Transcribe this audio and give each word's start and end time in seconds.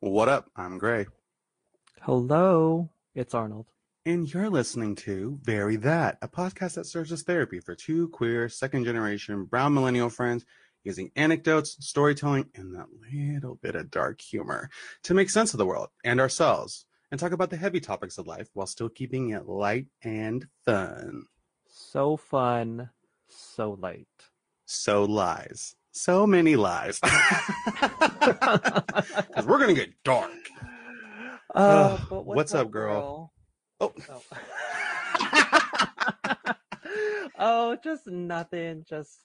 What 0.00 0.28
up? 0.28 0.48
I'm 0.54 0.78
Grey. 0.78 1.06
Hello, 2.02 2.88
it's 3.16 3.34
Arnold. 3.34 3.66
And 4.06 4.32
you're 4.32 4.48
listening 4.48 4.94
to 4.94 5.40
Very 5.42 5.74
That, 5.74 6.18
a 6.22 6.28
podcast 6.28 6.74
that 6.74 6.86
serves 6.86 7.10
as 7.10 7.24
therapy 7.24 7.58
for 7.58 7.74
two 7.74 8.06
queer, 8.10 8.48
second 8.48 8.84
generation, 8.84 9.44
brown 9.46 9.74
millennial 9.74 10.08
friends 10.08 10.46
using 10.84 11.10
anecdotes, 11.16 11.76
storytelling, 11.80 12.48
and 12.54 12.76
that 12.76 12.86
little 13.12 13.56
bit 13.56 13.74
of 13.74 13.90
dark 13.90 14.20
humor 14.20 14.70
to 15.02 15.14
make 15.14 15.30
sense 15.30 15.52
of 15.52 15.58
the 15.58 15.66
world 15.66 15.88
and 16.04 16.20
ourselves 16.20 16.86
and 17.10 17.18
talk 17.18 17.32
about 17.32 17.50
the 17.50 17.56
heavy 17.56 17.80
topics 17.80 18.18
of 18.18 18.26
life 18.28 18.48
while 18.54 18.68
still 18.68 18.88
keeping 18.88 19.30
it 19.30 19.48
light 19.48 19.88
and 20.02 20.46
fun. 20.64 21.24
So 21.66 22.16
fun, 22.16 22.90
so 23.26 23.72
light. 23.72 24.06
So 24.64 25.02
lies. 25.02 25.74
So 25.98 26.26
many 26.26 26.54
lies. 26.56 27.00
Because 29.28 29.46
we're 29.46 29.58
going 29.58 29.74
to 29.74 29.80
get 29.80 29.92
dark. 30.04 30.30
Uh, 31.54 31.98
but 32.08 32.24
what's 32.24 32.54
up, 32.54 32.70
girl? 32.70 33.32
Oh, 33.80 33.92
Oh. 34.08 34.22
oh, 37.38 37.76
just 37.82 38.06
nothing. 38.06 38.84
Just 38.88 39.20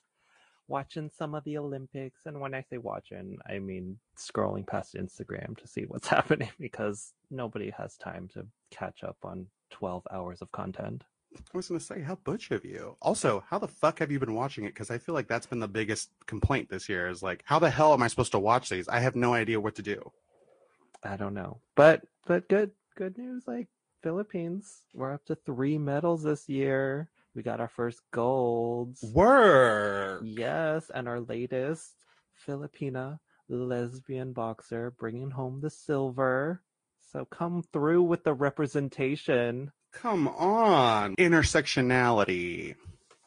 watching 0.68 1.10
some 1.16 1.34
of 1.34 1.44
the 1.44 1.58
Olympics. 1.58 2.20
And 2.26 2.40
when 2.40 2.54
I 2.54 2.62
say 2.62 2.78
watching, 2.78 3.36
I 3.48 3.58
mean 3.58 3.98
scrolling 4.18 4.66
past 4.66 4.94
Instagram 4.94 5.56
to 5.58 5.66
see 5.66 5.82
what's 5.82 6.08
happening 6.08 6.50
because 6.60 7.12
nobody 7.30 7.70
has 7.76 7.96
time 7.96 8.28
to 8.34 8.46
catch 8.70 9.02
up 9.02 9.16
on 9.24 9.46
12 9.70 10.06
hours 10.12 10.40
of 10.40 10.50
content. 10.52 11.04
I 11.54 11.56
was 11.56 11.68
going 11.68 11.80
to 11.80 11.84
say, 11.84 12.00
how 12.00 12.16
butch 12.16 12.50
of 12.50 12.64
you. 12.64 12.96
Also, 13.00 13.44
how 13.48 13.58
the 13.58 13.68
fuck 13.68 13.98
have 13.98 14.10
you 14.10 14.18
been 14.18 14.34
watching 14.34 14.64
it? 14.64 14.74
Because 14.74 14.90
I 14.90 14.98
feel 14.98 15.14
like 15.14 15.28
that's 15.28 15.46
been 15.46 15.60
the 15.60 15.68
biggest 15.68 16.10
complaint 16.26 16.68
this 16.68 16.88
year 16.88 17.08
is 17.08 17.22
like, 17.22 17.42
how 17.44 17.58
the 17.58 17.70
hell 17.70 17.92
am 17.92 18.02
I 18.02 18.08
supposed 18.08 18.32
to 18.32 18.38
watch 18.38 18.68
these? 18.68 18.88
I 18.88 19.00
have 19.00 19.16
no 19.16 19.34
idea 19.34 19.60
what 19.60 19.74
to 19.76 19.82
do. 19.82 20.12
I 21.02 21.16
don't 21.16 21.34
know. 21.34 21.58
But 21.74 22.02
but 22.26 22.48
good 22.48 22.70
good 22.96 23.18
news 23.18 23.44
like 23.46 23.68
Philippines, 24.02 24.82
we're 24.94 25.12
up 25.12 25.24
to 25.26 25.34
3 25.34 25.78
medals 25.78 26.22
this 26.22 26.48
year. 26.48 27.10
We 27.34 27.42
got 27.42 27.60
our 27.60 27.68
first 27.68 28.00
golds. 28.12 29.04
Were 29.12 30.20
Yes, 30.22 30.90
and 30.94 31.08
our 31.08 31.20
latest 31.20 31.94
Filipina 32.46 33.18
lesbian 33.48 34.32
boxer 34.32 34.92
bringing 34.98 35.30
home 35.30 35.60
the 35.60 35.70
silver. 35.70 36.62
So 37.12 37.24
come 37.24 37.62
through 37.72 38.02
with 38.02 38.24
the 38.24 38.34
representation. 38.34 39.70
Come 39.94 40.28
on. 40.28 41.16
Intersectionality. 41.16 42.74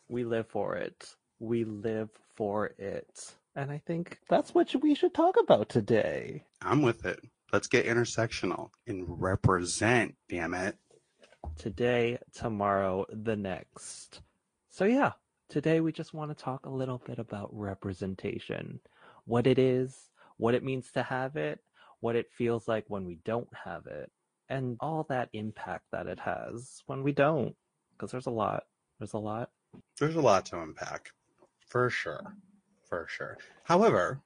We 0.10 0.24
live 0.24 0.48
for 0.48 0.76
it. 0.76 1.16
We 1.40 1.64
live 1.64 2.10
for 2.36 2.68
it. 2.78 3.34
And 3.56 3.72
I 3.72 3.82
think 3.86 4.20
that's 4.30 4.54
what 4.54 4.74
we 4.82 4.94
should 4.94 5.14
talk 5.14 5.36
about 5.42 5.70
today. 5.70 6.44
I'm 6.62 6.82
with 6.82 7.06
it. 7.06 7.20
Let's 7.52 7.68
get 7.68 7.86
intersectional 7.86 8.70
and 8.86 9.06
represent, 9.08 10.16
damn 10.30 10.54
it. 10.54 10.78
Today, 11.58 12.20
tomorrow, 12.34 13.06
the 13.10 13.36
next. 13.36 14.22
So, 14.70 14.86
yeah, 14.86 15.14
today 15.50 15.80
we 15.80 15.92
just 15.92 16.14
want 16.14 16.30
to 16.30 16.44
talk 16.44 16.66
a 16.66 16.70
little 16.70 17.02
bit 17.06 17.18
about 17.20 17.50
representation 17.52 18.80
what 19.26 19.48
it 19.48 19.58
is, 19.58 19.96
what 20.38 20.54
it 20.54 20.64
means 20.64 20.92
to 20.92 21.04
have 21.04 21.36
it, 21.36 21.60
what 22.00 22.16
it 22.16 22.32
feels 22.38 22.68
like 22.68 22.86
when 22.88 23.06
we 23.06 23.20
don't 23.26 23.50
have 23.66 23.88
it, 23.88 24.12
and 24.50 24.78
all 24.80 25.06
that 25.10 25.30
impact 25.34 25.86
that 25.92 26.08
it 26.08 26.20
has 26.20 26.84
when 26.86 27.04
we 27.04 27.12
don't. 27.12 27.56
Because 27.92 28.12
there's 28.12 28.28
a 28.28 28.32
lot. 28.32 28.64
There's 29.00 29.14
a 29.14 29.18
lot. 29.18 29.50
There's 30.00 30.16
a 30.16 30.22
lot 30.22 30.46
to 30.48 30.62
unpack. 30.62 31.12
For 31.68 31.90
sure. 31.90 32.36
For 32.88 33.08
sure. 33.10 33.38
However, 33.64 34.22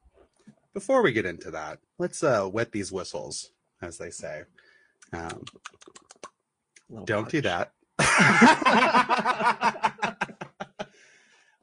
before 0.73 1.01
we 1.01 1.11
get 1.11 1.25
into 1.25 1.51
that, 1.51 1.79
let's 1.97 2.23
uh, 2.23 2.47
wet 2.51 2.71
these 2.71 2.91
whistles, 2.91 3.51
as 3.81 3.97
they 3.97 4.09
say. 4.09 4.43
Um, 5.13 5.43
don't 7.05 7.29
do 7.29 7.41
that. 7.41 7.71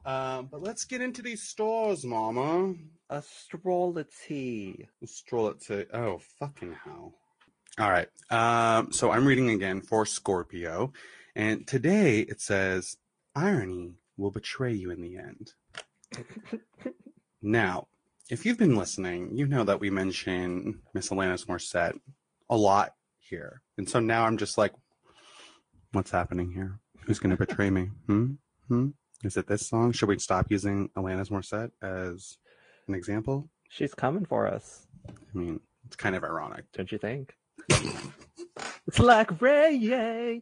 um, 0.05 0.47
but 0.51 0.61
let's 0.61 0.85
get 0.85 1.01
into 1.01 1.21
these 1.21 1.43
stores, 1.43 2.05
Mama. 2.05 2.75
Astrology. 3.09 4.87
Let's 5.01 5.15
stroll 5.15 5.49
it 5.49 5.61
to. 5.61 5.87
Oh, 5.95 6.19
fucking 6.39 6.75
hell. 6.83 7.13
All 7.79 7.89
right. 7.89 8.07
Um, 8.29 8.91
so 8.91 9.11
I'm 9.11 9.25
reading 9.25 9.49
again 9.49 9.81
for 9.81 10.05
Scorpio. 10.05 10.91
And 11.35 11.65
today 11.65 12.19
it 12.19 12.41
says, 12.41 12.97
irony 13.35 13.95
will 14.17 14.31
betray 14.31 14.73
you 14.73 14.91
in 14.91 15.01
the 15.01 15.17
end. 15.17 15.53
Now, 17.41 17.87
if 18.29 18.45
you've 18.45 18.57
been 18.57 18.75
listening, 18.75 19.31
you 19.33 19.47
know 19.47 19.63
that 19.63 19.79
we 19.79 19.89
mention 19.89 20.81
Miss 20.93 21.09
Alanis 21.09 21.45
Morissette 21.45 21.97
a 22.49 22.57
lot 22.57 22.95
here. 23.17 23.61
And 23.77 23.87
so 23.89 23.99
now 23.99 24.25
I'm 24.25 24.37
just 24.37 24.57
like, 24.57 24.73
what's 25.93 26.11
happening 26.11 26.51
here? 26.51 26.79
Who's 27.05 27.19
going 27.19 27.29
to 27.29 27.37
betray 27.37 27.69
me? 27.69 27.91
Hmm? 28.07 28.33
Hmm? 28.67 28.89
Is 29.23 29.37
it 29.37 29.47
this 29.47 29.67
song? 29.67 29.93
Should 29.93 30.09
we 30.09 30.19
stop 30.19 30.47
using 30.49 30.89
Alanis 30.97 31.29
Morissette 31.29 31.71
as 31.81 32.37
an 32.87 32.93
example? 32.93 33.49
She's 33.69 33.93
coming 33.93 34.25
for 34.25 34.47
us, 34.47 34.85
I 35.07 35.37
mean, 35.37 35.61
it's 35.85 35.95
kind 35.95 36.15
of 36.15 36.23
ironic. 36.23 36.65
don't 36.73 36.91
you 36.91 36.97
think? 36.97 37.35
It's 38.87 38.99
like 38.99 39.41
Ray. 39.41 40.41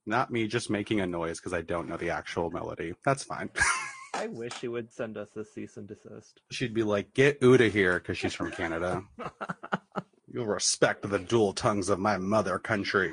Not 0.07 0.31
me 0.31 0.47
just 0.47 0.71
making 0.71 1.01
a 1.01 1.07
noise 1.07 1.39
because 1.39 1.53
I 1.53 1.63
don't 1.63 1.89
know 1.89 1.97
the 1.97 2.11
actual 2.11 2.51
melody. 2.51 2.95
That's 3.05 3.25
fine. 3.25 3.51
I 4.15 4.29
wish 4.29 4.55
she 4.61 4.69
would 4.69 4.93
send 4.93 5.17
us 5.19 5.37
a 5.37 5.45
cease 5.45 5.77
and 5.77 5.89
desist. 5.89 6.41
She'd 6.51 6.73
be 6.73 6.83
like, 6.85 7.13
get 7.15 7.41
Uda 7.41 7.71
here 7.71 7.99
because 7.99 8.17
she's 8.17 8.33
from 8.33 8.53
Canada. 8.53 9.03
You'll 10.33 10.47
respect 10.47 11.09
the 11.09 11.19
dual 11.19 11.53
tongues 11.53 11.89
of 11.89 11.99
my 11.99 12.17
mother 12.17 12.59
country. 12.59 13.13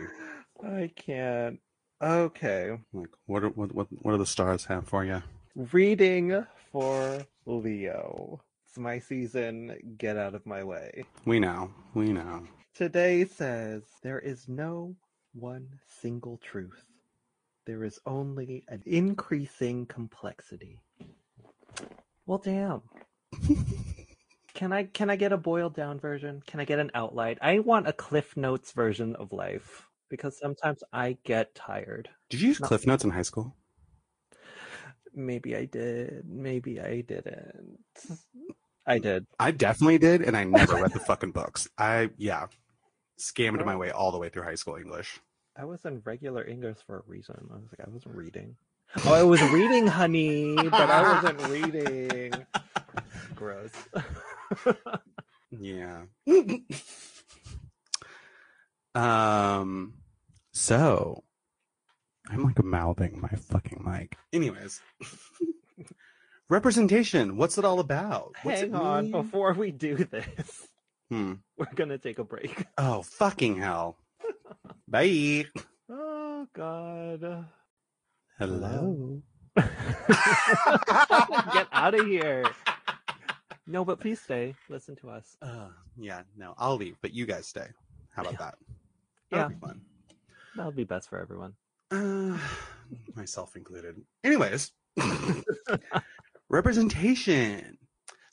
I 0.64 0.92
can't. 0.96 1.60
Okay. 2.02 2.78
Like, 2.94 3.10
what, 3.26 3.44
are, 3.44 3.50
what, 3.50 3.74
what, 3.74 3.88
what 3.90 4.12
do 4.12 4.18
the 4.18 4.26
stars 4.26 4.66
have 4.66 4.88
for 4.88 5.04
you? 5.04 5.22
Reading 5.56 6.46
for 6.72 7.26
Leo. 7.46 8.42
It's 8.72 8.78
my 8.78 9.00
season. 9.00 9.76
Get 9.98 10.16
out 10.16 10.34
of 10.34 10.46
my 10.46 10.64
way. 10.64 11.04
We 11.26 11.42
know. 11.42 11.72
We 11.94 12.14
know. 12.14 12.48
Today 12.74 13.26
says 13.26 13.84
there 14.02 14.20
is 14.20 14.48
no 14.48 14.96
one 15.34 15.68
single 15.90 16.38
truth. 16.38 16.86
There 17.66 17.84
is 17.84 18.00
only 18.06 18.64
an 18.70 18.82
increasing 18.86 19.88
complexity. 19.88 20.80
Well, 22.26 22.38
damn. 22.38 22.82
can 24.54 24.72
I 24.72 24.84
can 24.86 25.10
I 25.10 25.18
get 25.18 25.34
a 25.34 25.38
boiled 25.38 25.76
down 25.76 26.00
version? 26.00 26.42
Can 26.48 26.62
I 26.62 26.64
get 26.64 26.80
an 26.80 26.92
outline? 26.94 27.40
I 27.42 27.60
want 27.60 27.90
a 27.90 27.94
Cliff 27.94 28.38
Notes 28.38 28.72
version 28.72 29.18
of 29.18 29.34
life 29.34 29.86
because 30.10 30.40
sometimes 30.40 30.82
I 30.94 31.18
get 31.26 31.54
tired. 31.56 32.08
Did 32.30 32.40
you 32.40 32.48
use 32.48 32.62
No. 32.62 32.68
Cliff 32.70 32.88
Notes 32.88 33.04
in 33.04 33.10
high 33.10 33.24
school? 33.24 33.54
Maybe 35.14 35.58
I 35.58 35.66
did. 35.66 36.24
Maybe 36.26 36.80
I 36.80 37.02
didn't. 37.02 37.80
I 38.92 38.98
did. 39.00 39.26
I 39.40 39.52
definitely 39.52 40.00
did, 40.00 40.22
and 40.22 40.36
I 40.36 40.44
never 40.44 40.76
read 40.76 40.92
the 40.92 41.00
fucking 41.08 41.32
books. 41.32 41.70
I, 41.78 42.10
yeah, 42.18 42.48
scammed 43.18 43.66
my 43.66 43.78
way 43.78 43.90
all 43.90 44.12
the 44.12 44.18
way 44.18 44.28
through 44.28 44.44
high 44.44 44.56
school 44.56 44.76
English. 44.76 45.22
I 45.58 45.64
was 45.64 45.86
in 45.86 46.02
regular 46.04 46.46
English 46.46 46.80
for 46.86 46.98
a 46.98 47.04
reason. 47.08 47.36
I 47.50 47.56
was 47.56 47.70
like, 47.72 47.88
I 47.88 47.90
wasn't 47.90 48.16
reading. 48.16 48.58
Oh, 49.06 49.14
I 49.14 49.24
was 49.24 49.42
reading, 49.44 49.88
honey, 49.88 50.56
but 50.56 50.74
I 50.74 51.22
wasn't 51.22 51.48
reading. 51.48 52.34
Gross. 53.36 53.72
Yeah. 55.52 56.02
um. 58.96 59.94
So, 60.54 61.24
I'm 62.30 62.44
like 62.44 62.62
mouthing 62.62 63.22
my 63.22 63.30
fucking 63.30 63.82
mic. 63.86 64.18
Anyways, 64.34 64.82
representation. 66.52 67.38
What's 67.38 67.58
it 67.58 67.66
all 67.66 67.80
about? 67.80 68.34
What's 68.44 68.60
Hang 68.62 68.70
it 68.72 68.76
on, 68.76 69.04
mean? 69.06 69.12
before 69.14 69.54
we 69.54 69.72
do 69.72 69.96
this, 69.96 70.68
Hmm. 71.10 71.34
we're 71.58 71.66
gonna 71.76 71.98
take 71.98 72.20
a 72.20 72.24
break. 72.24 72.66
Oh 72.78 73.02
fucking 73.02 73.58
hell! 73.58 73.98
Bye. 74.88 75.46
Oh 75.90 76.48
God. 76.54 77.46
Hello. 78.38 79.22
Get 79.58 79.68
out 81.72 81.94
of 81.96 82.06
here. 82.08 82.46
No, 83.68 83.86
but 83.86 84.00
please 84.00 84.20
stay. 84.20 84.56
Listen 84.70 84.96
to 84.98 85.10
us. 85.10 85.38
Uh, 85.42 85.68
yeah. 85.98 86.22
No, 86.38 86.54
I'll 86.58 86.76
leave, 86.76 86.98
but 87.02 87.14
you 87.14 87.26
guys 87.26 87.48
stay. 87.48 87.68
How 88.16 88.24
about 88.24 88.38
that? 88.40 88.56
Yeah. 89.32 89.38
That'll 89.38 89.50
be 89.50 89.56
fun. 89.60 89.82
That'll 90.56 90.72
be 90.72 90.84
best 90.84 91.10
for 91.10 91.20
everyone. 91.20 91.54
Uh, 91.92 92.38
myself 93.16 93.56
included. 93.56 94.02
Anyways, 94.24 94.72
representation. 96.52 97.78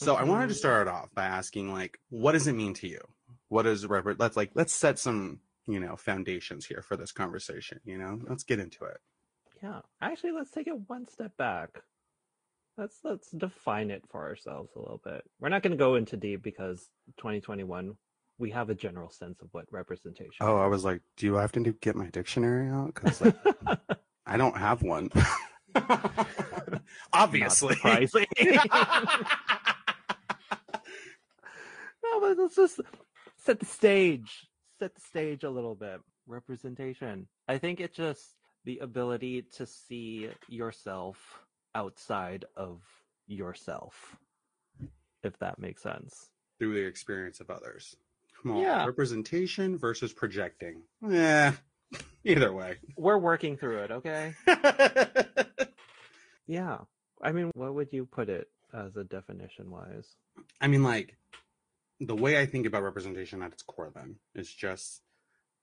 So 0.00 0.15
I 0.15 0.23
wanted 0.23 0.49
to 0.49 0.55
Mhm. 0.55 0.59
start 0.59 0.88
off 0.88 1.12
by 1.15 1.25
asking, 1.25 1.73
like, 1.73 1.99
what 2.09 2.32
does 2.32 2.47
it 2.47 2.53
mean 2.53 2.75
to 2.75 2.88
you? 2.88 3.00
What 3.49 3.67
is 3.67 3.87
rep- 3.87 4.19
let's 4.20 4.37
like 4.37 4.50
let's 4.55 4.73
set 4.73 4.99
some 4.99 5.41
you 5.67 5.81
know 5.81 5.97
foundations 5.97 6.67
here 6.67 6.82
for 6.82 6.97
this 6.97 7.12
conversation. 7.12 7.81
You 7.85 7.99
know, 7.99 8.20
let's 8.29 8.44
get 8.44 8.59
into 8.61 8.85
it. 8.85 8.99
Yeah. 9.62 9.81
Actually, 10.00 10.32
let's 10.32 10.50
take 10.50 10.67
it 10.69 10.88
one 10.88 11.06
step 11.09 11.37
back. 11.37 11.82
Let's 12.76 13.00
let's 13.03 13.31
define 13.32 13.91
it 13.91 14.05
for 14.09 14.23
ourselves 14.23 14.71
a 14.76 14.79
little 14.79 15.00
bit. 15.03 15.25
We're 15.41 15.49
not 15.49 15.62
going 15.62 15.73
to 15.73 15.76
go 15.76 15.97
into 15.97 16.17
deep 16.17 16.43
because 16.43 16.91
2021, 17.17 17.97
we 18.38 18.50
have 18.53 18.71
a 18.71 18.75
general 18.75 19.11
sense 19.11 19.41
of 19.43 19.49
what 19.53 19.64
representation. 19.73 20.37
Oh, 20.47 20.59
I 20.59 20.67
was 20.67 20.85
like, 20.85 21.00
do 21.17 21.37
I 21.37 21.41
have 21.41 21.53
to 21.53 21.73
get 21.81 21.97
my 21.97 22.06
dictionary 22.11 22.69
out? 22.69 22.94
Because 22.94 23.21
like, 23.21 23.37
I 24.26 24.37
don't 24.37 24.56
have 24.56 24.82
one. 24.82 25.11
Obviously. 27.12 27.76
Not 27.85 28.09
surprising. 28.09 28.26
no, 32.03 32.20
but 32.20 32.38
let's 32.38 32.56
just 32.56 32.81
set 33.37 33.61
the 33.61 33.67
stage. 33.67 34.47
Set 34.79 34.94
the 34.94 35.00
stage 35.00 35.44
a 35.44 35.50
little 35.50 35.75
bit. 35.75 36.00
Representation. 36.26 37.26
I 37.49 37.59
think 37.59 37.81
it's 37.81 37.97
just 37.97 38.35
the 38.65 38.79
ability 38.79 39.43
to 39.56 39.67
see 39.67 40.29
yourself 40.49 41.41
outside 41.75 42.44
of 42.56 42.82
yourself, 43.26 44.17
if 45.23 45.38
that 45.38 45.59
makes 45.59 45.82
sense. 45.82 46.31
Through 46.59 46.75
the 46.75 46.87
experience 46.87 47.41
of 47.41 47.50
others. 47.50 47.97
Come 48.43 48.53
on. 48.53 48.62
Yeah. 48.62 48.85
Representation 48.85 49.79
versus 49.79 50.12
projecting. 50.12 50.82
Yeah. 51.06 51.53
Either 52.25 52.52
way. 52.52 52.76
We're 52.96 53.19
working 53.19 53.56
through 53.56 53.79
it, 53.79 53.90
okay? 53.90 54.35
Yeah. 56.49 56.79
I 57.23 57.32
mean, 57.32 57.52
what 57.55 57.75
would 57.75 57.93
you 57.93 58.06
put 58.06 58.29
it 58.29 58.49
as 58.73 58.96
a 58.96 59.05
definition 59.05 59.70
wise? 59.70 60.17
I 60.61 60.67
mean, 60.67 60.82
like, 60.82 61.17
the 62.00 62.17
way 62.17 62.40
I 62.40 62.46
think 62.46 62.67
about 62.67 62.82
representation 62.82 63.43
at 63.43 63.52
its 63.52 63.62
core, 63.62 63.93
then, 63.94 64.17
is 64.35 64.52
just 64.52 65.02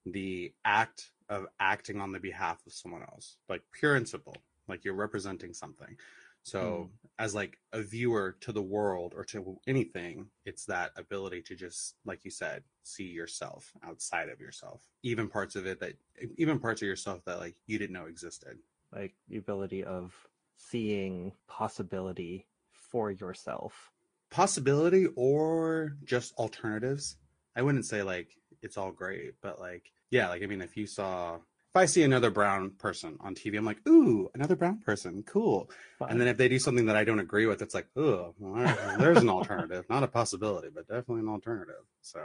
the 0.06 0.54
act 0.64 1.12
of 1.28 1.48
acting 1.60 2.00
on 2.00 2.12
the 2.12 2.20
behalf 2.20 2.62
of 2.68 2.74
someone 2.74 3.02
else, 3.02 3.38
like 3.50 3.64
pure 3.74 3.96
and 3.96 4.08
simple, 4.08 4.36
like 4.68 4.86
you're 4.86 4.94
representing 4.94 5.54
something. 5.54 5.98
So, 6.46 6.60
mm. 6.60 7.10
as 7.18 7.34
like 7.34 7.58
a 7.74 7.82
viewer 7.82 8.38
to 8.42 8.52
the 8.52 8.62
world 8.62 9.14
or 9.18 9.24
to 9.26 9.60
anything, 9.66 10.28
it's 10.46 10.66
that 10.66 10.92
ability 10.96 11.42
to 11.48 11.56
just, 11.56 11.96
like 12.06 12.24
you 12.24 12.30
said, 12.30 12.62
see 12.84 13.06
yourself 13.06 13.74
outside 13.84 14.30
of 14.30 14.40
yourself, 14.40 14.84
even 15.02 15.28
parts 15.28 15.56
of 15.56 15.66
it 15.66 15.80
that, 15.80 15.94
even 16.38 16.60
parts 16.60 16.84
of 16.84 16.88
yourself 16.88 17.26
that 17.26 17.40
like 17.40 17.56
you 17.66 17.80
didn't 17.80 17.94
know 17.94 18.06
existed. 18.06 18.60
Like 18.94 19.16
the 19.28 19.38
ability 19.38 19.84
of 19.84 20.14
seeing 20.58 21.32
possibility 21.48 22.46
for 22.72 23.10
yourself. 23.10 23.92
possibility 24.30 25.08
or 25.16 25.98
just 26.04 26.34
alternatives. 26.36 27.18
I 27.56 27.62
wouldn't 27.64 27.86
say 27.86 28.04
like 28.04 28.38
it's 28.62 28.78
all 28.78 28.92
great, 28.92 29.34
but 29.42 29.60
like 29.60 29.92
yeah, 30.12 30.30
like 30.30 30.44
I 30.44 30.46
mean, 30.46 30.62
if 30.62 30.78
you 30.78 30.86
saw 30.86 31.40
if 31.76 31.82
I 31.82 31.86
see 31.88 32.04
another 32.04 32.32
brown 32.32 32.70
person 32.70 33.18
on 33.20 33.36
TV, 33.36 33.58
I'm 33.58 33.66
like, 33.66 33.86
ooh, 33.86 34.30
another 34.34 34.56
brown 34.56 34.80
person, 34.80 35.24
cool. 35.28 35.70
And 36.08 36.22
then 36.22 36.30
if 36.30 36.38
they 36.38 36.48
do 36.48 36.58
something 36.58 36.86
that 36.86 36.96
I 36.96 37.04
don't 37.04 37.20
agree 37.20 37.48
with, 37.48 37.62
it's 37.62 37.76
like, 37.76 37.88
oh, 37.98 38.34
well, 38.40 38.54
all 38.54 38.64
right, 38.64 38.78
well, 38.78 38.98
there's 38.98 39.18
an 39.18 39.30
alternative, 39.30 39.84
not 39.90 40.02
a 40.02 40.08
possibility, 40.08 40.70
but 40.74 40.88
definitely 40.88 41.20
an 41.20 41.28
alternative. 41.28 41.84
So, 42.02 42.22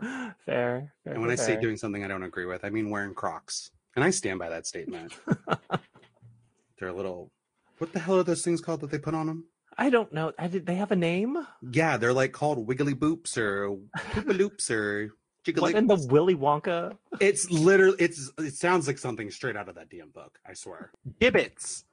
fair, 0.46 0.92
fair. 1.02 1.12
and 1.12 1.20
when 1.20 1.28
I 1.28 1.34
say 1.34 1.60
doing 1.60 1.76
something 1.76 2.04
I 2.04 2.08
don't 2.08 2.22
agree 2.22 2.46
with, 2.46 2.64
I 2.64 2.70
mean 2.70 2.88
wearing 2.88 3.14
Crocs, 3.14 3.72
and 3.96 4.04
I 4.04 4.10
stand 4.10 4.38
by 4.38 4.48
that 4.48 4.64
statement. 4.64 5.12
They're 6.78 6.90
a 6.90 6.94
little. 6.94 7.32
What 7.78 7.92
the 7.92 7.98
hell 7.98 8.20
are 8.20 8.22
those 8.22 8.44
things 8.44 8.60
called 8.60 8.82
that 8.82 8.92
they 8.92 8.98
put 8.98 9.14
on 9.14 9.26
them? 9.26 9.46
I 9.76 9.90
don't 9.90 10.12
know. 10.12 10.32
I 10.38 10.46
did 10.46 10.66
they 10.66 10.76
have 10.76 10.92
a 10.92 10.96
name? 10.96 11.44
Yeah, 11.68 11.96
they're 11.96 12.12
like 12.12 12.32
called 12.32 12.64
wiggly 12.64 12.94
boops 12.94 13.36
or 13.36 13.76
poopaloops 14.12 14.70
or 14.70 15.10
What 15.56 15.74
in 15.74 15.86
the 15.86 15.96
jiggly. 15.96 16.10
Willy 16.12 16.34
Wonka 16.34 16.96
It's 17.20 17.50
literally 17.50 17.96
it's 17.98 18.30
it 18.38 18.54
sounds 18.54 18.86
like 18.86 18.98
something 18.98 19.30
straight 19.30 19.56
out 19.56 19.68
of 19.68 19.74
that 19.76 19.90
damn 19.90 20.10
book. 20.10 20.38
I 20.46 20.54
swear. 20.54 20.92
Gibbets, 21.20 21.84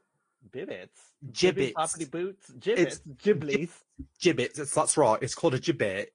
Bibbits? 0.52 1.12
Gibbets. 1.32 1.74
Poppity 1.74 2.10
boots? 2.10 2.52
Gibbets? 2.60 3.02
Giblies? 3.18 3.72
gibbets. 4.20 4.60
It's 4.60 4.74
that's 4.74 4.98
raw. 4.98 5.14
It's 5.22 5.36
called 5.36 5.56
a 5.56 5.60
gibbet. 5.60 6.08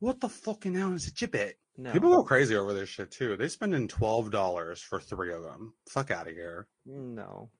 What 0.00 0.20
the 0.20 0.28
fucking 0.28 0.74
hell 0.74 0.92
is 0.92 1.08
a 1.08 1.12
gibbet? 1.12 1.54
No. 1.76 1.92
People 1.92 2.10
go 2.10 2.22
crazy 2.22 2.54
over 2.54 2.74
this 2.74 2.88
shit 2.88 3.10
too. 3.10 3.36
They 3.36 3.48
spending 3.48 3.88
twelve 3.88 4.30
dollars 4.30 4.80
for 4.82 5.00
three 5.00 5.32
of 5.32 5.42
them. 5.42 5.74
Fuck 5.88 6.10
out 6.10 6.28
of 6.28 6.34
here. 6.34 6.66
No. 6.84 7.50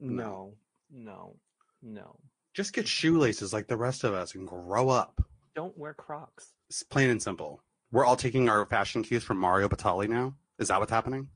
No. 0.00 0.12
No. 0.12 0.54
No. 0.90 1.36
No. 1.82 2.16
Just 2.52 2.72
get 2.72 2.86
shoelaces 2.86 3.52
like 3.52 3.66
the 3.66 3.76
rest 3.76 4.04
of 4.04 4.14
us 4.14 4.34
and 4.34 4.46
grow 4.46 4.88
up. 4.88 5.20
Don't 5.54 5.76
wear 5.78 5.94
Crocs. 5.94 6.52
It's 6.68 6.82
plain 6.82 7.10
and 7.10 7.22
simple. 7.22 7.62
We're 7.92 8.04
all 8.04 8.16
taking 8.16 8.48
our 8.48 8.66
fashion 8.66 9.02
cues 9.02 9.22
from 9.22 9.38
Mario 9.38 9.68
Batali 9.68 10.08
now. 10.08 10.34
Is 10.58 10.68
that 10.68 10.80
what's 10.80 10.90
happening? 10.90 11.28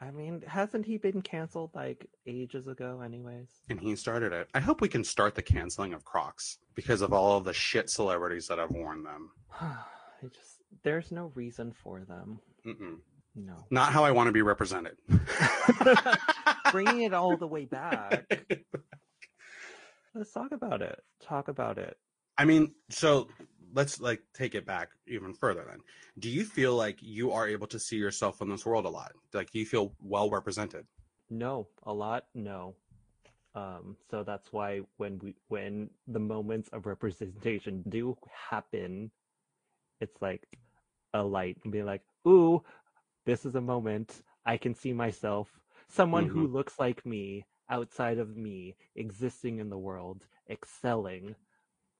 I 0.00 0.10
mean, 0.10 0.42
hasn't 0.46 0.84
he 0.84 0.98
been 0.98 1.22
canceled 1.22 1.70
like 1.74 2.06
ages 2.26 2.66
ago, 2.66 3.00
anyways? 3.00 3.48
And 3.70 3.80
he 3.80 3.96
started 3.96 4.32
it. 4.32 4.48
I 4.54 4.60
hope 4.60 4.80
we 4.80 4.88
can 4.88 5.04
start 5.04 5.34
the 5.34 5.42
canceling 5.42 5.94
of 5.94 6.04
Crocs 6.04 6.58
because 6.74 7.00
of 7.00 7.12
all 7.12 7.36
of 7.36 7.44
the 7.44 7.52
shit 7.52 7.88
celebrities 7.88 8.48
that 8.48 8.58
have 8.58 8.70
worn 8.70 9.02
them. 9.04 9.30
I 9.60 9.76
just 10.22 10.58
there's 10.82 11.12
no 11.12 11.32
reason 11.34 11.72
for 11.72 12.00
them. 12.00 12.40
Mm-mm. 12.66 12.98
No. 13.34 13.54
Not 13.70 13.92
how 13.92 14.04
I 14.04 14.12
want 14.12 14.28
to 14.28 14.32
be 14.32 14.42
represented. 14.42 14.96
Bringing 16.70 17.02
it 17.02 17.12
all 17.12 17.36
the 17.36 17.46
way 17.46 17.64
back. 17.64 18.26
Let's 20.14 20.32
talk 20.32 20.52
about 20.52 20.82
it. 20.82 21.00
Talk 21.20 21.48
about 21.48 21.78
it. 21.78 21.96
I 22.38 22.44
mean, 22.44 22.72
so 22.90 23.28
let's 23.74 24.00
like 24.00 24.22
take 24.32 24.54
it 24.54 24.64
back 24.64 24.90
even 25.06 25.34
further 25.34 25.64
then. 25.68 25.80
Do 26.18 26.30
you 26.30 26.44
feel 26.44 26.74
like 26.74 26.98
you 27.00 27.32
are 27.32 27.48
able 27.48 27.66
to 27.68 27.78
see 27.78 27.96
yourself 27.96 28.40
in 28.40 28.48
this 28.48 28.64
world 28.64 28.86
a 28.86 28.88
lot? 28.88 29.12
Like 29.32 29.50
do 29.50 29.58
you 29.58 29.66
feel 29.66 29.94
well 30.00 30.30
represented? 30.30 30.86
No, 31.28 31.68
a 31.84 31.92
lot. 31.92 32.26
No. 32.34 32.74
Um, 33.54 33.96
so 34.10 34.24
that's 34.24 34.52
why 34.52 34.80
when 34.96 35.18
we 35.22 35.34
when 35.48 35.90
the 36.08 36.18
moments 36.18 36.68
of 36.72 36.86
representation 36.86 37.84
do 37.88 38.16
happen, 38.50 39.10
it's 40.00 40.20
like 40.20 40.42
a 41.12 41.22
light 41.22 41.58
and 41.62 41.72
be 41.72 41.82
like, 41.82 42.02
"Ooh, 42.26 42.62
this 43.24 43.46
is 43.46 43.54
a 43.54 43.60
moment 43.60 44.22
I 44.44 44.56
can 44.56 44.74
see 44.74 44.92
myself, 44.92 45.48
someone 45.88 46.26
who 46.26 46.46
looks 46.46 46.78
like 46.78 47.06
me, 47.06 47.46
outside 47.70 48.18
of 48.18 48.36
me, 48.36 48.76
existing 48.96 49.58
in 49.60 49.70
the 49.70 49.78
world, 49.78 50.26
excelling." 50.50 51.36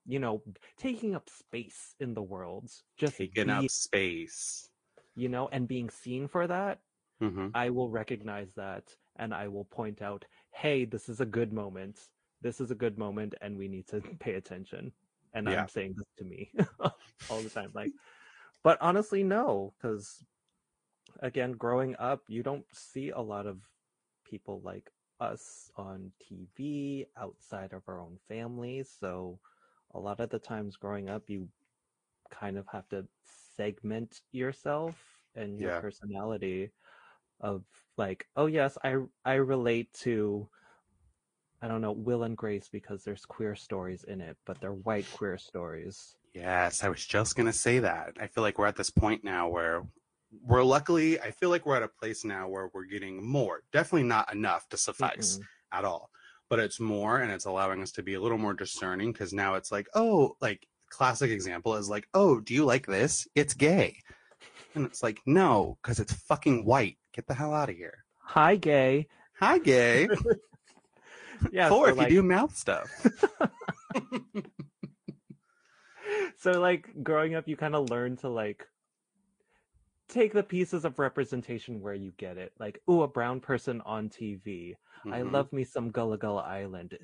You 0.05 0.19
know, 0.19 0.43
taking 0.77 1.15
up 1.15 1.29
space 1.29 1.95
in 1.99 2.13
the 2.13 2.23
world, 2.23 2.71
just 2.97 3.23
Taking 3.23 3.49
be- 3.57 3.69
up 3.69 3.69
space. 3.71 4.69
you 5.15 5.29
know, 5.29 5.47
and 5.51 5.67
being 5.67 5.89
seen 5.89 6.27
for 6.27 6.47
that. 6.47 6.79
hmm 7.19 7.47
I 7.53 7.69
will 7.69 7.89
recognize 7.89 8.53
that 8.55 8.95
and 9.17 9.33
I 9.33 9.47
will 9.47 9.65
point 9.65 10.01
out, 10.01 10.25
hey, 10.51 10.85
this 10.85 11.09
is 11.09 11.21
a 11.21 11.25
good 11.25 11.53
moment. 11.53 12.09
This 12.41 12.61
is 12.61 12.71
a 12.71 12.75
good 12.75 12.97
moment 12.97 13.35
and 13.41 13.57
we 13.57 13.67
need 13.67 13.87
to 13.89 14.01
pay 14.19 14.35
attention. 14.35 14.93
And 15.33 15.47
Yeah. 15.47 15.55
I'm 15.59 15.67
saying 15.67 15.95
this 15.97 16.07
to 16.19 16.25
me 16.25 16.51
all 17.29 17.43
the 17.43 17.49
time. 17.49 17.71
Like, 17.73 17.93
but 18.63 18.77
honestly, 18.81 19.23
no, 19.23 19.73
because 19.77 20.23
again, 21.21 21.53
growing 21.53 21.95
up, 21.97 22.23
you 22.27 22.43
don't 22.43 22.65
see 22.73 23.09
a 23.09 23.19
lot 23.21 23.45
of 23.47 23.61
people 24.25 24.61
like 24.63 24.91
us 25.19 25.69
on 25.77 26.11
TV 26.21 27.05
outside 27.17 27.73
of 27.73 27.83
our 27.87 27.99
own 28.01 28.17
families. 28.27 28.95
So 28.99 29.39
a 29.95 29.99
lot 29.99 30.19
of 30.19 30.29
the 30.29 30.39
times 30.39 30.75
growing 30.77 31.09
up, 31.09 31.29
you 31.29 31.47
kind 32.31 32.57
of 32.57 32.67
have 32.67 32.87
to 32.89 33.07
segment 33.57 34.21
yourself 34.31 34.95
and 35.35 35.59
your 35.59 35.71
Yeah. 35.71 35.81
personality 35.81 36.71
of 37.41 37.63
like, 37.97 38.27
oh 38.35 38.47
yes, 38.47 38.77
I 38.83 38.97
I 39.25 39.35
relate 39.35 39.93
to 40.05 40.47
I 41.61 41.67
don't 41.67 41.81
know, 41.81 41.91
Will 41.91 42.23
and 42.23 42.37
Grace 42.37 42.69
because 42.69 43.03
there's 43.03 43.25
queer 43.25 43.55
stories 43.55 44.03
in 44.05 44.21
it, 44.21 44.37
but 44.45 44.61
they're 44.61 44.73
white 44.73 45.09
queer 45.11 45.37
stories. 45.37 46.15
Yes, 46.33 46.83
I 46.83 46.89
was 46.89 47.05
just 47.05 47.35
gonna 47.35 47.53
say 47.53 47.79
that. 47.79 48.17
I 48.19 48.27
feel 48.27 48.43
like 48.43 48.57
we're 48.57 48.67
at 48.67 48.75
this 48.75 48.89
point 48.89 49.23
now 49.23 49.47
where 49.47 49.83
we're 50.41 50.63
luckily. 50.63 51.19
I 51.19 51.31
feel 51.31 51.49
like 51.49 51.65
we're 51.65 51.77
at 51.77 51.83
a 51.83 51.87
place 51.87 52.25
now 52.25 52.49
where 52.49 52.69
we're 52.73 52.85
getting 52.85 53.25
more. 53.25 53.63
Definitely 53.71 54.07
not 54.07 54.33
enough 54.33 54.67
to 54.69 54.77
suffice 54.77 55.39
Mm-mm. 55.39 55.47
at 55.71 55.85
all, 55.85 56.09
but 56.49 56.59
it's 56.59 56.79
more, 56.79 57.19
and 57.19 57.31
it's 57.31 57.45
allowing 57.45 57.81
us 57.81 57.91
to 57.93 58.03
be 58.03 58.13
a 58.15 58.21
little 58.21 58.37
more 58.37 58.53
discerning 58.53 59.11
because 59.11 59.33
now 59.33 59.55
it's 59.55 59.71
like, 59.71 59.87
oh, 59.95 60.35
like 60.41 60.67
classic 60.89 61.31
example 61.31 61.75
is 61.75 61.89
like, 61.89 62.07
oh, 62.13 62.39
do 62.39 62.53
you 62.53 62.65
like 62.65 62.85
this? 62.85 63.27
It's 63.35 63.53
gay, 63.53 63.97
and 64.73 64.85
it's 64.85 65.01
like, 65.03 65.19
no, 65.25 65.77
because 65.81 65.99
it's 65.99 66.13
fucking 66.13 66.65
white. 66.65 66.97
Get 67.13 67.27
the 67.27 67.33
hell 67.33 67.53
out 67.53 67.69
of 67.69 67.75
here. 67.75 68.03
Hi, 68.19 68.55
gay. 68.55 69.07
Hi, 69.39 69.57
gay. 69.59 70.07
Yeah, 71.51 71.69
or 71.69 71.87
so, 71.87 71.91
if 71.91 71.97
like- 71.97 72.09
you 72.09 72.21
do 72.21 72.23
mouth 72.23 72.55
stuff. 72.55 72.89
so 76.37 76.59
like 76.59 76.89
growing 77.03 77.35
up 77.35 77.47
you 77.47 77.57
kind 77.57 77.75
of 77.75 77.89
learn 77.89 78.17
to 78.17 78.29
like 78.29 78.67
take 80.07 80.33
the 80.33 80.43
pieces 80.43 80.85
of 80.85 80.99
representation 80.99 81.81
where 81.81 81.93
you 81.93 82.11
get 82.17 82.37
it 82.37 82.53
like 82.59 82.81
ooh 82.89 83.01
a 83.01 83.07
brown 83.07 83.39
person 83.39 83.81
on 83.85 84.09
tv 84.09 84.75
i 85.11 85.21
Mhm. 85.21 85.21
love 85.21 85.51
me 85.53 85.63
some 85.63 85.91
gullah 85.91 86.17
gullah 86.17 86.43
island. 86.43 86.97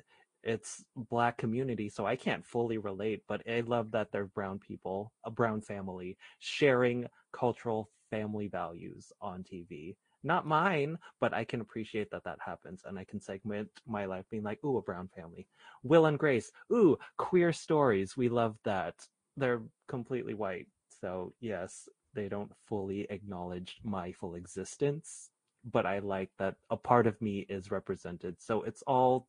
It's 0.44 0.84
black 0.96 1.38
community 1.38 1.88
so 1.88 2.04
i 2.04 2.16
can't 2.16 2.44
fully 2.44 2.78
relate 2.78 3.22
but 3.28 3.42
i 3.48 3.60
love 3.60 3.92
that 3.92 4.10
they're 4.10 4.26
brown 4.26 4.58
people 4.58 5.12
a 5.24 5.30
brown 5.30 5.60
family 5.60 6.18
sharing 6.40 7.06
cultural 7.32 7.90
family 8.10 8.48
values 8.48 9.12
on 9.20 9.44
tv 9.44 9.94
not 10.24 10.46
mine 10.46 10.98
but 11.20 11.32
i 11.32 11.44
can 11.44 11.60
appreciate 11.60 12.10
that 12.10 12.24
that 12.24 12.38
happens 12.44 12.82
and 12.84 12.98
i 12.98 13.04
can 13.04 13.20
segment 13.20 13.68
my 13.86 14.04
life 14.04 14.24
being 14.30 14.42
like 14.42 14.62
ooh 14.64 14.78
a 14.78 14.82
brown 14.82 15.08
family. 15.14 15.46
Will 15.84 16.06
and 16.06 16.18
grace 16.18 16.50
ooh 16.72 16.98
queer 17.18 17.52
stories 17.52 18.16
we 18.16 18.28
love 18.28 18.56
that. 18.64 18.94
They're 19.36 19.62
completely 19.88 20.34
white 20.34 20.66
So, 20.88 21.34
yes, 21.40 21.88
they 22.14 22.28
don't 22.28 22.52
fully 22.66 23.06
acknowledge 23.10 23.78
my 23.82 24.12
full 24.12 24.34
existence, 24.34 25.30
but 25.64 25.86
I 25.86 26.00
like 26.00 26.30
that 26.38 26.56
a 26.70 26.76
part 26.76 27.06
of 27.06 27.20
me 27.20 27.46
is 27.48 27.70
represented. 27.70 28.36
So, 28.40 28.62
it's 28.62 28.82
all 28.86 29.28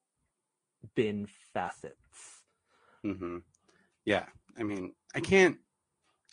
been 0.96 1.28
facets. 1.54 2.44
hmm 3.04 3.38
Yeah, 4.06 4.26
I 4.58 4.64
mean, 4.64 4.94
I 5.16 5.20
can't 5.20 5.58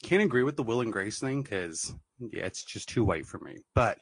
can't 0.03 0.23
agree 0.23 0.43
with 0.43 0.57
the 0.57 0.63
Will 0.63 0.81
and 0.81 0.93
Grace 0.93 1.19
thing 1.19 1.43
because 1.43 1.95
yeah, 2.19 2.45
it's 2.47 2.65
just 2.65 2.89
too 2.89 3.05
white 3.05 3.27
for 3.27 3.39
me. 3.39 3.59
But 3.75 3.99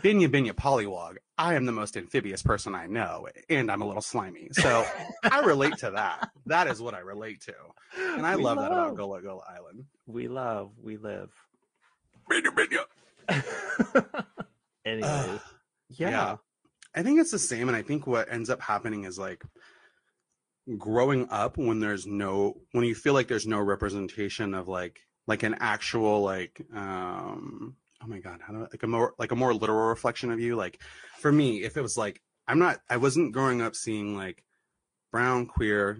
Binyah 0.00 0.28
Binyah 0.28 0.52
Polliwog, 0.54 1.16
I 1.38 1.54
am 1.54 1.66
the 1.66 1.72
most 1.72 1.96
amphibious 1.96 2.42
person 2.42 2.74
I 2.74 2.86
know, 2.86 3.28
and 3.48 3.70
I'm 3.70 3.82
a 3.82 3.86
little 3.86 4.02
slimy, 4.02 4.48
so 4.52 4.84
I 5.24 5.40
relate 5.40 5.78
to 5.78 5.90
that. 5.92 6.30
That 6.46 6.66
is 6.66 6.80
what 6.80 6.94
I 6.94 7.00
relate 7.00 7.42
to, 7.42 7.54
and 8.16 8.26
I 8.26 8.36
We 8.36 8.42
love, 8.42 8.58
that 8.58 8.72
about 8.72 8.88
love. 8.88 8.96
Gullah 8.96 9.22
Gullah 9.22 9.44
Island. 9.48 9.84
We 10.06 10.28
love, 10.28 10.72
we 10.82 10.96
live. 10.96 11.30
Binya 12.30 12.50
Binya. 13.28 14.24
Anyways, 14.84 15.04
Ugh. 15.10 15.40
yeah. 15.88 16.10
yeah. 16.10 16.36
I 16.94 17.02
think 17.02 17.20
it's 17.20 17.30
the 17.32 17.38
same, 17.38 17.68
and 17.68 17.76
I 17.76 17.82
think 17.82 18.06
what 18.06 18.30
ends 18.32 18.50
up 18.50 18.60
happening 18.60 19.04
is 19.04 19.18
like 19.18 19.42
growing 20.78 21.28
up 21.30 21.58
when 21.58 21.80
there's 21.80 22.06
no 22.06 22.54
when 22.72 22.84
you 22.84 22.94
feel 22.94 23.12
like 23.12 23.28
there's 23.28 23.46
no 23.46 23.60
representation 23.60 24.54
of 24.54 24.66
like 24.66 25.00
like 25.26 25.42
an 25.42 25.54
actual 25.60 26.22
like 26.22 26.64
um 26.74 27.76
oh 28.02 28.06
my 28.06 28.18
god 28.18 28.40
how 28.40 28.52
do 28.54 28.60
I, 28.60 28.66
like 28.72 28.82
a 28.82 28.86
more 28.86 29.12
like 29.18 29.30
a 29.32 29.36
more 29.36 29.52
literal 29.52 29.88
reflection 29.88 30.30
of 30.30 30.40
you 30.40 30.56
like 30.56 30.80
for 31.20 31.30
me 31.30 31.62
if 31.62 31.76
it 31.76 31.82
was 31.82 31.98
like 31.98 32.22
I'm 32.48 32.58
not 32.58 32.80
I 32.88 32.96
wasn't 32.96 33.32
growing 33.32 33.60
up 33.60 33.74
seeing 33.74 34.16
like 34.16 34.42
brown 35.12 35.44
queer 35.46 35.98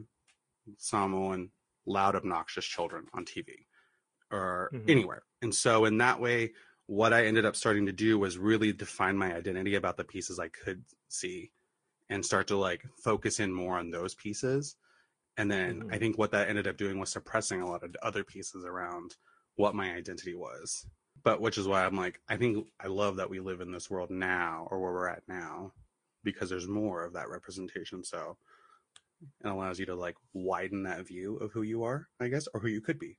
Samoan 0.78 1.50
loud 1.86 2.16
obnoxious 2.16 2.64
children 2.64 3.04
on 3.12 3.26
TV 3.26 3.66
or 4.30 4.70
Mhm. 4.72 4.88
anywhere 4.88 5.24
and 5.42 5.54
so 5.54 5.84
in 5.84 5.98
that 5.98 6.20
way 6.20 6.52
what 6.86 7.12
I 7.12 7.26
ended 7.26 7.44
up 7.44 7.56
starting 7.56 7.86
to 7.86 7.92
do 7.92 8.18
was 8.18 8.38
really 8.38 8.72
define 8.72 9.16
my 9.16 9.34
identity 9.34 9.74
about 9.74 9.96
the 9.96 10.04
pieces 10.04 10.38
I 10.38 10.48
could 10.48 10.84
see 11.08 11.50
and 12.10 12.24
start 12.24 12.46
to 12.48 12.56
like 12.56 12.82
focus 13.02 13.40
in 13.40 13.52
more 13.52 13.78
on 13.78 13.90
those 13.90 14.14
pieces. 14.14 14.76
And 15.36 15.50
then 15.50 15.90
I 15.90 15.96
Mhm. 15.96 15.98
think 15.98 16.18
what 16.18 16.30
that 16.32 16.48
ended 16.48 16.66
up 16.66 16.76
doing 16.76 16.98
was 16.98 17.10
suppressing 17.10 17.60
a 17.60 17.68
lot 17.68 17.82
of 17.82 17.96
other 18.02 18.22
pieces 18.22 18.64
around 18.64 19.16
what 19.56 19.74
my 19.74 19.94
identity 19.94 20.34
was. 20.34 20.86
But 21.22 21.40
which 21.40 21.56
is 21.58 21.66
why 21.66 21.84
I'm 21.84 21.96
like, 21.96 22.20
I 22.28 22.36
think 22.36 22.68
I 22.78 22.88
love 22.88 23.16
that 23.16 23.30
we 23.30 23.40
live 23.40 23.60
in 23.60 23.72
this 23.72 23.88
world 23.88 24.10
now 24.10 24.68
or 24.70 24.80
where 24.80 24.92
we're 24.92 25.08
at 25.08 25.26
now 25.26 25.72
because 26.22 26.50
there's 26.50 26.68
more 26.68 27.02
of 27.02 27.14
that 27.14 27.28
representation. 27.30 28.04
So 28.04 28.36
it 29.42 29.48
allows 29.48 29.78
you 29.78 29.86
to 29.86 29.94
like 29.94 30.16
widen 30.34 30.82
that 30.82 31.06
view 31.06 31.36
of 31.36 31.52
who 31.52 31.62
you 31.62 31.84
are, 31.84 32.10
I 32.20 32.28
guess, 32.28 32.46
or 32.48 32.60
who 32.60 32.68
you 32.68 32.82
could 32.82 32.98
be. 32.98 33.18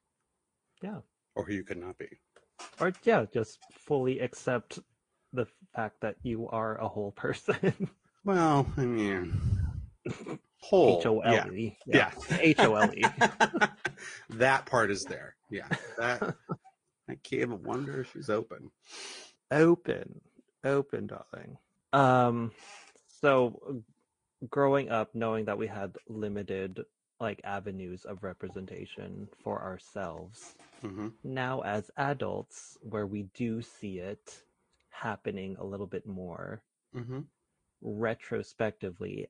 Yeah. 0.82 1.02
Or 1.34 1.46
who 1.46 1.54
you 1.54 1.64
could 1.64 1.78
not 1.78 1.98
be. 1.98 2.22
Or 2.80 2.94
yeah, 3.04 3.26
just 3.34 3.60
fully 3.72 4.20
accept 4.20 4.80
the 5.34 5.48
fact 5.76 6.02
that 6.02 6.16
you 6.24 6.48
are 6.50 6.78
a 6.78 6.88
whole 6.88 7.12
person. 7.12 7.90
Well, 8.26 8.66
I 8.76 8.82
mean, 8.82 9.40
whole. 10.58 10.98
H 11.00 11.06
O. 11.06 11.20
L 11.20 11.54
E. 11.54 11.78
Yeah. 11.86 12.10
H 12.32 12.60
O 12.60 12.74
L 12.74 12.92
E. 12.92 13.06
that 14.32 14.66
part 14.66 14.90
is 14.90 15.04
there. 15.04 15.36
Yeah. 15.52 15.68
That 16.00 16.36
that 17.08 17.22
cave 17.22 17.52
of 17.52 17.64
wonder, 17.64 18.02
if 18.02 18.12
she's 18.14 18.32
open. 18.32 18.72
Open. 19.52 20.22
Open, 20.64 21.06
darling. 21.06 21.58
Um 21.94 22.52
so 23.22 23.84
growing 24.50 24.90
up 24.90 25.14
knowing 25.14 25.46
that 25.46 25.60
we 25.60 25.68
had 25.68 25.96
limited 26.10 26.84
like 27.20 27.42
avenues 27.44 28.06
of 28.06 28.24
representation 28.24 29.28
for 29.44 29.62
ourselves. 29.62 30.56
Hmm 30.82 31.10
now 31.24 31.62
as 31.62 31.90
adults 31.98 32.78
where 32.82 33.08
we 33.08 33.24
do 33.34 33.62
see 33.62 33.98
it 34.00 34.44
happening 34.90 35.56
a 35.60 35.66
little 35.66 35.88
bit 35.88 36.06
more 36.06 36.62
hmm 36.94 37.22
retrospectively 37.82 39.28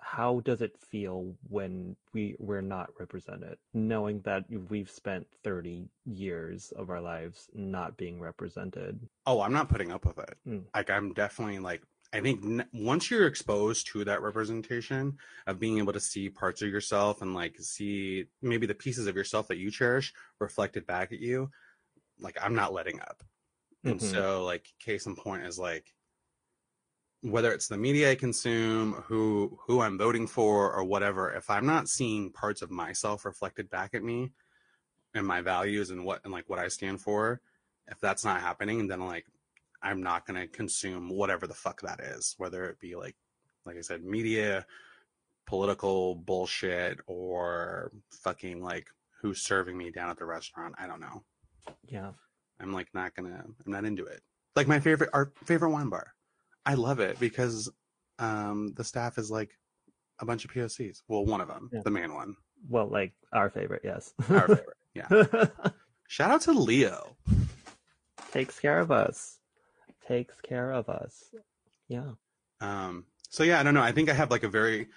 how 0.00 0.40
does 0.40 0.60
it 0.60 0.76
feel 0.78 1.34
when 1.48 1.96
we 2.12 2.36
we're 2.38 2.60
not 2.60 2.90
represented? 3.00 3.56
Knowing 3.72 4.20
that 4.20 4.44
we've 4.68 4.90
spent 4.90 5.26
30 5.42 5.88
years 6.04 6.72
of 6.76 6.90
our 6.90 7.00
lives 7.00 7.48
not 7.54 7.96
being 7.96 8.20
represented. 8.20 9.00
Oh, 9.26 9.40
I'm 9.40 9.52
not 9.54 9.70
putting 9.70 9.90
up 9.90 10.04
with 10.04 10.18
it. 10.18 10.36
Mm. 10.46 10.64
Like, 10.74 10.90
I'm 10.90 11.14
definitely 11.14 11.58
like, 11.58 11.82
I 12.14 12.20
think 12.20 12.44
n- 12.44 12.68
once 12.72 13.10
you're 13.10 13.26
exposed 13.26 13.88
to 13.88 14.04
that 14.04 14.22
representation 14.22 15.18
of 15.46 15.58
being 15.60 15.78
able 15.78 15.92
to 15.94 16.00
see 16.00 16.30
parts 16.30 16.62
of 16.62 16.68
yourself 16.70 17.22
and 17.22 17.34
like 17.34 17.56
see 17.60 18.26
maybe 18.42 18.66
the 18.66 18.74
pieces 18.74 19.06
of 19.08 19.16
yourself 19.16 19.48
that 19.48 19.58
you 19.58 19.70
cherish 19.70 20.14
reflected 20.40 20.86
back 20.86 21.12
at 21.12 21.20
you, 21.20 21.50
like, 22.20 22.38
I'm 22.42 22.54
not 22.54 22.72
letting 22.74 23.00
up. 23.00 23.24
And 23.86 24.00
Mhm. 24.00 24.02
so, 24.02 24.44
like, 24.44 24.68
case 24.80 25.06
in 25.06 25.16
point 25.16 25.46
is 25.46 25.58
like, 25.58 25.94
whether 27.22 27.52
it's 27.52 27.68
the 27.68 27.78
media 27.78 28.10
I 28.10 28.14
consume, 28.14 28.92
who 28.94 29.58
who 29.66 29.80
I'm 29.80 29.96
voting 29.98 30.26
for, 30.26 30.72
or 30.72 30.84
whatever, 30.84 31.32
if 31.32 31.48
I'm 31.48 31.66
not 31.66 31.88
seeing 31.88 32.30
parts 32.32 32.60
of 32.62 32.70
myself 32.70 33.24
reflected 33.24 33.70
back 33.70 33.94
at 33.94 34.02
me 34.02 34.32
and 35.14 35.26
my 35.26 35.42
values 35.42 35.90
and 35.90 36.04
what 36.04 36.22
and 36.24 36.32
like 36.32 36.48
what 36.48 36.60
I 36.60 36.68
stand 36.68 37.02
for, 37.02 37.42
if 37.88 38.00
that's 38.00 38.24
not 38.24 38.40
happening, 38.42 38.80
and 38.80 38.90
then 38.90 39.00
like 39.00 39.26
I'm 39.84 40.02
not 40.02 40.26
gonna 40.26 40.48
consume 40.48 41.08
whatever 41.10 41.46
the 41.46 41.54
fuck 41.54 41.80
that 41.82 42.00
is, 42.00 42.34
whether 42.38 42.64
it 42.64 42.80
be 42.80 42.96
like 42.96 43.14
like 43.66 43.76
I 43.76 43.80
said, 43.82 44.02
media, 44.04 44.66
political 45.46 46.14
bullshit, 46.16 46.98
or 47.06 47.92
fucking 48.22 48.62
like 48.62 48.88
who's 49.20 49.40
serving 49.42 49.76
me 49.76 49.90
down 49.90 50.10
at 50.10 50.18
the 50.18 50.24
restaurant. 50.26 50.74
I 50.78 50.86
don't 50.86 51.00
know. 51.00 51.22
yeah 51.86 52.10
I'm 52.60 52.72
like 52.72 52.88
not 52.94 53.14
gonna 53.14 53.44
I'm 53.66 53.72
not 53.72 53.84
into 53.84 54.04
it. 54.06 54.20
Like 54.56 54.68
my 54.68 54.80
favorite 54.80 55.10
our 55.12 55.32
favorite 55.44 55.70
wine 55.70 55.88
bar. 55.90 56.14
I 56.66 56.74
love 56.74 57.00
it 57.00 57.18
because 57.20 57.70
um 58.18 58.72
the 58.76 58.84
staff 58.84 59.18
is 59.18 59.30
like 59.30 59.50
a 60.20 60.24
bunch 60.26 60.44
of 60.44 60.50
POCs. 60.52 61.02
Well, 61.08 61.24
one 61.26 61.40
of 61.40 61.48
them, 61.48 61.68
Yeah. 61.72 61.80
the 61.84 61.90
main 61.90 62.14
one. 62.14 62.36
well 62.68 62.86
like 62.88 63.12
our 63.32 63.50
favorite 63.50 63.82
yes 63.84 64.14
Our 64.30 64.40
favorite. 64.48 64.76
Yeah. 64.94 65.08
Shout 66.08 66.30
out 66.30 66.40
to 66.42 66.52
Leo. 66.52 67.16
takes 68.32 68.58
care 68.60 68.78
of 68.78 68.90
us 68.92 69.38
takes 70.06 70.40
care 70.40 70.72
of 70.72 70.88
us 70.88 71.34
yeah 71.88 72.12
Um 72.60 73.06
so 73.30 73.42
yeah, 73.42 73.58
I 73.58 73.64
don't 73.64 73.74
know. 73.74 73.82
I 73.82 73.90
think 73.90 74.08
I 74.08 74.12
have 74.14 74.30
like 74.30 74.44
a 74.44 74.48
very 74.48 74.88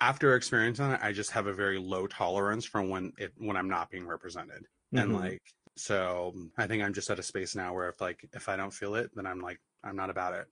after 0.00 0.34
experience 0.34 0.80
on 0.80 0.92
it, 0.92 1.00
I 1.02 1.12
just 1.12 1.30
have 1.32 1.46
a 1.46 1.52
very 1.52 1.78
low 1.78 2.06
tolerance 2.06 2.64
for 2.64 2.82
when 2.82 3.12
it 3.18 3.32
when 3.36 3.56
I'm 3.56 3.68
not 3.68 3.90
being 3.90 4.06
represented. 4.06 4.64
And 4.94 5.12
Mhm. 5.12 5.14
like 5.14 5.42
so 5.76 6.34
I 6.58 6.66
think 6.66 6.82
I'm 6.82 6.94
just 6.94 7.10
at 7.10 7.18
a 7.18 7.22
space 7.22 7.54
now 7.54 7.74
where 7.74 7.88
if 7.88 8.00
like 8.00 8.28
if 8.32 8.48
I 8.48 8.56
don't 8.56 8.72
feel 8.72 8.94
it, 8.94 9.10
then 9.14 9.26
I'm 9.26 9.40
like 9.40 9.60
I'm 9.84 9.96
not 9.96 10.10
about 10.10 10.34
it. 10.34 10.46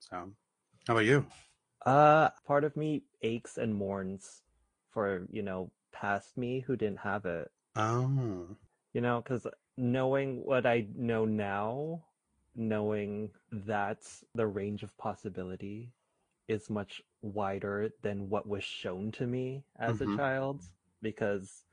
So 0.00 0.16
how 0.86 0.94
about 0.94 1.04
you? 1.06 1.26
Uh, 1.84 2.30
part 2.46 2.64
of 2.64 2.74
me 2.76 3.04
aches 3.22 3.58
and 3.58 3.74
mourns 3.74 4.42
for, 4.88 5.26
you 5.30 5.42
know, 5.42 5.70
past 5.92 6.36
me 6.38 6.60
who 6.60 6.74
didn't 6.76 7.00
have 7.00 7.26
it. 7.26 7.50
Oh. 7.74 8.56
You 8.92 9.00
know, 9.00 9.20
because 9.20 9.46
knowing 9.76 10.44
what 10.44 10.64
I 10.66 10.86
know 10.94 11.24
now, 11.24 12.04
knowing 12.60 13.30
that 13.50 14.02
the 14.34 14.46
range 14.46 14.82
of 14.82 14.96
possibility 14.98 15.92
is 16.46 16.68
much 16.68 17.00
wider 17.22 17.90
than 18.02 18.28
what 18.28 18.46
was 18.46 18.62
shown 18.62 19.10
to 19.12 19.26
me 19.26 19.64
as 19.78 19.98
Mhm. 19.98 20.14
a 20.14 20.16
child. 20.16 20.62
Because 21.00 21.64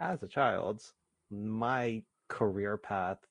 as 0.00 0.22
a 0.22 0.28
child, 0.28 0.82
my 1.30 2.02
career 2.28 2.76
path, 2.76 3.24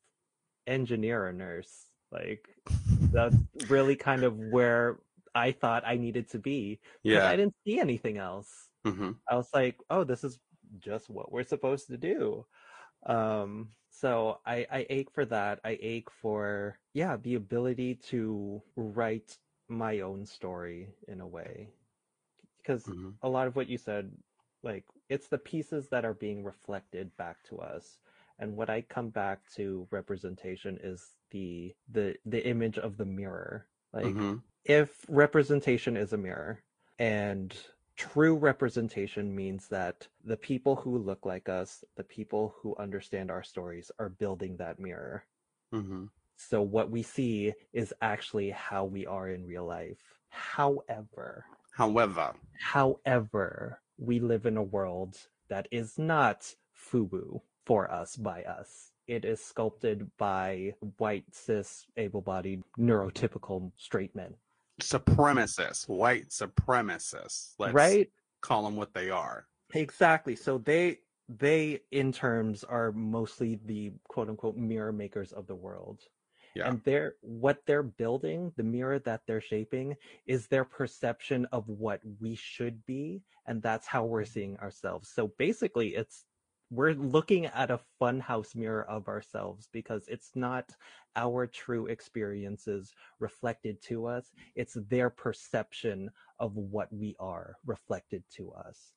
engineer 0.68 1.28
or 1.28 1.34
nurse, 1.34 1.92
like 2.12 2.48
that's 3.12 3.36
really 3.70 3.96
kind 3.98 4.24
of 4.24 4.38
where 4.38 5.00
I 5.36 5.52
thought 5.52 5.84
I 5.86 5.98
needed 5.98 6.30
to 6.30 6.40
be. 6.40 6.80
Yeah. 7.04 7.28
I 7.28 7.36
didn't 7.36 7.56
see 7.66 7.80
anything 7.80 8.18
else. 8.18 8.70
hmm 8.86 9.12
I 9.30 9.36
was 9.36 9.50
like, 9.54 9.78
oh, 9.90 10.04
this 10.04 10.24
is 10.24 10.40
just 10.80 11.10
what 11.10 11.32
we're 11.32 11.44
supposed 11.44 11.88
to 11.88 11.98
do. 11.98 12.46
Um, 13.06 13.70
so 13.90 14.40
I, 14.46 14.66
I 14.72 14.86
ache 14.90 15.12
for 15.12 15.26
that. 15.26 15.60
I 15.64 15.78
ache 15.82 16.10
for, 16.10 16.78
yeah, 16.94 17.18
the 17.18 17.36
ability 17.36 17.96
to 18.10 18.62
write 18.76 19.38
my 19.68 20.00
own 20.02 20.26
story 20.26 20.90
in 21.08 21.22
a 21.22 21.28
way. 21.28 21.70
Because 22.58 22.86
hmm 22.86 23.10
a 23.22 23.30
lot 23.30 23.48
of 23.48 23.56
what 23.56 23.70
you 23.70 23.78
said, 23.78 24.12
like, 24.64 24.86
it's 25.10 25.28
the 25.28 25.38
pieces 25.38 25.90
that 25.90 26.06
are 26.06 26.14
being 26.14 26.44
reflected 26.44 27.16
back 27.18 27.44
to 27.50 27.60
us. 27.60 28.00
And 28.40 28.56
what 28.56 28.70
I 28.70 28.82
come 28.82 29.10
back 29.10 29.42
to 29.56 29.88
representation 29.92 30.80
is 30.82 31.16
the 31.32 31.76
the 31.92 32.16
the 32.26 32.46
image 32.48 32.78
of 32.80 32.98
the 32.98 33.06
mirror. 33.06 33.68
Like 33.94 34.16
hmm 34.16 34.36
if 34.66 35.06
representation 35.08 35.98
is 35.98 36.14
a 36.14 36.18
mirror 36.18 36.64
and 37.00 37.56
true 38.02 38.36
representation 38.36 39.36
means 39.36 39.68
that 39.68 40.08
the 40.24 40.38
people 40.38 40.76
who 40.76 40.98
look 40.98 41.26
like 41.26 41.48
us, 41.50 41.84
the 41.96 42.04
people 42.04 42.56
who 42.58 42.76
understand 42.78 43.30
our 43.30 43.44
stories 43.44 43.92
are 44.00 44.10
building 44.10 44.58
that 44.58 44.80
mirror. 44.80 45.26
hmm 45.72 46.06
So 46.36 46.62
what 46.62 46.90
we 46.90 47.04
see 47.04 47.54
is 47.74 47.94
actually 48.02 48.50
how 48.50 48.86
we 48.86 49.06
are 49.06 49.30
in 49.30 49.46
real 49.46 49.66
life. 49.66 50.02
However, 50.30 51.46
However, 51.72 52.34
however, 52.60 53.82
we 53.98 54.20
live 54.20 54.46
in 54.46 54.58
a 54.58 54.64
world 54.64 55.18
that 55.50 55.68
is 55.72 55.98
not 56.00 56.56
FUBU 56.92 57.42
for 57.66 57.92
us 57.92 58.16
by 58.16 58.44
us. 58.44 58.92
it 59.08 59.26
is 59.26 59.44
sculpted 59.44 60.10
by 60.18 60.74
white, 60.98 61.26
cis, 61.34 61.86
able 61.98 62.22
bodied, 62.22 62.64
neurotypical 62.80 63.72
straight 63.78 64.16
men. 64.16 64.34
Supremacists, 64.82 65.88
white 65.88 66.30
supremacists. 66.30 67.54
Let's 67.60 67.74
right? 67.74 68.10
call 68.42 68.64
them 68.64 68.76
what 68.76 68.94
they 68.94 69.10
are. 69.10 69.48
Exactly. 69.74 70.36
So 70.36 70.58
they 70.58 71.00
they 71.30 71.80
in 71.92 72.12
terms 72.12 72.64
are 72.64 72.92
mostly 72.92 73.60
the 73.66 73.92
quote 74.08 74.30
unquote 74.30 74.58
mirror 74.58 74.92
makers 74.92 75.32
of 75.32 75.48
the 75.48 75.56
world. 75.56 76.02
Yeah. 76.56 76.68
And 76.68 76.82
they're 76.84 77.16
what 77.22 77.60
they're 77.66 77.84
building, 77.84 78.52
the 78.58 78.64
mirror 78.64 79.00
that 79.00 79.22
they're 79.26 79.42
shaping, 79.42 79.96
is 80.26 80.48
their 80.48 80.66
perception 80.66 81.48
of 81.54 81.68
what 81.70 82.02
we 82.20 82.36
should 82.36 82.86
be, 82.86 83.22
and 83.48 83.62
that's 83.62 83.88
how 83.88 84.04
we're 84.04 84.24
mm-hmm. 84.24 84.34
seeing 84.34 84.58
ourselves. 84.58 85.10
So 85.10 85.32
basically 85.38 85.96
it's 85.96 86.26
we're 86.72 86.94
looking 86.94 87.46
at 87.48 87.70
a 87.70 87.82
funhouse 88.02 88.56
mirror 88.56 88.86
of 88.90 89.10
ourselves 89.10 89.68
because 89.74 90.08
it's 90.08 90.32
not 90.36 90.72
our 91.18 91.46
true 91.46 91.88
experiences 91.88 92.94
reflected 93.20 93.82
to 93.82 94.08
us. 94.08 94.32
It's 94.56 94.78
their 94.90 95.10
perception 95.10 96.10
of 96.40 96.56
what 96.56 96.92
we 96.94 97.16
are 97.20 97.58
reflected 97.66 98.24
to 98.38 98.52
us. 98.54 98.94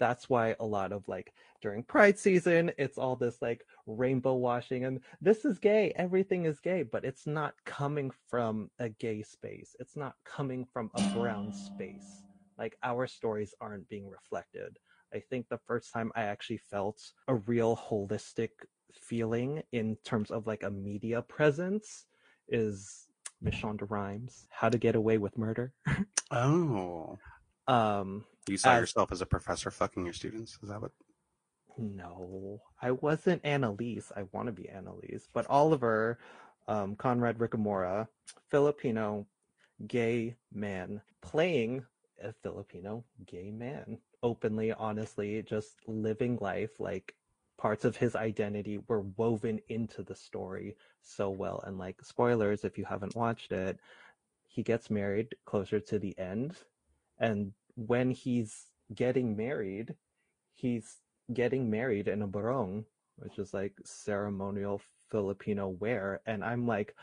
That's 0.00 0.28
why 0.28 0.56
a 0.58 0.66
lot 0.66 0.90
of 0.90 1.06
like 1.06 1.32
during 1.60 1.84
pride 1.84 2.18
season 2.18 2.72
it's 2.76 2.98
all 2.98 3.14
this 3.14 3.40
like 3.40 3.64
rainbow 3.86 4.34
washing 4.34 4.84
and 4.84 4.98
this 5.20 5.44
is 5.44 5.60
gay 5.60 5.92
everything 5.94 6.44
is 6.44 6.58
gay 6.58 6.82
but 6.82 7.04
it's 7.04 7.24
not 7.24 7.54
coming 7.64 8.10
from 8.28 8.68
a 8.80 8.88
gay 8.88 9.22
space. 9.22 9.76
It's 9.78 9.94
not 9.94 10.16
coming 10.24 10.64
from 10.64 10.90
a 10.96 11.02
brown 11.14 11.52
space. 11.52 12.24
Like 12.58 12.76
our 12.82 13.06
stories 13.06 13.54
aren't 13.60 13.88
being 13.88 14.10
reflected 14.10 14.76
I 15.14 15.20
think 15.20 15.48
the 15.48 15.58
first 15.66 15.92
time 15.92 16.10
I 16.14 16.22
actually 16.22 16.58
felt 16.58 17.02
a 17.28 17.34
real 17.34 17.76
holistic 17.76 18.50
feeling 18.94 19.62
in 19.72 19.96
terms 20.04 20.30
of 20.30 20.46
like 20.46 20.62
a 20.62 20.70
media 20.70 21.22
presence 21.22 22.06
is 22.48 23.06
Miss 23.40 23.54
Shonda 23.56 23.88
Rhimes, 23.90 24.46
How 24.50 24.68
to 24.68 24.78
Get 24.78 24.94
Away 24.94 25.18
with 25.18 25.36
Murder. 25.38 25.72
Oh. 26.34 27.18
um 27.68 28.24
You 28.48 28.56
saw 28.56 28.72
As- 28.72 28.80
yourself 28.80 29.12
as 29.12 29.20
a 29.20 29.26
professor 29.26 29.70
fucking 29.70 30.04
your 30.04 30.14
students. 30.14 30.58
Is 30.62 30.70
that 30.70 30.80
what? 30.80 30.92
no, 31.78 32.60
I 32.80 32.90
wasn't 32.92 33.44
Annalise. 33.44 34.12
I 34.16 34.24
want 34.32 34.46
to 34.46 34.52
be 34.52 34.68
Annalise, 34.68 35.28
but 35.32 35.46
Oliver, 35.48 36.18
um, 36.68 36.96
Conrad 36.96 37.38
Ricamora, 37.38 38.08
Filipino 38.50 39.26
gay 39.86 40.36
man 40.52 41.00
playing 41.22 41.84
a 42.22 42.32
Filipino 42.42 43.04
gay 43.26 43.50
man, 43.50 43.98
openly, 44.22 44.72
honestly, 44.72 45.42
just 45.42 45.76
living 45.86 46.38
life 46.40 46.78
like 46.78 47.14
parts 47.58 47.84
of 47.84 47.96
his 47.96 48.16
identity 48.16 48.80
were 48.88 49.02
woven 49.16 49.60
into 49.68 50.02
the 50.02 50.14
story 50.14 50.76
so 51.00 51.30
well. 51.30 51.62
And 51.66 51.78
like 51.78 52.02
spoilers, 52.02 52.64
if 52.64 52.76
you 52.78 52.84
haven't 52.84 53.16
watched 53.16 53.52
it, 53.52 53.78
he 54.48 54.62
gets 54.62 54.90
married 54.90 55.34
closer 55.44 55.80
to 55.80 55.98
the 55.98 56.18
end. 56.18 56.56
And 57.18 57.52
when 57.76 58.10
he's 58.10 58.66
getting 58.94 59.36
married, 59.36 59.94
he's 60.54 60.96
getting 61.32 61.70
married 61.70 62.08
in 62.08 62.22
a 62.22 62.26
barong, 62.26 62.84
which 63.16 63.38
is 63.38 63.54
like 63.54 63.74
ceremonial 63.84 64.80
Filipino 65.10 65.68
wear. 65.68 66.20
And 66.26 66.44
I'm 66.44 66.66
like, 66.66 66.94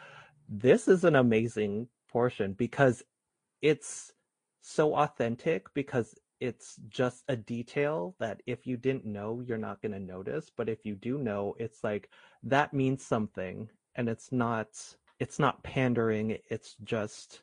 this 0.48 0.88
is 0.88 1.04
an 1.04 1.16
amazing 1.16 1.88
portion 2.10 2.54
because 2.54 3.04
it's 3.62 4.14
so 4.62 4.96
authentic 4.96 5.74
because 5.74 6.16
it's 6.40 6.76
just 6.88 7.24
a 7.28 7.36
detail 7.36 8.16
that 8.20 8.42
if 8.46 8.66
you 8.66 8.78
didn't 8.78 9.06
know, 9.06 9.42
you're 9.46 9.58
not 9.58 9.82
going 9.82 9.92
to 9.92 10.00
notice. 10.00 10.50
But 10.56 10.70
if 10.70 10.86
you 10.86 10.96
do 10.96 11.18
know, 11.18 11.56
it's 11.60 11.84
like 11.84 12.10
that 12.44 12.74
means 12.74 13.06
something 13.06 13.70
and 13.96 14.08
it's 14.08 14.32
not 14.32 14.68
it's 15.20 15.40
not 15.40 15.62
pandering 15.64 16.38
it's 16.50 16.76
just 16.84 17.42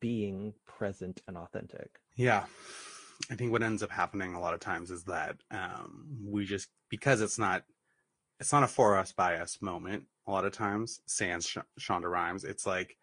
being 0.00 0.54
present 0.66 1.20
and 1.28 1.36
authentic 1.36 2.00
Yeah. 2.16 2.44
I 3.30 3.34
think 3.34 3.52
what 3.52 3.62
ends 3.62 3.82
up 3.82 3.90
happening 3.90 4.34
a 4.34 4.40
lot 4.40 4.54
of 4.54 4.60
times 4.60 4.90
is 4.90 5.04
that 5.04 5.36
um, 5.50 6.06
we 6.24 6.44
just 6.44 6.68
because 6.88 7.20
it's 7.20 7.38
not 7.38 7.64
it's 8.40 8.52
not 8.52 8.62
a 8.62 8.68
for 8.68 8.96
us 8.96 9.12
by 9.12 9.36
us 9.36 9.58
moment. 9.60 10.04
A 10.26 10.30
lot 10.30 10.44
of 10.44 10.52
times, 10.52 11.00
sans 11.06 11.46
Sh- 11.46 11.58
Shonda 11.80 12.10
Rhimes, 12.10 12.44
it's 12.44 12.66
like 12.66 12.96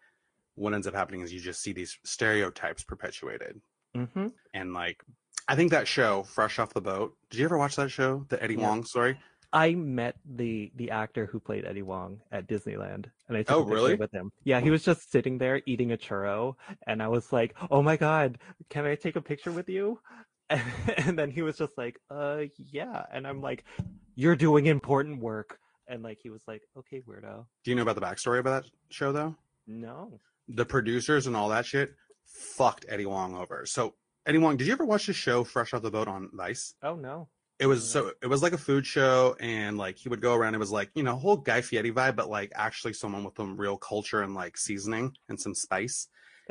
what 0.54 0.72
ends 0.72 0.86
up 0.86 0.94
happening 0.94 1.20
is 1.20 1.32
you 1.32 1.40
just 1.40 1.60
see 1.60 1.72
these 1.72 1.98
stereotypes 2.04 2.82
perpetuated, 2.82 3.60
hmm 3.94 4.28
and 4.54 4.72
like 4.72 5.02
I 5.48 5.54
think 5.54 5.70
that 5.70 5.86
show, 5.86 6.24
Fresh 6.24 6.58
Off 6.58 6.74
the 6.74 6.80
Boat. 6.80 7.14
Did 7.30 7.38
you 7.38 7.44
ever 7.44 7.56
watch 7.58 7.76
that 7.76 7.90
show, 7.90 8.26
the 8.28 8.42
Eddie 8.42 8.54
Yeah. 8.54 8.66
Huang 8.66 8.84
story? 8.84 9.18
i 9.52 9.74
met 9.76 10.16
the 10.34 10.72
the 10.74 10.90
actor 10.90 11.24
who 11.24 11.38
played 11.38 11.64
eddie 11.64 11.80
huang 11.80 12.20
at 12.32 12.48
disneyland 12.48 13.06
and 13.28 13.36
i 13.38 13.44
took 13.44 13.56
Oh, 13.56 13.60
a 13.60 13.64
picture 13.64 13.74
really? 13.74 13.94
with 13.94 14.12
him 14.12 14.32
yeah 14.42 14.60
he 14.60 14.70
was 14.70 14.82
just 14.82 15.08
sitting 15.12 15.38
there 15.38 15.62
eating 15.66 15.92
a 15.92 15.96
churro 15.96 16.56
and 16.88 17.00
i 17.00 17.06
was 17.06 17.32
like 17.32 17.54
oh 17.70 17.80
my 17.80 17.96
god 17.96 18.38
can 18.70 18.84
i 18.84 18.96
take 18.96 19.14
a 19.14 19.20
picture 19.22 19.52
with 19.52 19.68
you 19.68 20.00
and, 20.50 21.16
then 21.16 21.30
he 21.30 21.42
was 21.42 21.56
just 21.56 21.78
like 21.78 21.96
uh 22.10 22.42
yeah 22.72 23.04
and 23.12 23.24
i'm 23.24 23.40
like 23.40 23.64
you're 24.16 24.34
doing 24.34 24.66
important 24.66 25.20
work 25.22 25.60
and 25.86 26.02
like 26.02 26.18
he 26.20 26.28
was 26.28 26.42
like 26.48 26.62
okay 26.76 27.00
weirdo 27.08 27.46
Do 27.62 27.70
you 27.70 27.76
know 27.76 27.82
about 27.82 27.94
the 27.94 28.00
backstory 28.02 28.40
about 28.40 28.64
that 28.64 28.70
show 28.90 29.12
though? 29.12 29.36
no 29.68 30.18
the 30.48 30.66
producers 30.66 31.28
and 31.28 31.36
all 31.36 31.50
that 31.50 31.64
shit 31.66 31.94
fucked 32.26 32.84
Eddie 32.88 33.04
Huang 33.04 33.36
over. 33.36 33.64
So 33.64 33.94
Huang, 34.34 34.56
did 34.56 34.66
you 34.66 34.72
ever 34.72 34.84
watch 34.84 35.06
the 35.06 35.12
show 35.12 35.44
Fresh 35.44 35.72
Off 35.74 35.82
the 35.82 35.90
Boat 35.90 36.08
on 36.08 36.30
Vice? 36.32 36.74
oh 36.82 36.96
no 36.96 37.28
It 37.58 37.66
was 37.66 37.88
so 37.88 38.12
it 38.22 38.26
was 38.26 38.42
like 38.42 38.52
a 38.52 38.58
food 38.58 38.86
show, 38.86 39.36
and 39.40 39.78
like 39.78 39.96
he 39.98 40.08
would 40.08 40.20
go 40.20 40.34
around. 40.34 40.54
It 40.54 40.58
was 40.58 40.72
like 40.72 40.90
you 40.94 41.02
know 41.02 41.16
whole 41.16 41.36
Guy 41.36 41.60
Fieri 41.60 41.92
vibe, 41.92 42.16
but 42.16 42.28
like 42.28 42.52
actually 42.54 42.92
someone 42.92 43.24
with 43.24 43.36
some 43.36 43.56
real 43.56 43.76
culture 43.76 44.22
and 44.22 44.34
like 44.34 44.56
seasoning 44.58 45.16
and 45.28 45.40
some 45.40 45.54
spice. 45.54 46.08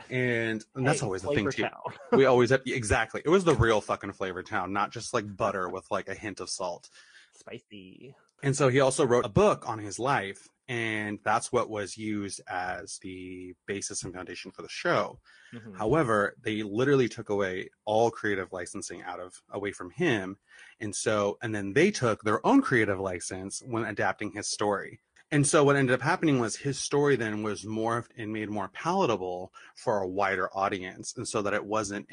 And, 0.10 0.64
and 0.76 0.86
that's 0.88 1.02
Hey, 1.02 1.06
always 1.06 1.22
the 1.22 1.30
thing 1.30 1.50
Flavor 1.50 1.52
too. 1.52 1.64
Town. 1.64 1.94
We 2.12 2.26
always 2.26 2.50
have 2.50 2.62
exactly. 2.66 3.22
It 3.24 3.30
was 3.30 3.44
the 3.44 3.56
real 3.56 3.82
fucking 3.82 4.14
flavor 4.14 4.44
town, 4.44 4.74
not 4.74 4.92
just 4.92 5.14
like 5.14 5.36
butter 5.36 5.70
with 5.70 5.86
like 5.92 6.10
a 6.10 6.16
hint 6.16 6.40
of 6.40 6.50
salt. 6.50 6.90
spicy 7.34 8.16
And 8.44 8.56
so 8.56 8.70
he 8.70 8.80
also 8.80 9.06
wrote 9.06 9.26
a 9.26 9.30
book 9.30 9.68
on 9.68 9.80
his 9.80 10.00
life, 10.00 10.48
and 10.68 11.20
that's 11.24 11.52
what 11.52 11.70
was 11.70 11.98
used 11.98 12.42
as 12.48 13.00
the 13.00 13.54
basis 13.68 14.04
and 14.04 14.14
foundation 14.14 14.52
for 14.52 14.62
the 14.62 14.70
show. 14.70 15.20
Mhm. 15.52 15.80
However, 15.80 16.36
they 16.42 16.64
literally 16.64 17.10
took 17.10 17.30
away 17.30 17.70
all 17.86 18.10
creative 18.12 18.52
licensing 18.54 19.02
out 19.04 19.20
of 19.20 19.42
away 19.50 19.72
from 19.72 19.92
him. 19.92 20.38
And 20.80 20.96
so 20.96 21.38
and 21.42 21.54
then 21.54 21.74
they 21.74 21.92
took 21.92 22.24
their 22.24 22.46
own 22.46 22.62
creative 22.62 23.00
license 23.00 23.62
when 23.66 23.86
adapting 23.86 24.32
his 24.32 24.48
story. 24.48 25.02
And 25.32 25.46
so 25.46 25.64
what 25.64 25.76
ended 25.76 25.94
up 25.96 26.02
happening 26.02 26.40
was 26.40 26.56
his 26.56 26.80
story 26.80 27.16
then 27.16 27.44
was 27.44 27.66
morphed 27.66 28.12
and 28.18 28.32
made 28.32 28.50
more 28.50 28.70
palatable 28.70 29.54
for 29.76 30.00
a 30.02 30.08
wider 30.08 30.50
audience. 30.56 31.16
And 31.18 31.28
so 31.28 31.42
that 31.42 31.54
it 31.54 31.66
wasn't 31.66 32.10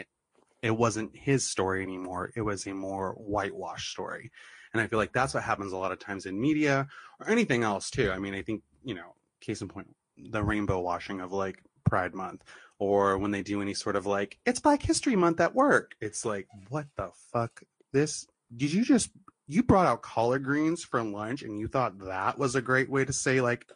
it 0.62 0.72
wasn't 0.72 1.16
his 1.16 1.48
story 1.48 1.82
anymore. 1.82 2.32
It 2.36 2.42
was 2.42 2.66
a 2.66 2.72
more 2.74 3.14
whitewashed 3.14 3.90
story. 3.90 4.30
And 4.72 4.80
I 4.80 4.86
feel 4.86 4.98
like 4.98 5.12
that's 5.12 5.34
what 5.34 5.42
happens 5.42 5.72
a 5.72 5.76
lot 5.76 5.92
of 5.92 5.98
times 5.98 6.26
in 6.26 6.40
media 6.40 6.88
or 7.20 7.28
anything 7.28 7.62
else 7.62 7.90
too. 7.90 8.10
I 8.10 8.18
mean, 8.18 8.34
I 8.34 8.42
think, 8.42 8.62
you 8.84 8.94
know, 8.94 9.14
case 9.40 9.60
in 9.60 9.68
point, 9.68 9.94
the 10.16 10.42
rainbow 10.42 10.80
washing 10.80 11.20
of 11.20 11.32
like 11.32 11.62
Pride 11.84 12.14
Month 12.14 12.42
or 12.78 13.18
when 13.18 13.30
they 13.30 13.42
do 13.42 13.60
any 13.60 13.74
sort 13.74 13.96
of 13.96 14.06
like, 14.06 14.38
it's 14.46 14.60
Black 14.60 14.82
History 14.82 15.14
Month 15.14 15.40
at 15.40 15.54
work. 15.54 15.94
It's 16.00 16.24
like, 16.24 16.48
what 16.68 16.86
the 16.96 17.10
fuck? 17.32 17.62
This, 17.92 18.26
did 18.56 18.72
you 18.72 18.84
just, 18.84 19.10
you 19.46 19.62
brought 19.62 19.86
out 19.86 20.02
collard 20.02 20.44
greens 20.44 20.82
for 20.84 21.02
lunch 21.02 21.42
and 21.42 21.60
you 21.60 21.68
thought 21.68 21.98
that 22.00 22.38
was 22.38 22.54
a 22.54 22.62
great 22.62 22.88
way 22.88 23.04
to 23.04 23.12
say 23.12 23.40
like, 23.40 23.66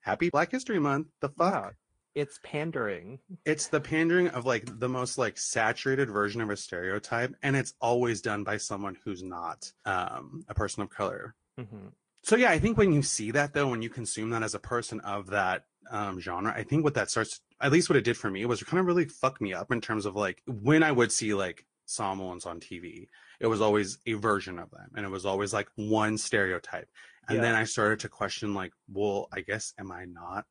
happy 0.00 0.28
Black 0.30 0.50
History 0.50 0.78
Month? 0.78 1.08
The 1.20 1.30
fuck? 1.30 1.74
It's 2.14 2.40
pandering. 2.42 3.18
It's 3.44 3.68
the 3.68 3.80
pandering 3.80 4.28
of 4.28 4.44
like 4.46 4.78
the 4.80 4.88
most 4.88 5.16
like 5.18 5.38
saturated 5.38 6.10
version 6.10 6.40
of 6.40 6.50
a 6.50 6.56
stereotype 6.56 7.34
and 7.42 7.56
it's 7.56 7.74
always 7.80 8.20
done 8.20 8.44
by 8.44 8.56
someone 8.56 8.96
who's 9.04 9.22
not 9.22 9.72
um 9.84 10.44
a 10.48 10.54
person 10.54 10.82
of 10.82 10.90
color. 10.90 11.34
Hmm 11.58 11.88
so 12.22 12.36
yeah 12.36 12.50
i 12.50 12.58
think 12.58 12.76
when 12.76 12.92
you 12.92 13.02
see 13.02 13.30
that 13.30 13.54
though 13.54 13.68
when 13.68 13.82
you 13.82 13.88
consume 13.90 14.30
that 14.30 14.42
as 14.42 14.54
a 14.54 14.58
person 14.58 15.00
of 15.00 15.28
that 15.28 15.64
um 15.90 16.20
genre 16.20 16.52
i 16.54 16.62
think 16.62 16.84
what 16.84 16.94
that 16.94 17.10
starts 17.10 17.40
at 17.60 17.72
least 17.72 17.88
what 17.88 17.96
it 17.96 18.04
did 18.04 18.16
for 18.16 18.30
me 18.30 18.44
was 18.44 18.62
kind 18.62 18.80
of 18.80 18.86
really 18.86 19.04
fuck 19.06 19.40
me 19.40 19.52
up 19.52 19.72
in 19.72 19.80
terms 19.80 20.06
of 20.06 20.16
like 20.16 20.42
when 20.46 20.82
i 20.82 20.92
would 20.92 21.10
see 21.12 21.34
like 21.34 21.64
Samoans 21.86 22.46
on 22.46 22.60
tv 22.60 23.08
it 23.40 23.46
was 23.46 23.60
always 23.60 23.98
a 24.06 24.12
version 24.14 24.58
of 24.58 24.70
them 24.70 24.90
and 24.94 25.04
it 25.04 25.08
was 25.08 25.26
always 25.26 25.52
like 25.52 25.68
one 25.76 26.18
stereotype. 26.18 26.88
And 27.28 27.36
Yeah. 27.36 27.42
then 27.42 27.54
i 27.54 27.64
started 27.64 28.00
to 28.00 28.08
question 28.08 28.54
like 28.54 28.72
well 28.92 29.28
i 29.32 29.40
guess 29.40 29.72
am 29.78 29.90
i 29.90 30.04
not 30.04 30.44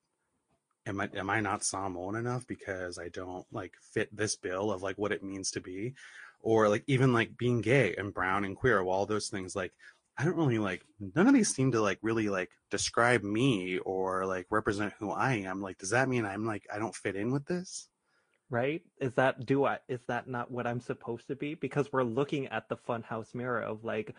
am 0.86 1.02
I 1.02 1.10
am 1.16 1.30
I 1.30 1.40
not 1.42 1.64
Samoan 1.64 2.16
enough 2.16 2.48
because 2.48 2.98
I 2.98 3.10
don't 3.10 3.46
like 3.52 3.74
fit 3.94 4.16
this 4.16 4.36
bill 4.36 4.72
of 4.72 4.82
like 4.82 4.98
what 4.98 5.12
it 5.12 5.24
means 5.24 5.52
to 5.52 5.62
be, 5.62 5.94
or 6.42 6.70
like 6.70 6.84
even 6.88 7.14
like 7.14 7.38
being 7.38 7.62
gay 7.62 7.96
and 7.98 8.14
brown 8.14 8.46
and 8.46 8.56
queer, 8.56 8.82
all 8.82 9.06
those 9.06 9.28
things 9.28 9.56
like 9.56 9.74
I 10.18 10.26
don't 10.26 10.36
really 10.36 10.60
like 10.60 10.84
none 11.16 11.28
of 11.28 11.34
these 11.34 11.54
seem 11.54 11.72
to 11.74 11.82
like 11.82 12.00
really 12.02 12.30
like 12.30 12.50
describe 12.72 13.24
me 13.24 13.80
or 13.80 14.26
like 14.26 14.48
represent 14.50 14.94
who 15.00 15.12
I 15.12 15.36
am. 15.36 15.62
Like, 15.62 15.78
does 15.78 15.92
that 15.92 16.10
mean 16.10 16.26
I'm 16.26 16.46
like 16.46 16.64
I 16.74 16.80
don't 16.80 16.96
fit 16.96 17.16
in 17.16 17.32
with 17.32 17.46
this? 17.46 17.88
right 18.52 18.82
is 19.00 19.14
that 19.14 19.46
do 19.46 19.64
i 19.64 19.78
is 19.88 20.00
that 20.08 20.28
not 20.28 20.50
what 20.50 20.66
i'm 20.66 20.82
supposed 20.82 21.28
to 21.28 21.36
be 21.36 21.54
because 21.54 21.94
we're 21.94 22.02
looking 22.02 22.48
at 22.48 22.68
the 22.68 22.76
funhouse 22.76 23.36
mirror 23.36 23.62
of 23.62 23.84
like 23.84 24.16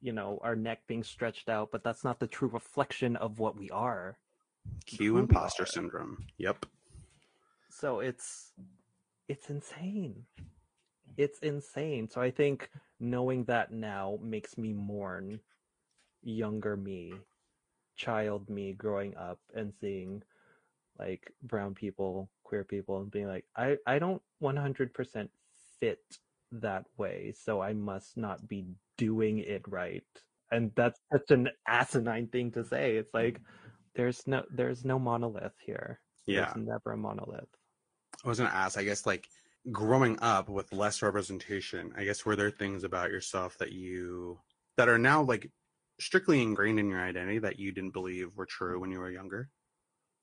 you 0.00 0.12
know, 0.12 0.38
our 0.42 0.56
neck 0.56 0.80
being 0.86 1.02
stretched 1.02 1.48
out, 1.48 1.70
but 1.72 1.82
that's 1.82 2.04
not 2.04 2.20
the 2.20 2.26
true 2.26 2.48
reflection 2.48 3.16
of 3.16 3.38
what 3.38 3.56
we 3.56 3.70
are. 3.70 4.18
Q 4.86 5.18
imposter 5.18 5.66
syndrome. 5.66 6.24
Yep. 6.38 6.66
So 7.70 8.00
it's 8.00 8.52
it's 9.28 9.50
insane. 9.50 10.24
It's 11.16 11.38
insane. 11.40 12.08
So 12.08 12.20
I 12.20 12.30
think 12.30 12.70
knowing 13.00 13.44
that 13.44 13.72
now 13.72 14.18
makes 14.22 14.56
me 14.56 14.72
mourn 14.72 15.40
younger 16.22 16.76
me, 16.76 17.14
child 17.96 18.48
me 18.48 18.72
growing 18.72 19.16
up 19.16 19.38
and 19.54 19.72
seeing 19.80 20.22
like 20.98 21.32
brown 21.42 21.74
people, 21.74 22.28
queer 22.42 22.64
people 22.64 23.00
and 23.00 23.10
being 23.10 23.28
like 23.28 23.44
I 23.56 23.76
I 23.86 23.98
don't 23.98 24.22
100% 24.42 25.28
fit 25.80 26.00
that 26.52 26.84
way, 26.96 27.32
so 27.36 27.60
I 27.60 27.72
must 27.72 28.16
not 28.16 28.48
be 28.48 28.66
doing 28.96 29.38
it 29.38 29.62
right. 29.68 30.04
And 30.50 30.72
that's 30.74 31.00
such 31.12 31.30
an 31.30 31.50
asinine 31.66 32.28
thing 32.28 32.50
to 32.52 32.64
say. 32.64 32.96
It's 32.96 33.12
like 33.12 33.40
there's 33.98 34.26
no 34.28 34.44
there's 34.48 34.84
no 34.84 34.98
monolith 34.98 35.54
here. 35.60 36.00
Yeah. 36.26 36.52
There's 36.54 36.66
never 36.66 36.92
a 36.92 36.96
monolith. 36.96 37.48
I 38.24 38.28
was 38.28 38.38
gonna 38.38 38.54
ask, 38.54 38.78
I 38.78 38.84
guess 38.84 39.04
like 39.04 39.26
growing 39.72 40.16
up 40.22 40.48
with 40.48 40.72
less 40.72 41.02
representation, 41.02 41.92
I 41.96 42.04
guess 42.04 42.24
were 42.24 42.36
there 42.36 42.50
things 42.50 42.84
about 42.84 43.10
yourself 43.10 43.58
that 43.58 43.72
you 43.72 44.38
that 44.76 44.88
are 44.88 44.98
now 44.98 45.22
like 45.22 45.50
strictly 45.98 46.40
ingrained 46.40 46.78
in 46.78 46.88
your 46.88 47.00
identity 47.00 47.40
that 47.40 47.58
you 47.58 47.72
didn't 47.72 47.90
believe 47.90 48.36
were 48.36 48.46
true 48.46 48.78
when 48.78 48.92
you 48.92 49.00
were 49.00 49.10
younger 49.10 49.50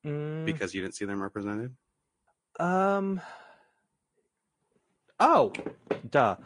Mm, 0.05 0.45
because 0.45 0.73
you 0.73 0.81
didn't 0.81 0.95
see 0.95 1.05
them 1.05 1.21
represented? 1.21 1.75
um. 2.59 3.21
Oh, 5.19 5.51
duh. 6.09 6.37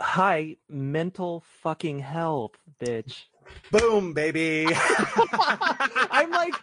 Hi, 0.00 0.56
mental 0.68 1.44
fucking 1.62 2.00
health, 2.00 2.58
bitch. 2.78 3.24
Boom, 3.70 4.12
baby. 4.14 4.66
I'm 6.10 6.30
like, 6.30 6.54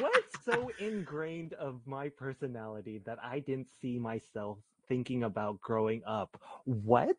what's 0.00 0.44
so 0.44 0.70
ingrained 0.78 1.52
of 1.54 1.80
my 1.86 2.08
personality 2.08 3.00
that 3.06 3.18
I 3.22 3.40
didn't 3.40 3.68
see 3.80 3.98
myself 3.98 4.58
thinking 4.88 5.22
about 5.22 5.60
growing 5.60 6.02
up? 6.06 6.40
What? 6.64 7.16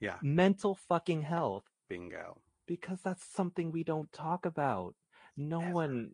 yeah, 0.00 0.16
Mental 0.22 0.74
fucking 0.88 1.22
health. 1.22 1.64
bingo. 1.88 2.38
Because 2.66 2.98
that's 3.02 3.24
something 3.24 3.72
we 3.72 3.82
don't 3.84 4.12
talk 4.12 4.44
about. 4.44 4.94
No 5.36 5.60
Ever. 5.62 5.72
one, 5.72 6.10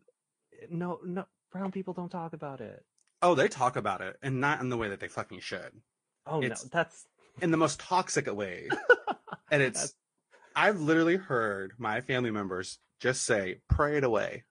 no, 0.69 0.99
no, 1.05 1.25
brown 1.51 1.71
people 1.71 1.93
don't 1.93 2.09
talk 2.09 2.33
about 2.33 2.61
it. 2.61 2.85
Oh, 3.21 3.35
they 3.35 3.47
talk 3.47 3.75
about 3.75 4.01
it, 4.01 4.17
and 4.21 4.39
not 4.39 4.61
in 4.61 4.69
the 4.69 4.77
way 4.77 4.89
that 4.89 4.99
they 4.99 5.07
fucking 5.07 5.39
should. 5.41 5.71
Oh 6.25 6.41
It's- 6.41 6.63
no, 6.63 6.69
that's 6.71 7.05
in 7.41 7.51
the 7.51 7.57
most 7.57 7.79
toxic 7.79 8.31
way. 8.33 8.69
and 9.51 9.61
it's 9.67 9.93
I've 10.55 10.79
literally 10.79 11.17
heard 11.17 11.73
my 11.77 12.01
family 12.01 12.31
members 12.31 12.79
just 12.99 13.23
say, 13.23 13.61
"Pray 13.69 13.97
it 13.97 14.03
away, 14.03 14.45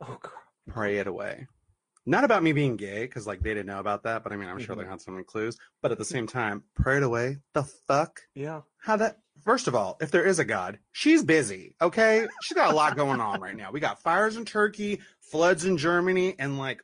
oh 0.00 0.18
god. 0.20 0.32
pray 0.68 0.98
it 0.98 1.06
away." 1.06 1.46
Not 2.04 2.24
about 2.24 2.42
me 2.42 2.52
being 2.52 2.76
gay, 2.76 3.02
because 3.02 3.26
like 3.26 3.42
they 3.42 3.54
didn't 3.54 3.66
know 3.66 3.78
about 3.78 4.02
that, 4.04 4.22
but 4.24 4.32
I 4.32 4.36
mean, 4.36 4.48
I'm 4.48 4.58
sure 4.58 4.74
they 4.74 4.82
Mhm. 4.82 4.88
had 4.90 5.00
some 5.00 5.22
clues. 5.24 5.56
But 5.82 5.92
at 5.92 5.98
the 5.98 6.04
same 6.04 6.26
time, 6.26 6.64
pray 6.74 6.96
it 6.96 7.02
away. 7.04 7.38
The 7.52 7.62
fuck? 7.62 8.22
Yeah. 8.34 8.62
How 8.78 8.96
that? 8.96 9.18
First 9.44 9.66
of 9.68 9.74
all, 9.74 9.96
if 10.00 10.10
there 10.10 10.24
is 10.24 10.38
a 10.38 10.44
God, 10.44 10.78
she's 10.92 11.24
busy. 11.24 11.74
Okay, 11.80 12.26
she's 12.42 12.54
got 12.56 12.72
a 12.72 12.76
lot 12.76 12.96
going 12.96 13.20
on 13.20 13.40
right 13.40 13.56
now. 13.56 13.70
We 13.72 13.80
got 13.80 14.00
fires 14.02 14.36
in 14.36 14.44
Turkey, 14.44 15.00
floods 15.20 15.64
in 15.64 15.76
Germany, 15.78 16.36
and 16.38 16.58
like 16.58 16.82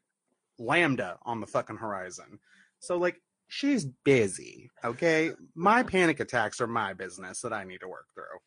Lambda 0.58 1.18
on 1.22 1.40
the 1.40 1.46
fucking 1.46 1.76
horizon. 1.76 2.40
So 2.80 2.96
like 2.96 3.20
she's 3.48 3.84
busy. 3.86 4.70
Okay, 4.84 5.32
my 5.54 5.82
panic 5.82 6.20
attacks 6.20 6.60
are 6.60 6.66
my 6.66 6.94
business 6.94 7.40
that 7.42 7.52
I 7.52 7.64
need 7.64 7.80
to 7.80 7.88
work 7.88 8.06
through. 8.14 8.38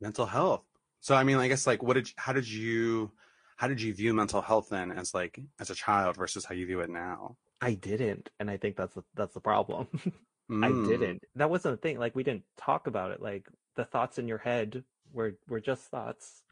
Mental 0.00 0.26
health. 0.26 0.64
So 1.00 1.14
I 1.14 1.24
mean, 1.24 1.36
I 1.38 1.48
guess 1.48 1.66
like, 1.66 1.82
what 1.82 1.94
did? 1.94 2.10
How 2.16 2.32
did 2.32 2.48
you? 2.48 3.12
How 3.56 3.68
did 3.68 3.80
you 3.80 3.94
view 3.94 4.12
mental 4.14 4.42
health 4.42 4.68
then, 4.70 4.92
as 4.92 5.14
like 5.14 5.38
as 5.60 5.70
a 5.70 5.74
child 5.74 6.16
versus 6.16 6.44
how 6.44 6.54
you 6.54 6.66
view 6.66 6.80
it 6.80 6.90
now? 6.90 7.36
I 7.60 7.74
didn't, 7.74 8.30
and 8.38 8.50
I 8.50 8.56
think 8.56 8.76
that's 8.76 8.94
the, 8.94 9.04
that's 9.14 9.34
the 9.34 9.40
problem. 9.40 9.88
I 10.62 10.72
Mm, 10.72 10.72
didn't. 10.72 11.22
That 11.34 11.50
wasn't 11.50 11.74
a 11.74 11.76
thing. 11.76 11.98
Like 11.98 12.14
we 12.16 12.22
didn't 12.24 12.44
talk 12.56 12.86
about 12.86 13.10
it. 13.12 13.20
Like 13.22 13.48
the 13.76 13.84
thoughts 13.84 14.18
in 14.18 14.26
your 14.28 14.38
head 14.38 14.84
were 15.12 15.38
were 15.48 15.60
just 15.60 15.84
thoughts, 15.90 16.42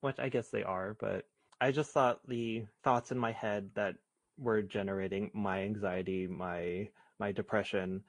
which 0.00 0.18
I 0.18 0.28
guess 0.28 0.50
they 0.50 0.62
are. 0.64 0.96
But 1.00 1.26
I 1.60 1.72
just 1.72 1.92
thought 1.92 2.26
the 2.28 2.66
thoughts 2.84 3.12
in 3.12 3.18
my 3.18 3.32
head 3.32 3.70
that 3.74 3.96
were 4.38 4.62
generating 4.62 5.30
my 5.34 5.62
anxiety, 5.62 6.26
my 6.26 6.90
my 7.18 7.32
depression. 7.32 8.02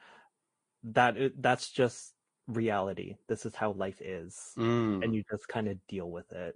That 0.84 1.16
that's 1.40 1.70
just 1.70 2.14
reality. 2.48 3.16
This 3.28 3.46
is 3.46 3.56
how 3.56 3.74
life 3.74 4.02
is, 4.02 4.54
mm, 4.58 5.04
and 5.04 5.14
you 5.14 5.24
just 5.30 5.48
kind 5.48 5.68
of 5.68 5.78
deal 5.88 6.10
with 6.10 6.32
it 6.32 6.56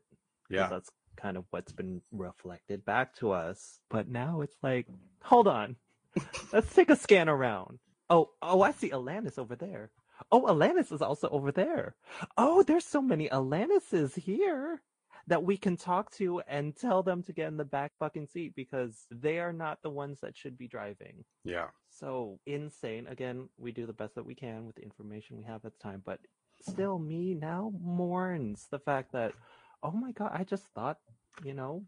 yeah. 0.54 0.68
that's 0.68 0.90
kind 1.16 1.38
of 1.38 1.46
what's 1.50 1.72
been 1.72 2.02
reflected 2.12 2.86
back 2.86 3.16
to 3.18 3.32
us. 3.32 3.80
But 3.90 4.08
now 4.08 4.42
it's 4.42 4.58
like, 4.62 4.88
hold 5.24 5.48
on, 5.48 5.76
let's 6.54 6.74
take 6.74 6.90
a 6.90 6.96
scan 6.96 7.30
around. 7.30 7.80
Oh, 8.10 8.30
oh, 8.42 8.62
I 8.62 8.72
see 8.72 8.90
Alanis 8.90 9.40
over 9.40 9.56
there. 9.56 9.92
Oh, 10.32 10.44
Alanis 10.44 10.92
is 10.92 11.02
also 11.02 11.28
over 11.30 11.52
there. 11.52 11.96
Oh, 12.38 12.64
there's 12.64 12.86
so 12.86 13.02
many 13.02 13.30
Alanises 13.30 14.16
here 14.16 14.82
that 15.28 15.44
we 15.44 15.56
can 15.56 15.78
talk 15.78 16.12
to 16.12 16.42
and 16.48 16.76
tell 16.76 17.02
them 17.02 17.24
to 17.24 17.34
get 17.34 17.48
in 17.48 17.58
the 17.58 17.64
back 17.64 17.94
fucking 17.98 18.28
seat 18.28 18.54
because 18.56 19.06
they 19.10 19.40
are 19.40 19.54
not 19.54 19.82
the 19.82 19.90
ones 19.90 20.20
that 20.22 20.36
should 20.36 20.58
be 20.58 20.68
driving. 20.68 21.24
Yeah. 21.46 21.68
So 21.90 22.40
insane. 22.46 23.08
Again, 23.08 23.48
we 23.58 23.72
do 23.72 23.86
the 23.86 23.94
best 23.94 24.16
that 24.16 24.26
we 24.26 24.36
can 24.36 24.66
with 24.66 24.76
the 24.76 24.84
information 24.84 25.38
we 25.38 25.44
have 25.44 25.64
at 25.64 25.74
the 25.74 25.80
time, 25.80 26.02
but 26.06 26.20
still, 26.62 27.00
me 27.00 27.36
now 27.36 27.72
mourns 27.82 28.68
the 28.70 28.80
fact 28.80 29.14
that, 29.14 29.34
oh 29.82 29.92
my 29.92 30.12
god, 30.12 30.32
I 30.34 30.44
just 30.44 30.66
thought, 30.76 30.98
you 31.44 31.54
know, 31.54 31.86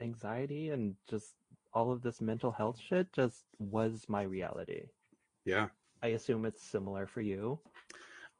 anxiety 0.00 0.70
and 0.70 0.94
just 1.08 1.34
all 1.72 1.92
of 1.92 2.02
this 2.02 2.20
mental 2.20 2.50
health 2.50 2.78
shit 2.80 3.12
just 3.12 3.44
was 3.58 4.06
my 4.08 4.22
reality. 4.22 4.82
Yeah. 5.44 5.68
I 6.02 6.08
assume 6.08 6.46
it's 6.46 6.62
similar 6.62 7.06
for 7.06 7.20
you. 7.20 7.58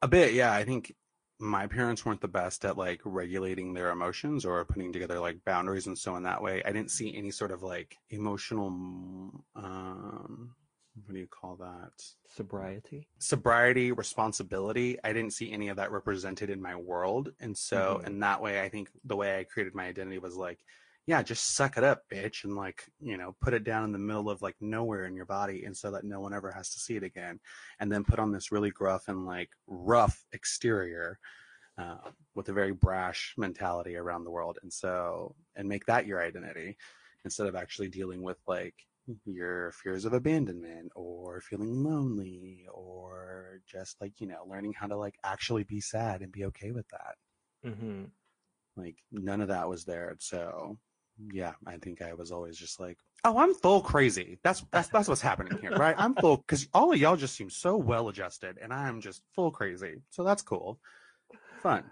A 0.01 0.09
bit, 0.09 0.33
yeah. 0.33 0.53
I 0.53 0.65
think 0.65 0.95
my 1.41 1.67
parents 1.67 2.05
weren't 2.05 2.21
the 2.21 2.29
best 2.29 2.65
at 2.65 2.77
like 2.77 3.01
regulating 3.05 3.73
their 3.73 3.91
emotions 3.91 4.45
or 4.45 4.65
putting 4.65 4.93
together 4.93 5.21
like 5.21 5.45
boundaries, 5.45 5.87
and 5.87 5.97
so 5.97 6.17
in 6.17 6.23
that 6.25 6.43
way, 6.43 6.63
I 6.65 6.73
didn't 6.73 6.91
see 6.91 7.17
any 7.17 7.31
sort 7.31 7.53
of 7.53 7.63
like 7.63 7.97
emotional, 8.11 9.45
um, 9.55 10.55
what 11.05 11.15
do 11.15 11.21
you 11.21 11.29
call 11.29 11.57
that? 11.57 11.93
Sobriety. 12.27 13.09
Sobriety, 13.21 13.93
responsibility. 13.93 14.99
I 15.05 15.13
didn't 15.13 15.33
see 15.33 15.53
any 15.53 15.69
of 15.69 15.77
that 15.77 15.93
represented 15.93 16.51
in 16.51 16.61
my 16.61 16.75
world, 16.75 17.33
and 17.39 17.57
so 17.57 18.01
Mhm. 18.03 18.07
in 18.09 18.21
that 18.21 18.43
way, 18.43 18.61
I 18.61 18.69
think 18.69 18.91
the 19.05 19.17
way 19.17 19.39
I 19.39 19.45
created 19.45 19.75
my 19.75 19.87
identity 19.87 20.19
was 20.19 20.37
like, 20.37 20.65
yeah, 21.09 21.23
just 21.23 21.55
suck 21.57 21.79
it 21.79 21.85
up, 21.85 22.03
bitch, 22.13 22.45
and 22.45 22.55
like 22.55 22.85
you 23.01 23.17
know, 23.17 23.35
put 23.41 23.55
it 23.55 23.65
down 23.65 23.85
in 23.85 23.93
the 23.93 23.99
middle 23.99 24.29
of 24.29 24.43
like 24.43 24.57
nowhere 24.61 25.07
in 25.07 25.17
your 25.17 25.25
body, 25.25 25.65
and 25.65 25.75
so 25.75 25.91
that 25.91 26.05
no 26.05 26.21
one 26.21 26.35
ever 26.35 26.53
has 26.53 26.69
to 26.71 26.79
see 26.79 26.97
it 26.97 27.03
again 27.03 27.41
and 27.81 27.91
then 27.91 28.05
put 28.05 28.19
on 28.19 28.31
this 28.31 28.53
really 28.53 28.71
gruff 28.71 29.09
and 29.09 29.25
like 29.27 29.49
rough 29.67 30.23
exterior 30.33 31.19
uh, 31.79 32.11
with 32.35 32.51
a 32.51 32.53
very 32.53 32.73
brash 32.73 33.35
mentality 33.39 33.97
around 33.97 34.25
the 34.25 34.31
world 34.31 34.59
and 34.63 34.73
so 34.73 35.35
and 35.57 35.67
make 35.67 35.87
that 35.87 36.07
your 36.07 36.23
identity 36.23 36.77
instead 37.25 37.47
of 37.47 37.57
actually 37.57 37.89
dealing 37.89 38.23
with 38.23 38.39
like 38.47 38.75
your 39.25 39.73
fears 39.73 40.05
of 40.05 40.13
abandonment 40.13 40.93
or 40.95 41.41
feeling 41.41 41.83
lonely 41.83 42.67
or 42.73 43.61
just 43.67 43.97
like 44.01 44.13
you 44.21 44.27
know 44.27 44.45
learning 44.47 44.75
how 44.75 44.87
to 44.87 44.97
like 44.97 45.15
actually 45.25 45.65
be 45.65 45.81
sad 45.81 46.21
and 46.21 46.33
be 46.33 46.45
okay 46.45 46.71
with 46.73 46.87
that 46.89 47.15
Mm-hmm. 47.67 48.05
like 48.77 48.97
none 49.11 49.41
of 49.41 49.49
that 49.49 49.69
was 49.69 49.85
there 49.85 50.15
so 50.21 50.79
yeah 51.33 51.53
i 51.67 51.77
think 51.77 52.01
i 52.03 52.13
was 52.13 52.31
always 52.31 52.57
just 52.57 52.79
like 52.79 52.99
oh 53.25 53.39
i'm 53.39 53.55
full 53.55 53.81
crazy. 53.81 54.39
That's 54.43 54.65
that's 54.71 54.89
that's 54.89 55.09
what's 55.09 55.21
happening 55.21 55.59
here 55.61 55.73
right? 55.73 55.97
I'm 55.99 56.15
full 56.15 56.37
because 56.39 56.69
all 56.73 56.93
of 56.93 56.99
y'all 56.99 57.17
just 57.17 57.37
seem 57.37 57.51
so 57.51 57.77
well 57.77 58.09
adjusted 58.09 58.59
and 58.63 58.73
i'm 58.73 59.01
just 59.01 59.23
full 59.35 59.51
crazy. 59.51 60.03
So 60.11 60.23
that's 60.23 60.43
cool. 60.43 60.79
Fun. 61.63 61.85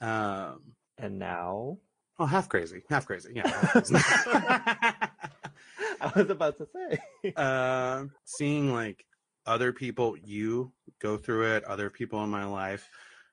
Um 0.00 0.74
And 0.98 1.18
now, 1.18 1.78
oh 2.18 2.26
half 2.26 2.48
crazy 2.48 2.82
half 2.90 3.06
crazy. 3.06 3.32
Yeah 3.34 3.48
half 3.48 3.72
crazy. 3.72 3.94
I 6.02 6.12
was 6.14 6.30
about 6.30 6.56
to 6.58 6.66
say. 6.66 7.32
uh, 7.36 8.04
seeing 8.24 8.72
like 8.72 9.04
other 9.46 9.72
people 9.72 10.16
you 10.22 10.72
go 11.00 11.16
through 11.16 11.54
it 11.56 11.64
other 11.64 11.90
people 11.90 12.22
in 12.22 12.30
my 12.30 12.44
life 12.44 12.88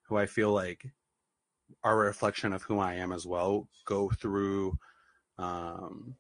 who 0.08 0.18
i 0.18 0.26
feel 0.26 0.52
like 0.52 0.86
are 1.84 2.02
a 2.02 2.06
reflection 2.06 2.54
of 2.54 2.64
who 2.64 2.80
i 2.80 2.94
am 2.94 3.12
as 3.12 3.26
well 3.28 3.68
go 3.86 4.10
through 4.10 4.78
um 5.40 6.16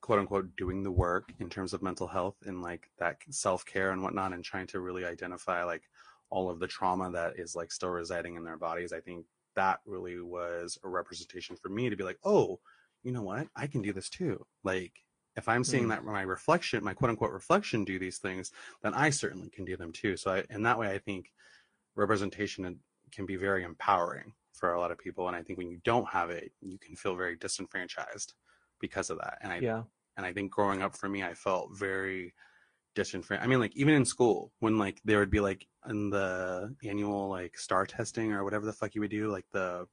quote 0.00 0.18
unquote 0.18 0.54
doing 0.56 0.82
the 0.82 0.90
work 0.90 1.32
in 1.38 1.48
terms 1.48 1.72
of 1.72 1.82
mental 1.82 2.06
health 2.08 2.36
and 2.44 2.62
like 2.62 2.90
that 2.98 3.16
self-care 3.30 3.90
and 3.92 4.02
whatnot 4.02 4.32
and 4.32 4.44
trying 4.44 4.66
to 4.66 4.80
really 4.80 5.04
identify 5.04 5.62
like 5.64 5.82
all 6.30 6.50
of 6.50 6.58
the 6.58 6.66
trauma 6.66 7.10
that 7.10 7.38
is 7.38 7.54
like 7.54 7.70
still 7.70 7.90
residing 7.90 8.36
in 8.36 8.44
their 8.44 8.56
bodies 8.56 8.92
i 8.92 9.00
think 9.00 9.24
that 9.54 9.80
really 9.86 10.20
was 10.20 10.78
a 10.84 10.88
representation 10.88 11.56
for 11.56 11.68
me 11.68 11.88
to 11.90 11.96
be 11.96 12.04
like 12.04 12.18
oh 12.24 12.58
you 13.04 13.10
know 13.12 13.22
what? 13.22 13.48
I 13.56 13.66
can 13.66 13.82
do 13.82 13.92
this 13.92 14.08
too. 14.08 14.46
Like 14.62 14.92
if 15.36 15.48
i'm 15.48 15.64
seeing 15.64 15.84
Hmm. 15.84 15.90
that 15.90 16.04
my 16.04 16.22
reflection 16.22 16.84
my 16.84 16.94
quote 16.94 17.10
unquote 17.10 17.32
reflection 17.32 17.84
do 17.84 17.98
these 17.98 18.18
things 18.18 18.52
then 18.82 18.92
i 18.94 19.08
certainly 19.10 19.48
can 19.50 19.64
do 19.64 19.76
them 19.76 19.92
too. 19.92 20.16
So 20.16 20.32
I, 20.32 20.44
in 20.50 20.62
that 20.64 20.78
way 20.78 20.90
i 20.90 20.98
think 20.98 21.32
representation 21.96 22.78
can 23.12 23.26
be 23.26 23.36
very 23.36 23.64
empowering 23.64 24.34
for 24.62 24.74
a 24.74 24.78
lot 24.80 24.92
of 24.92 24.98
people. 24.98 25.26
And 25.26 25.36
I 25.36 25.42
think 25.42 25.58
when 25.58 25.68
you 25.68 25.80
don't 25.82 26.08
have 26.08 26.30
it, 26.30 26.52
you 26.60 26.78
can 26.78 26.94
feel 26.94 27.16
very 27.16 27.34
disenfranchised 27.34 28.32
because 28.80 29.10
of 29.10 29.18
that. 29.18 29.38
And 29.42 29.52
I 29.52 29.58
Yeah. 29.58 29.82
and 30.16 30.24
I 30.24 30.32
think 30.32 30.52
growing 30.52 30.82
up 30.82 30.96
for 30.96 31.08
me, 31.08 31.24
I 31.24 31.34
felt 31.34 31.76
very 31.76 32.32
disenfranchised. 32.94 33.44
I 33.44 33.48
mean, 33.50 33.58
like 33.58 33.74
even 33.76 33.94
in 33.94 34.04
school, 34.04 34.52
when 34.60 34.78
like 34.78 35.00
there 35.04 35.18
would 35.18 35.32
be 35.32 35.40
like 35.40 35.66
in 35.88 36.10
the 36.10 36.76
annual 36.84 37.28
like 37.28 37.58
star 37.58 37.86
testing 37.86 38.32
or 38.32 38.44
whatever 38.44 38.64
the 38.64 38.72
fuck 38.72 38.94
you 38.94 39.00
would 39.00 39.10
do, 39.10 39.32
like 39.32 39.46
the 39.50 39.88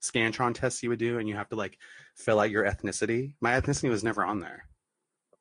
Scantron 0.00 0.54
tests 0.54 0.80
you 0.84 0.90
would 0.90 1.00
do, 1.00 1.18
and 1.18 1.28
you 1.28 1.34
have 1.34 1.48
to 1.48 1.56
like 1.56 1.76
fill 2.14 2.38
out 2.38 2.50
your 2.52 2.62
ethnicity. 2.64 3.34
My 3.40 3.58
ethnicity 3.60 3.90
was 3.90 4.04
never 4.04 4.24
on 4.24 4.38
there. 4.38 4.68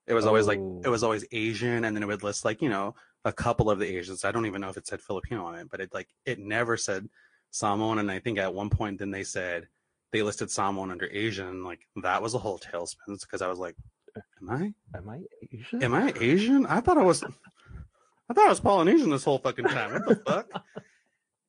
It 0.07 0.15
was 0.15 0.25
always 0.25 0.47
like 0.47 0.57
Oh. 0.59 0.81
it 0.83 0.89
was 0.89 1.03
oh. 1.03 1.07
always 1.07 1.25
Asian, 1.31 1.85
and 1.85 1.95
then 1.95 2.01
it 2.01 2.07
would 2.07 2.23
list 2.23 2.43
like 2.43 2.59
you 2.63 2.69
know 2.69 2.95
a 3.23 3.33
couple 3.33 3.69
of 3.69 3.77
the 3.77 3.85
Asians. 3.97 4.25
I 4.25 4.31
don't 4.31 4.47
even 4.47 4.61
know 4.61 4.69
if 4.69 4.77
it 4.77 4.87
said 4.87 4.99
Filipino 4.99 5.45
on 5.45 5.53
it, 5.59 5.69
but 5.69 5.79
it 5.79 5.93
like 5.93 6.09
it 6.25 6.39
never 6.39 6.75
said 6.75 7.07
Samoan. 7.53 7.99
And 7.99 8.11
I 8.11 8.19
think 8.19 8.37
at 8.39 8.53
one 8.53 8.69
point 8.69 8.99
then 8.99 9.11
they 9.11 9.23
said 9.23 9.67
they 10.11 10.21
listed 10.23 10.51
Samoan 10.51 10.91
under 10.91 11.07
Asian, 11.11 11.47
and 11.47 11.63
like 11.63 11.87
that 12.03 12.21
was 12.21 12.33
a 12.33 12.39
whole 12.39 12.59
tailspin 12.59 13.19
because 13.21 13.41
I 13.41 13.47
was 13.47 13.59
like, 13.59 13.75
am 14.41 14.49
I 14.49 14.73
Am 14.97 15.09
I 15.09 15.21
Asian? 15.51 15.83
am 15.83 15.93
I 15.93 16.13
Asian? 16.19 16.65
I 16.65 16.81
thought 16.81 16.97
I 16.97 17.03
was 17.03 17.23
I 17.23 18.33
thought 18.33 18.45
I 18.45 18.49
was 18.49 18.59
Polynesian 18.59 19.09
this 19.09 19.23
whole 19.23 19.37
fucking 19.39 19.65
time. 19.65 19.93
What 19.93 20.05
the 20.07 20.15
fuck? 20.27 20.63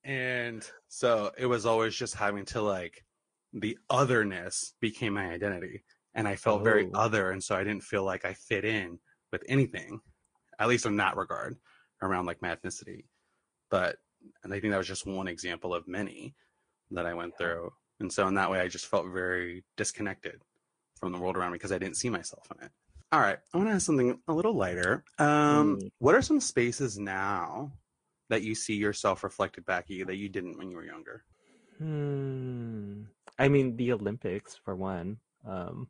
And 0.05 0.69
so 0.89 1.33
it 1.39 1.47
was 1.47 1.65
always 1.67 1.95
just 1.95 2.15
having 2.15 2.45
to 2.47 2.61
like 2.61 3.05
the 3.53 3.79
otherness 3.89 4.75
became 4.81 5.15
my 5.15 5.31
identity. 5.31 5.85
And 6.15 6.29
I 6.29 6.37
felt 6.37 6.63
very 6.65 6.87
Oh. 6.93 6.99
other. 6.99 7.31
And 7.31 7.43
so 7.43 7.57
I 7.57 7.65
didn't 7.65 7.83
feel 7.85 8.05
like 8.05 8.25
I 8.25 8.35
fit 8.35 8.65
in 8.65 8.99
with 9.33 9.43
anything, 9.49 10.01
at 10.59 10.69
least 10.69 10.87
in 10.87 10.97
that 10.99 11.17
regard, 11.17 11.57
around 12.03 12.27
like 12.27 12.43
my 12.43 12.55
ethnicity. 12.55 13.07
But 13.71 13.97
and 14.43 14.53
I 14.53 14.61
think 14.61 14.73
that 14.73 14.79
was 14.79 14.87
just 14.89 15.07
one 15.07 15.29
example 15.29 15.75
of 15.75 15.87
many 15.89 16.35
that 16.91 17.07
I 17.07 17.15
went 17.15 17.37
through. 17.39 17.73
And 18.01 18.13
so 18.13 18.27
in 18.29 18.35
that 18.35 18.51
way 18.51 18.61
I 18.61 18.69
just 18.69 18.87
felt 18.87 19.07
very 19.07 19.65
disconnected 19.77 20.43
from 20.99 21.13
the 21.13 21.19
world 21.19 21.37
around 21.37 21.53
me 21.53 21.57
because 21.57 21.73
I 21.73 21.79
didn't 21.79 21.97
see 21.97 22.11
myself 22.11 22.47
in 22.57 22.65
it. 22.67 22.73
All 23.13 23.21
right, 23.21 23.39
I 23.53 23.57
want 23.57 23.69
to 23.69 23.75
ask 23.75 23.87
something 23.87 24.19
a 24.27 24.33
little 24.35 24.55
lighter. 24.55 25.05
Um, 25.19 25.77
Mm. 25.79 25.91
What 25.99 26.15
are 26.15 26.23
some 26.23 26.41
spaces 26.41 26.99
now 26.99 27.73
that 28.29 28.43
you 28.43 28.55
see 28.55 28.75
yourself 28.75 29.23
reflected 29.23 29.65
back 29.65 29.85
at 29.85 29.91
you 29.91 30.05
that 30.07 30.17
you 30.17 30.29
didn't 30.29 30.59
when 30.59 30.71
you 30.71 30.77
were 30.77 30.85
younger? 30.85 31.25
Hmm. 31.79 33.03
I 33.39 33.49
mean, 33.49 33.77
the 33.77 33.93
Olympics 33.93 34.57
for 34.65 34.75
one. 34.77 35.19
Um, 35.47 35.89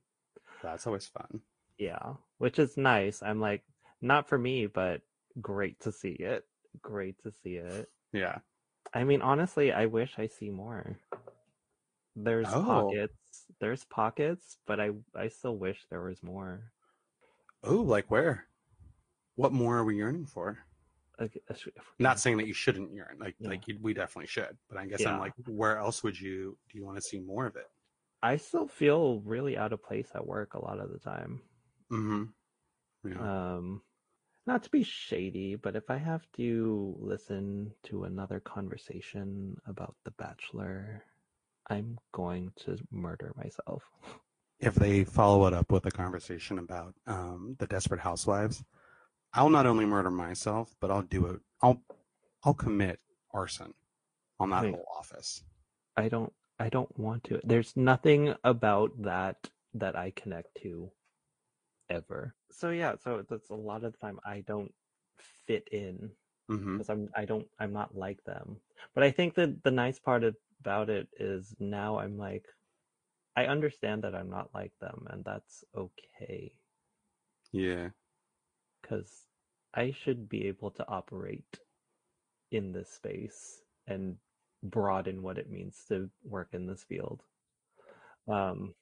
That's 0.62 0.86
always 0.86 1.06
fun. 1.06 1.40
yeah, 1.78 2.14
which 2.38 2.58
is 2.58 2.76
nice. 2.76 3.22
I'm 3.22 3.40
like, 3.40 3.62
not 4.00 4.28
for 4.28 4.38
me, 4.38 4.66
but 4.66 5.02
great 5.40 5.78
to 5.80 5.92
see 5.92 6.16
it. 6.18 6.44
Great 6.82 7.16
to 7.22 7.30
see 7.30 7.56
it. 7.56 7.88
Yeah. 8.14 8.38
I 8.94 9.02
mean, 9.02 9.20
honestly, 9.22 9.72
I 9.72 9.86
wish 9.86 10.14
I 10.18 10.28
see 10.28 10.50
more. 10.50 10.96
There's 12.14 12.46
Oh. 12.48 12.64
pockets. 12.64 13.46
There's 13.58 13.84
pockets, 13.84 14.58
but 14.66 14.78
I 14.80 14.92
I 15.16 15.28
still 15.28 15.56
wish 15.56 15.84
there 15.90 16.02
was 16.02 16.22
more. 16.22 16.72
Oh, 17.64 17.82
like 17.82 18.08
where? 18.10 18.46
What 19.34 19.52
more 19.52 19.76
are 19.78 19.84
we 19.84 19.96
yearning 19.96 20.26
for? 20.26 20.58
We're 21.18 21.28
Not 21.98 22.20
saying 22.20 22.36
that 22.38 22.46
you 22.46 22.54
shouldn't 22.54 22.92
yearn, 22.92 23.18
like 23.18 23.34
Yeah. 23.40 23.48
like 23.50 23.66
you, 23.66 23.78
we 23.80 23.94
definitely 23.94 24.28
should. 24.28 24.56
But 24.68 24.78
I 24.78 24.86
guess 24.86 25.04
I'm 25.04 25.18
like, 25.18 25.32
where 25.46 25.78
else 25.78 26.02
would 26.04 26.18
you 26.20 26.56
do 26.68 26.78
you 26.78 26.84
want 26.84 26.96
to 26.96 27.02
see 27.02 27.18
more 27.18 27.46
of 27.46 27.56
it? 27.56 27.68
I 28.22 28.36
still 28.36 28.68
feel 28.68 29.20
really 29.22 29.56
out 29.56 29.72
of 29.72 29.82
place 29.82 30.10
at 30.14 30.24
work 30.26 30.54
a 30.54 30.64
lot 30.64 30.78
of 30.78 30.92
the 30.92 30.98
time. 31.00 31.42
Mm-hmm. 31.90 33.10
Yeah. 33.10 33.54
Um, 33.56 33.82
not 34.46 34.62
to 34.64 34.70
be 34.70 34.82
shady, 34.82 35.56
but 35.56 35.76
if 35.76 35.90
I 35.90 35.96
have 35.96 36.26
to 36.36 36.96
listen 36.98 37.72
to 37.84 38.04
another 38.04 38.40
conversation 38.40 39.56
about 39.66 39.96
The 40.04 40.10
Bachelor, 40.12 41.02
I'm 41.70 41.98
going 42.12 42.52
to 42.64 42.76
murder 42.90 43.32
myself. 43.36 43.82
if 44.60 44.74
they 44.74 45.04
follow 45.04 45.46
it 45.46 45.54
up 45.54 45.72
with 45.72 45.86
a 45.86 45.90
conversation 45.90 46.58
about 46.58 46.94
um, 47.06 47.56
the 47.58 47.66
Desperate 47.66 48.00
Housewives, 48.00 48.62
I'll 49.32 49.50
not 49.50 49.66
only 49.66 49.84
murder 49.84 50.10
myself, 50.10 50.74
but 50.80 50.90
I'll 50.90 51.02
do 51.02 51.26
it. 51.26 51.40
I'll 51.62 51.82
I'll 52.44 52.54
commit 52.54 53.00
arson 53.32 53.72
on 54.38 54.50
that 54.50 54.62
Wait. 54.64 54.74
whole 54.74 54.86
office. 54.96 55.42
I 55.96 56.08
don't 56.08 56.32
I 56.58 56.68
don't 56.68 56.96
want 56.98 57.24
to. 57.24 57.40
There's 57.42 57.76
nothing 57.76 58.34
about 58.44 58.90
that 59.02 59.50
that 59.74 59.96
I 59.96 60.12
connect 60.14 60.54
to 60.62 60.92
ever. 61.90 62.34
So 62.50 62.70
yeah, 62.70 62.96
so 62.96 63.22
that's 63.28 63.50
a 63.50 63.54
lot 63.54 63.84
of 63.84 63.92
the 63.92 63.98
time 63.98 64.20
I 64.24 64.40
don't 64.42 64.72
fit 65.46 65.68
in 65.72 66.12
because 66.74 66.88
I'm 66.90 67.08
I 67.16 67.24
don't 67.24 67.48
I'm 67.58 67.72
not 67.72 67.94
like 67.96 68.24
them. 68.24 68.60
But 68.94 69.04
I 69.04 69.10
think 69.10 69.34
that 69.34 69.62
the 69.64 69.70
nice 69.70 69.98
part 69.98 70.24
about 70.60 70.90
it 70.90 71.08
is 71.18 71.54
now 71.60 71.98
I'm 71.98 72.16
like 72.18 72.46
I 73.36 73.46
understand 73.46 74.04
that 74.04 74.14
I'm 74.14 74.30
not 74.30 74.54
like 74.54 74.72
them 74.80 75.06
and 75.10 75.24
that's 75.24 75.64
okay 75.76 76.52
Yeah. 77.52 77.90
cuz 78.82 79.26
I 79.74 79.90
should 79.90 80.28
be 80.28 80.46
able 80.46 80.70
to 80.72 80.86
operate 80.86 81.58
in 82.50 82.72
this 82.72 82.90
space 82.90 83.62
and 83.86 84.18
broaden 84.62 85.22
what 85.22 85.38
it 85.38 85.50
means 85.50 85.84
to 85.88 86.10
work 86.22 86.54
in 86.54 86.66
this 86.66 86.84
field. 86.84 87.24
Um 88.28 88.74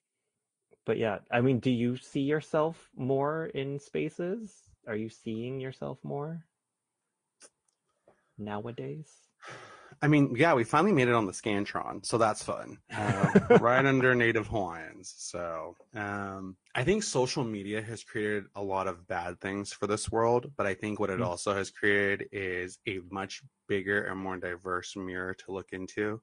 but 0.84 0.98
yeah, 0.98 1.18
I 1.30 1.40
mean, 1.40 1.58
do 1.60 1.70
you 1.70 1.96
see 1.96 2.20
yourself 2.20 2.90
more 2.96 3.46
in 3.46 3.78
spaces? 3.78 4.54
Are 4.86 4.96
you 4.96 5.08
seeing 5.08 5.60
yourself 5.60 5.98
more 6.02 6.44
nowadays? 8.38 9.08
I 10.04 10.08
mean, 10.08 10.34
yeah, 10.36 10.54
we 10.54 10.64
finally 10.64 10.92
made 10.92 11.06
it 11.06 11.14
on 11.14 11.26
the 11.26 11.32
Scantron, 11.32 12.04
so 12.04 12.18
that's 12.18 12.42
fun. 12.42 12.78
Uh, 12.92 13.30
right 13.60 13.86
under 13.86 14.16
Native 14.16 14.48
Hawaiians. 14.48 15.14
So 15.16 15.76
um, 15.94 16.56
I 16.74 16.82
think 16.82 17.04
social 17.04 17.44
media 17.44 17.80
has 17.80 18.02
created 18.02 18.46
a 18.56 18.62
lot 18.62 18.88
of 18.88 19.06
bad 19.06 19.40
things 19.40 19.72
for 19.72 19.86
this 19.86 20.10
world, 20.10 20.50
but 20.56 20.66
I 20.66 20.74
think 20.74 20.98
what 20.98 21.10
it 21.10 21.20
Mm. 21.20 21.26
also 21.26 21.54
has 21.54 21.70
created 21.70 22.28
is 22.32 22.78
a 22.88 22.98
much 23.12 23.42
bigger 23.68 24.02
and 24.06 24.18
more 24.18 24.36
diverse 24.38 24.96
mirror 24.96 25.34
to 25.34 25.52
look 25.52 25.68
into 25.72 26.20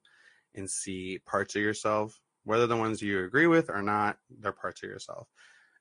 and 0.56 0.70
see 0.70 1.20
parts 1.26 1.56
of 1.56 1.62
yourself, 1.62 2.20
whether 2.50 2.66
the 2.68 2.76
ones 2.76 3.00
you 3.02 3.24
agree 3.24 3.46
with 3.48 3.70
or 3.70 3.82
not, 3.84 4.18
they're 4.40 4.52
parts 4.52 4.82
of 4.84 4.90
yourself. 4.90 5.28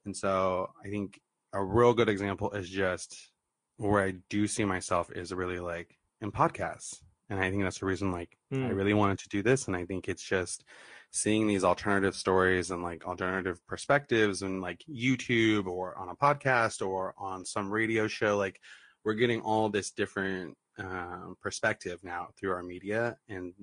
And 0.05 0.15
so 0.15 0.71
I 0.85 0.89
think 0.91 1.19
a 1.55 1.65
real 1.65 1.95
good 1.95 2.11
example 2.11 2.51
is 2.53 2.69
just 2.69 3.31
where 3.79 4.03
I 4.05 4.15
do 4.29 4.47
see 4.47 4.65
myself 4.67 5.11
is 5.11 5.33
really 5.33 5.61
like 5.61 5.97
in 6.21 6.31
podcasts. 6.31 7.01
And 7.31 7.41
I 7.41 7.51
think 7.51 7.63
that's 7.63 7.81
the 7.81 7.87
reason 7.87 8.13
like 8.13 8.37
I 8.53 8.57
Hmm. 8.57 8.75
really 8.75 8.95
wanted 8.95 9.19
to 9.21 9.29
do 9.31 9.43
this. 9.43 9.67
And 9.67 9.77
I 9.77 9.87
think 9.87 10.09
it's 10.09 10.23
just 10.23 10.65
seeing 11.11 11.47
these 11.47 11.65
alternative 11.65 12.15
stories 12.15 12.71
and 12.71 12.83
like 12.83 13.07
alternative 13.07 13.67
perspectives 13.67 14.43
and 14.43 14.61
like 14.61 14.83
YouTube 14.89 15.67
or 15.67 15.97
on 15.97 16.11
a 16.11 16.17
podcast 16.17 16.87
or 16.87 17.15
on 17.17 17.47
some 17.47 17.71
radio 17.73 18.09
show. 18.09 18.37
Like 18.37 18.61
we're 19.05 19.15
getting 19.15 19.41
all 19.41 19.71
this 19.71 19.91
different 19.91 20.57
um, 20.79 21.37
perspective 21.41 21.99
now 22.03 22.29
through 22.37 22.53
our 22.53 22.63
media. 22.63 23.17
And 23.29 23.55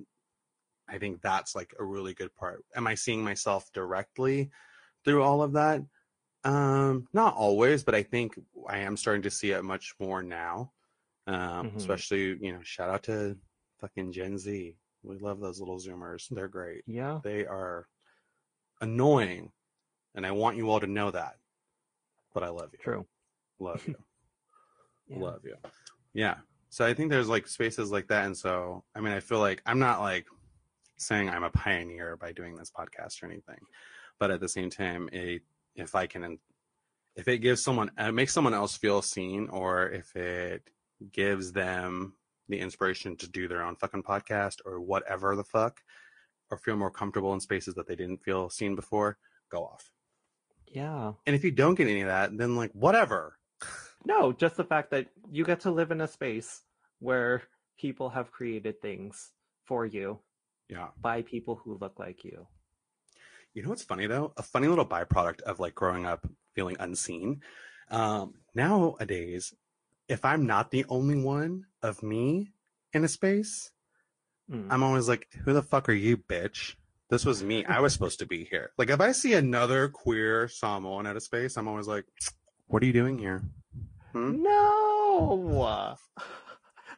I 0.88 0.98
think 0.98 1.20
that's 1.20 1.54
like 1.54 1.74
a 1.78 1.84
really 1.84 2.14
good 2.14 2.34
part. 2.36 2.64
Am 2.74 2.86
I 2.86 2.94
seeing 2.94 3.22
myself 3.24 3.70
directly 3.72 4.50
through 5.04 5.22
all 5.22 5.42
of 5.42 5.52
that? 5.54 5.82
Um, 6.44 7.08
not 7.12 7.34
always, 7.34 7.82
but 7.82 7.94
I 7.94 8.02
think 8.02 8.38
I 8.68 8.78
am 8.78 8.96
starting 8.96 9.22
to 9.22 9.30
see 9.30 9.50
it 9.50 9.64
much 9.64 9.94
more 9.98 10.22
now. 10.22 10.72
Um, 11.26 11.70
Mhm. 11.70 11.76
especially, 11.76 12.38
you 12.40 12.52
know, 12.52 12.62
shout 12.62 12.88
out 12.88 13.02
to 13.04 13.36
fucking 13.80 14.12
Gen 14.12 14.38
Z. 14.38 14.76
We 15.02 15.18
love 15.18 15.40
those 15.40 15.58
little 15.58 15.78
Zoomers. 15.78 16.28
They're 16.28 16.46
great. 16.48 16.84
Yeah. 16.86 17.20
They 17.24 17.44
are 17.46 17.88
annoying, 18.80 19.52
and 20.14 20.24
I 20.26 20.30
want 20.30 20.56
you 20.56 20.70
all 20.70 20.80
to 20.80 20.86
know 20.86 21.10
that. 21.10 21.38
But 22.32 22.44
I 22.44 22.48
love 22.48 22.70
you. 22.72 22.78
True. 22.78 23.06
Love 23.58 23.86
you. 23.86 23.96
Yeah. 25.08 25.18
Love 25.20 25.44
you. 25.44 25.56
Yeah. 26.14 26.38
So 26.68 26.84
I 26.84 26.92
think 26.92 27.10
there's 27.10 27.28
like 27.28 27.46
spaces 27.46 27.92
like 27.92 28.08
that. 28.08 28.26
And 28.26 28.36
so, 28.36 28.82
I 28.92 28.98
mean, 29.00 29.12
I 29.12 29.20
feel 29.20 29.38
like 29.38 29.62
I'm 29.64 29.78
not 29.78 30.00
like 30.00 30.26
saying 30.96 31.28
I'm 31.28 31.44
a 31.44 31.50
pioneer 31.50 32.16
by 32.16 32.32
doing 32.32 32.56
this 32.56 32.70
podcast 32.70 33.22
or 33.22 33.26
anything, 33.26 33.60
but 34.18 34.30
at 34.30 34.40
the 34.40 34.48
same 34.48 34.70
time, 34.70 35.08
it, 35.12 35.42
if 35.74 35.94
I 35.94 36.06
can, 36.06 36.38
if 37.14 37.28
it 37.28 37.38
gives 37.38 37.62
someone, 37.62 37.90
it 37.98 38.12
makes 38.12 38.32
someone 38.32 38.54
else 38.54 38.76
feel 38.76 39.02
seen, 39.02 39.48
or 39.48 39.88
if 39.88 40.14
it 40.16 40.62
gives 41.12 41.52
them 41.52 42.14
the 42.48 42.58
inspiration 42.58 43.16
to 43.16 43.28
do 43.28 43.48
their 43.48 43.62
own 43.62 43.76
fucking 43.76 44.02
podcast 44.02 44.56
or 44.64 44.80
whatever 44.80 45.36
the 45.36 45.44
fuck, 45.44 45.80
or 46.50 46.56
feel 46.56 46.76
more 46.76 46.90
comfortable 46.90 47.34
in 47.34 47.40
spaces 47.40 47.74
that 47.74 47.86
they 47.86 47.96
didn't 47.96 48.22
feel 48.22 48.48
seen 48.48 48.74
before, 48.76 49.18
go 49.50 49.64
off. 49.64 49.90
Yeah. 50.66 51.12
And 51.26 51.34
if 51.34 51.44
you 51.44 51.50
don't 51.50 51.74
get 51.74 51.88
any 51.88 52.02
of 52.02 52.08
that, 52.08 52.36
then 52.36 52.56
like 52.56 52.72
whatever. 52.72 53.38
No, 54.04 54.32
just 54.32 54.56
the 54.56 54.64
fact 54.64 54.90
that 54.92 55.08
you 55.30 55.44
get 55.44 55.60
to 55.60 55.70
live 55.70 55.90
in 55.90 56.00
a 56.00 56.08
space 56.08 56.62
where 57.00 57.42
people 57.78 58.10
have 58.10 58.30
created 58.30 58.80
things 58.80 59.32
for 59.64 59.84
you 59.84 60.20
Yeah. 60.68 60.88
by 61.00 61.22
people 61.22 61.56
who 61.64 61.78
look 61.78 61.98
like 61.98 62.24
you. 62.24 62.46
You 63.54 63.62
know 63.62 63.68
what's 63.70 63.84
funny 63.84 64.06
though? 64.06 64.32
A 64.36 64.42
funny 64.42 64.68
little 64.68 64.84
byproduct 64.86 65.40
of 65.42 65.60
like 65.60 65.74
growing 65.74 66.04
up 66.06 66.26
feeling 66.54 66.76
unseen. 66.80 67.40
Um, 67.90 68.34
nowadays, 68.54 69.54
if 70.08 70.24
I'm 70.24 70.46
not 70.46 70.70
the 70.70 70.84
only 70.88 71.16
one 71.22 71.66
of 71.82 72.02
me 72.02 72.52
in 72.92 73.04
a 73.04 73.08
space, 73.08 73.70
Mm. 74.48 74.68
I'm 74.70 74.84
always 74.84 75.08
like, 75.08 75.26
who 75.44 75.52
the 75.52 75.60
fuck 75.62 75.88
are 75.88 75.92
you, 75.92 76.16
bitch? 76.16 76.76
This 77.10 77.24
was 77.24 77.42
me. 77.42 77.64
I 77.64 77.80
was 77.80 77.92
supposed 77.92 78.20
to 78.20 78.26
be 78.26 78.44
here. 78.44 78.70
Like, 78.78 78.90
if 78.90 79.00
I 79.00 79.10
see 79.10 79.34
another 79.34 79.88
queer 79.88 80.46
Samoan 80.46 81.04
at 81.08 81.16
a 81.16 81.20
space, 81.20 81.56
I'm 81.56 81.66
always 81.66 81.88
like, 81.88 82.04
what 82.68 82.80
are 82.80 82.86
you 82.86 82.92
doing 82.92 83.18
here? 83.18 83.42
Hmm? 84.12 84.40
No! 84.44 85.96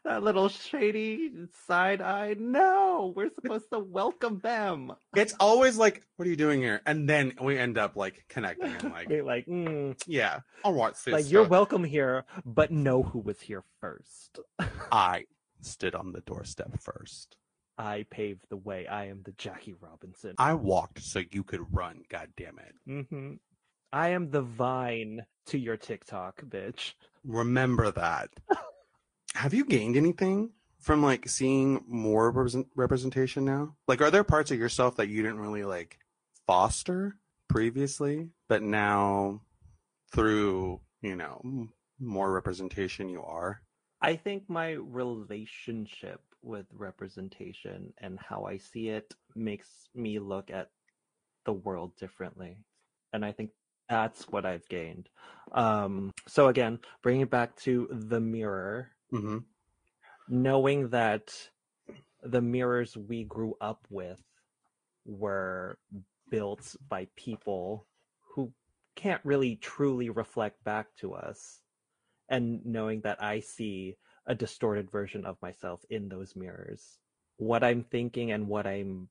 That 0.04 0.22
little 0.22 0.48
shady 0.48 1.30
side 1.66 2.00
eye. 2.00 2.34
No! 2.38 3.12
We're 3.14 3.30
supposed 3.34 3.70
to 3.72 3.78
welcome 3.78 4.38
them. 4.38 4.92
It's 5.14 5.34
always 5.40 5.76
like, 5.76 6.02
what 6.16 6.26
are 6.26 6.30
you 6.30 6.36
doing 6.36 6.60
here? 6.62 6.80
And 6.86 7.08
then 7.08 7.34
we 7.40 7.58
end 7.58 7.78
up 7.78 7.96
like 7.96 8.24
connecting 8.28 8.74
and 8.74 8.90
like, 8.90 9.08
We're 9.08 9.24
like, 9.24 9.46
mm, 9.46 10.00
yeah, 10.06 10.40
all 10.64 10.72
right, 10.74 10.96
sis. 10.96 11.12
like 11.12 11.30
you're 11.30 11.44
welcome 11.48 11.84
here, 11.84 12.24
but 12.44 12.70
know 12.70 13.02
who 13.02 13.18
was 13.18 13.40
here 13.40 13.64
first. 13.80 14.38
I 14.92 15.24
stood 15.60 15.94
on 15.94 16.12
the 16.12 16.20
doorstep 16.20 16.80
first. 16.80 17.36
I 17.76 18.06
paved 18.10 18.44
the 18.48 18.56
way. 18.56 18.86
I 18.86 19.06
am 19.06 19.22
the 19.24 19.32
Jackie 19.32 19.74
Robinson. 19.80 20.34
I 20.38 20.54
walked 20.54 21.02
so 21.02 21.22
you 21.30 21.44
could 21.44 21.64
run. 21.72 22.02
God 22.08 22.28
damn 22.36 22.58
it. 22.58 23.06
hmm 23.08 23.34
I 23.92 24.10
am 24.10 24.30
the 24.30 24.42
vine 24.42 25.24
to 25.46 25.58
your 25.58 25.76
TikTok, 25.78 26.42
bitch. 26.42 26.92
Remember 27.24 27.90
that. 27.90 28.28
Have 29.38 29.54
you 29.54 29.64
gained 29.64 29.96
anything 29.96 30.50
from 30.80 31.00
like 31.00 31.28
seeing 31.28 31.84
more 31.86 32.32
represent- 32.32 32.66
representation 32.74 33.44
now? 33.44 33.76
Like, 33.86 34.02
are 34.02 34.10
there 34.10 34.24
parts 34.24 34.50
of 34.50 34.58
yourself 34.58 34.96
that 34.96 35.06
you 35.06 35.22
didn't 35.22 35.38
really 35.38 35.62
like 35.62 36.00
foster 36.44 37.14
previously, 37.48 38.30
but 38.48 38.62
now 38.62 39.42
through, 40.12 40.80
you 41.02 41.14
know, 41.14 41.68
more 42.00 42.32
representation 42.32 43.08
you 43.08 43.22
are? 43.22 43.62
I 44.02 44.16
think 44.16 44.50
my 44.50 44.70
relationship 44.72 46.20
with 46.42 46.66
representation 46.72 47.92
and 47.98 48.18
how 48.18 48.42
I 48.42 48.56
see 48.58 48.88
it 48.88 49.14
makes 49.36 49.68
me 49.94 50.18
look 50.18 50.50
at 50.50 50.70
the 51.44 51.52
world 51.52 51.96
differently. 51.96 52.56
And 53.12 53.24
I 53.24 53.30
think 53.30 53.50
that's 53.88 54.26
what 54.26 54.44
I've 54.44 54.68
gained. 54.68 55.08
Um, 55.52 56.10
so 56.26 56.48
again, 56.48 56.80
bringing 57.04 57.22
it 57.22 57.30
back 57.30 57.54
to 57.58 57.86
the 57.92 58.18
mirror, 58.18 58.90
Mm-hmm. 59.12 59.38
knowing 60.28 60.90
that 60.90 61.32
the 62.22 62.42
mirrors 62.42 62.96
we 62.96 63.24
grew 63.24 63.54
up 63.60 63.86
with 63.90 64.22
were 65.06 65.78
built 66.30 66.76
by 66.88 67.08
people 67.16 67.86
who 68.34 68.52
can't 68.96 69.22
really 69.24 69.56
truly 69.56 70.10
reflect 70.10 70.62
back 70.64 70.88
to 71.00 71.14
us 71.14 71.60
and 72.28 72.64
knowing 72.66 73.02
that 73.02 73.22
I 73.22 73.40
see 73.40 73.96
a 74.26 74.34
distorted 74.34 74.90
version 74.90 75.24
of 75.24 75.36
myself 75.42 75.82
in 75.90 76.08
those 76.08 76.36
mirrors 76.36 76.98
what 77.38 77.64
I'm 77.64 77.84
thinking 77.84 78.32
and 78.32 78.48
what 78.48 78.66
I'm 78.66 79.08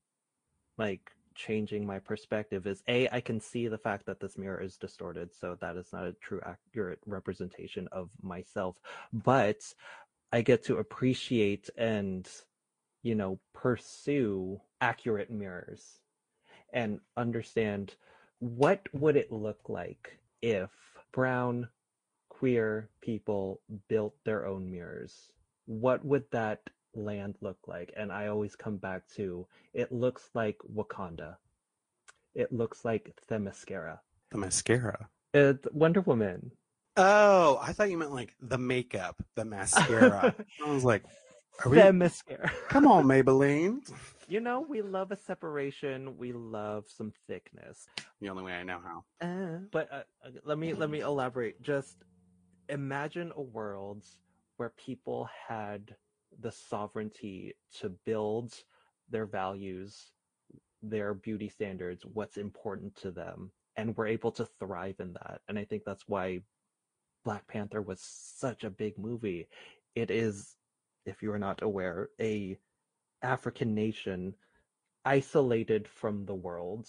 like 0.78 1.10
changing 1.38 1.86
my 1.86 1.98
perspective 1.98 2.66
is 2.66 2.82
a 2.88 3.08
I 3.10 3.20
can 3.20 3.40
see 3.40 3.68
the 3.68 3.78
fact 3.78 4.06
that 4.06 4.20
this 4.20 4.36
mirror 4.36 4.60
is 4.60 4.76
distorted 4.76 5.30
so 5.32 5.56
that 5.60 5.76
is 5.76 5.92
not 5.92 6.06
a 6.06 6.12
true 6.14 6.40
accurate 6.44 6.98
representation 7.06 7.88
of 7.92 8.10
myself 8.22 8.76
but 9.12 9.62
I 10.32 10.42
get 10.42 10.64
to 10.64 10.78
appreciate 10.78 11.70
and 11.76 12.28
you 13.02 13.14
know 13.14 13.38
pursue 13.54 14.60
accurate 14.80 15.30
mirrors 15.30 16.00
and 16.72 17.00
understand 17.16 17.94
what 18.40 18.82
would 18.92 19.16
it 19.16 19.32
look 19.32 19.68
like 19.68 20.18
if 20.42 20.70
brown 21.12 21.68
queer 22.38 22.88
people 23.00 23.60
built 23.88 24.14
their 24.24 24.46
own 24.46 24.70
mirrors? 24.70 25.32
What 25.66 26.04
would 26.04 26.24
that 26.30 26.60
land 26.94 27.36
look 27.40 27.58
like 27.66 27.92
and 27.96 28.10
i 28.12 28.26
always 28.28 28.56
come 28.56 28.76
back 28.76 29.02
to 29.14 29.46
it 29.74 29.92
looks 29.92 30.30
like 30.34 30.56
wakanda 30.74 31.36
it 32.34 32.52
looks 32.52 32.84
like 32.84 33.12
themyscira 33.30 33.98
The 34.30 34.38
mascara. 34.38 35.08
it's 35.34 35.66
wonder 35.72 36.00
woman 36.00 36.52
Oh, 37.00 37.60
I 37.62 37.72
thought 37.72 37.90
you 37.90 37.96
meant 37.96 38.12
like 38.12 38.34
the 38.40 38.58
makeup, 38.58 39.22
the 39.36 39.44
mascara. 39.44 40.34
I 40.66 40.68
was 40.68 40.82
like, 40.82 41.04
are 41.64 41.70
we? 41.70 41.76
themyscira 41.78 42.50
Come 42.68 42.88
on, 42.88 43.04
Maybelline. 43.12 43.88
you 44.28 44.40
know 44.40 44.66
we 44.68 44.82
love 44.82 45.12
a 45.12 45.16
separation 45.16 46.18
we 46.18 46.32
love 46.32 46.84
some 46.88 47.12
thickness 47.28 47.86
The 48.20 48.28
only 48.30 48.42
way 48.42 48.52
I 48.54 48.64
know 48.64 48.80
how. 48.84 49.04
Uh, 49.26 49.58
but 49.70 49.88
uh, 49.92 50.02
uh, 50.24 50.30
let 50.44 50.58
me 50.58 50.74
let 50.74 50.90
me 50.90 51.00
elaborate. 51.00 51.62
Just 51.62 51.96
imagine 52.68 53.32
a 53.36 53.42
world 53.42 54.04
where 54.56 54.70
people 54.76 55.28
had 55.48 55.94
the 56.40 56.52
sovereignty 56.52 57.54
to 57.80 57.90
build 58.04 58.52
their 59.10 59.26
values, 59.26 60.12
their 60.82 61.14
beauty 61.14 61.48
standards, 61.48 62.04
what's 62.04 62.36
important 62.36 62.94
to 62.96 63.10
them, 63.10 63.50
and 63.76 63.96
were 63.96 64.06
able 64.06 64.32
to 64.32 64.48
thrive 64.58 64.96
in 65.00 65.12
that. 65.14 65.40
And 65.48 65.58
I 65.58 65.64
think 65.64 65.84
that's 65.84 66.04
why 66.06 66.40
Black 67.24 67.46
Panther 67.48 67.82
was 67.82 68.00
such 68.00 68.64
a 68.64 68.70
big 68.70 68.98
movie. 68.98 69.48
It 69.94 70.10
is, 70.10 70.56
if 71.04 71.22
you 71.22 71.32
are 71.32 71.38
not 71.38 71.62
aware, 71.62 72.10
a 72.20 72.58
African 73.22 73.74
nation 73.74 74.34
isolated 75.04 75.88
from 75.88 76.24
the 76.24 76.34
world. 76.34 76.88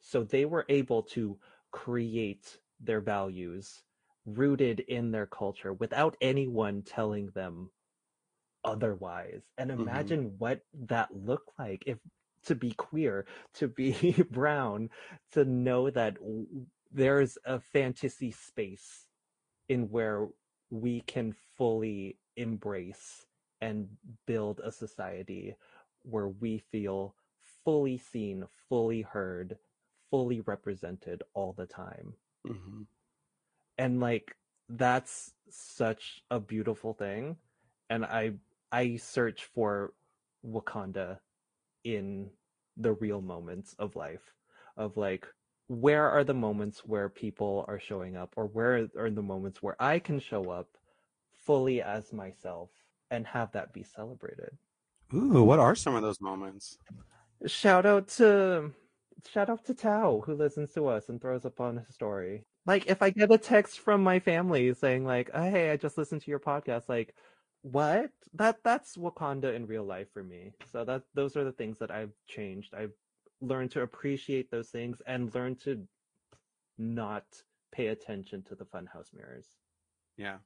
So 0.00 0.22
they 0.22 0.44
were 0.44 0.66
able 0.68 1.02
to 1.14 1.38
create 1.72 2.58
their 2.80 3.00
values 3.00 3.82
rooted 4.26 4.80
in 4.80 5.10
their 5.10 5.26
culture 5.26 5.72
without 5.72 6.16
anyone 6.20 6.82
telling 6.82 7.30
them 7.34 7.70
otherwise. 8.68 9.42
And 9.58 9.70
Mhm. 9.76 9.80
imagine 9.80 10.34
what 10.38 10.62
that 10.74 11.08
looked 11.14 11.50
like 11.58 11.84
if 11.86 11.98
to 12.46 12.54
be 12.54 12.72
queer, 12.72 13.26
to 13.54 13.68
be 13.68 14.24
brown, 14.30 14.90
to 15.32 15.44
know 15.44 15.90
that 15.90 16.14
w- 16.16 16.66
there's 16.92 17.38
a 17.44 17.60
fantasy 17.60 18.32
space 18.32 19.06
in 19.68 19.90
where 19.90 20.28
we 20.70 21.00
can 21.02 21.32
fully 21.56 22.18
embrace 22.36 23.26
and 23.60 23.88
build 24.26 24.60
a 24.64 24.72
society 24.72 25.56
where 26.02 26.28
we 26.28 26.58
feel 26.58 27.14
fully 27.64 27.98
seen, 27.98 28.46
fully 28.68 29.02
heard, 29.02 29.58
fully 30.10 30.40
represented 30.40 31.22
all 31.34 31.52
the 31.52 31.66
time. 31.66 32.14
hmm 32.46 32.82
And 33.78 34.00
like 34.00 34.36
that's 34.68 35.32
such 35.50 36.22
a 36.30 36.40
beautiful 36.40 36.94
thing 36.94 37.36
and 37.90 38.04
I 38.04 38.32
I 38.72 38.96
search 38.96 39.44
for 39.44 39.92
Wakanda 40.44 41.18
in 41.84 42.30
the 42.76 42.92
real 42.92 43.20
moments 43.20 43.74
of 43.78 43.96
life 43.96 44.34
of 44.76 44.96
like 44.96 45.26
where 45.68 46.08
are 46.08 46.24
the 46.24 46.34
moments 46.34 46.80
where 46.84 47.08
people 47.08 47.64
are 47.68 47.78
showing 47.78 48.16
up 48.16 48.32
or 48.36 48.46
where 48.46 48.88
are 48.96 49.10
the 49.10 49.22
moments 49.22 49.62
where 49.62 49.76
I 49.80 49.98
can 49.98 50.18
show 50.20 50.50
up 50.50 50.68
fully 51.44 51.82
as 51.82 52.12
myself 52.12 52.70
and 53.10 53.26
have 53.26 53.52
that 53.52 53.72
be 53.72 53.82
celebrated. 53.82 54.50
Ooh, 55.14 55.42
what 55.42 55.58
are 55.58 55.74
some 55.74 55.94
of 55.94 56.02
those 56.02 56.20
moments? 56.20 56.78
Shout 57.46 57.86
out 57.86 58.08
to 58.08 58.72
shout 59.28 59.50
out 59.50 59.64
to 59.66 59.74
Tao 59.74 60.22
who 60.24 60.34
listens 60.34 60.72
to 60.74 60.86
us 60.86 61.08
and 61.08 61.20
throws 61.20 61.44
up 61.44 61.60
on 61.60 61.78
his 61.78 61.94
story. 61.94 62.44
Like 62.66 62.86
if 62.86 63.02
I 63.02 63.10
get 63.10 63.32
a 63.32 63.38
text 63.38 63.80
from 63.80 64.02
my 64.02 64.20
family 64.20 64.72
saying 64.74 65.04
like, 65.04 65.30
oh, 65.34 65.42
"Hey, 65.42 65.70
I 65.70 65.76
just 65.76 65.98
listened 65.98 66.22
to 66.22 66.30
your 66.30 66.40
podcast," 66.40 66.88
like, 66.88 67.14
what? 67.62 68.10
That 68.34 68.58
that's 68.62 68.96
Wakanda 68.96 69.54
in 69.54 69.66
real 69.66 69.84
life 69.84 70.08
for 70.12 70.22
me. 70.22 70.52
So 70.70 70.84
that 70.84 71.02
those 71.14 71.36
are 71.36 71.44
the 71.44 71.52
things 71.52 71.78
that 71.78 71.90
I've 71.90 72.12
changed. 72.26 72.74
I've 72.74 72.92
learned 73.40 73.70
to 73.72 73.82
appreciate 73.82 74.50
those 74.50 74.68
things 74.68 75.00
and 75.06 75.34
learn 75.34 75.56
to 75.64 75.86
not 76.78 77.24
pay 77.72 77.88
attention 77.88 78.42
to 78.44 78.54
the 78.54 78.64
funhouse 78.64 79.12
mirrors. 79.14 79.46
Yeah. 80.16 80.36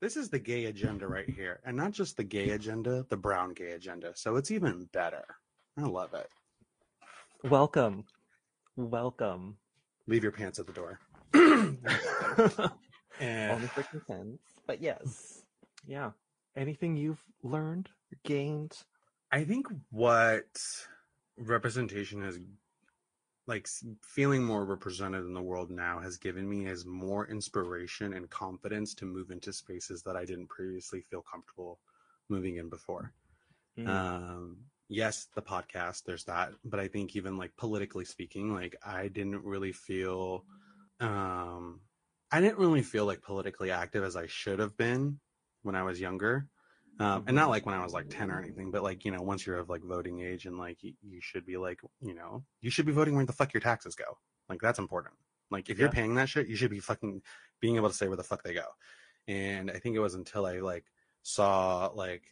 This 0.00 0.16
is 0.16 0.28
the 0.28 0.38
gay 0.38 0.66
agenda 0.66 1.06
right 1.08 1.28
here. 1.28 1.60
And 1.64 1.76
not 1.76 1.92
just 1.92 2.16
the 2.16 2.24
gay 2.24 2.50
agenda, 2.50 3.06
the 3.08 3.16
brown 3.16 3.54
gay 3.54 3.70
agenda. 3.72 4.12
So 4.14 4.36
it's 4.36 4.50
even 4.50 4.88
better. 4.92 5.24
I 5.78 5.82
love 5.82 6.12
it. 6.14 6.28
Welcome, 7.50 8.04
welcome. 8.76 9.56
Leave 10.06 10.22
your 10.22 10.32
pants 10.32 10.58
at 10.58 10.66
the 10.66 10.72
door. 10.72 10.98
Eh, 13.18 13.48
Only 13.50 13.66
for 13.68 13.82
consent. 13.84 14.38
But 14.66 14.82
yes. 14.82 15.42
Yeah. 15.86 16.10
Anything 16.56 16.96
you've 16.96 17.22
learned, 17.42 17.90
gained? 18.24 18.76
I 19.30 19.44
think 19.44 19.66
what 19.90 20.46
representation 21.36 22.22
has 22.22 22.38
like 23.46 23.68
feeling 24.02 24.42
more 24.42 24.64
represented 24.64 25.24
in 25.24 25.34
the 25.34 25.42
world 25.42 25.70
now 25.70 26.00
has 26.00 26.16
given 26.16 26.48
me 26.48 26.66
is 26.66 26.84
more 26.84 27.28
inspiration 27.28 28.14
and 28.14 28.28
confidence 28.30 28.94
to 28.94 29.04
move 29.04 29.30
into 29.30 29.52
spaces 29.52 30.02
that 30.02 30.16
I 30.16 30.24
didn't 30.24 30.48
previously 30.48 31.00
feel 31.02 31.22
comfortable 31.22 31.78
moving 32.28 32.56
in 32.56 32.68
before. 32.68 33.12
Mm. 33.78 33.88
um 33.88 34.56
yes 34.88 35.28
the 35.34 35.42
podcast 35.42 36.04
there's 36.04 36.24
that 36.24 36.52
but 36.64 36.80
i 36.80 36.88
think 36.88 37.14
even 37.14 37.36
like 37.36 37.54
politically 37.56 38.04
speaking 38.04 38.54
like 38.54 38.74
i 38.82 39.08
didn't 39.08 39.44
really 39.44 39.72
feel 39.72 40.44
um 41.00 41.80
i 42.32 42.40
didn't 42.40 42.58
really 42.58 42.82
feel 42.82 43.04
like 43.04 43.20
politically 43.20 43.70
active 43.70 44.02
as 44.02 44.16
i 44.16 44.26
should 44.26 44.58
have 44.58 44.76
been 44.76 45.18
when 45.66 45.74
i 45.74 45.82
was 45.82 46.00
younger 46.00 46.48
Um, 46.98 47.24
and 47.26 47.36
not 47.36 47.50
like 47.50 47.66
when 47.66 47.74
I 47.74 47.84
was 47.84 47.92
like 47.92 48.08
10 48.08 48.30
or 48.30 48.38
anything, 48.40 48.70
but 48.70 48.82
like, 48.82 49.04
you 49.04 49.10
know, 49.10 49.20
once 49.20 49.44
you're 49.46 49.58
of 49.58 49.68
like 49.68 49.84
voting 49.84 50.20
age 50.20 50.46
and 50.46 50.56
like 50.56 50.82
you, 50.82 50.94
you 51.02 51.20
should 51.20 51.44
be 51.44 51.58
like, 51.58 51.80
you 52.00 52.14
know, 52.14 52.42
you 52.62 52.70
should 52.70 52.86
be 52.86 52.92
voting 52.92 53.14
where 53.14 53.26
the 53.26 53.34
fuck 53.34 53.52
your 53.52 53.60
taxes 53.60 53.94
go. 53.94 54.16
Like 54.48 54.62
that's 54.62 54.78
important. 54.78 55.14
Like 55.50 55.68
if 55.68 55.78
you're 55.78 55.90
paying 55.90 56.14
that 56.14 56.30
shit, 56.30 56.48
you 56.48 56.56
should 56.56 56.70
be 56.70 56.80
fucking 56.80 57.20
being 57.60 57.76
able 57.76 57.90
to 57.90 57.94
say 57.94 58.08
where 58.08 58.16
the 58.16 58.22
fuck 58.30 58.42
they 58.42 58.54
go. 58.54 58.68
And 59.28 59.70
I 59.70 59.78
think 59.78 59.94
it 59.94 60.00
was 60.00 60.14
until 60.14 60.46
I 60.46 60.60
like 60.60 60.86
saw 61.22 61.90
like 61.94 62.22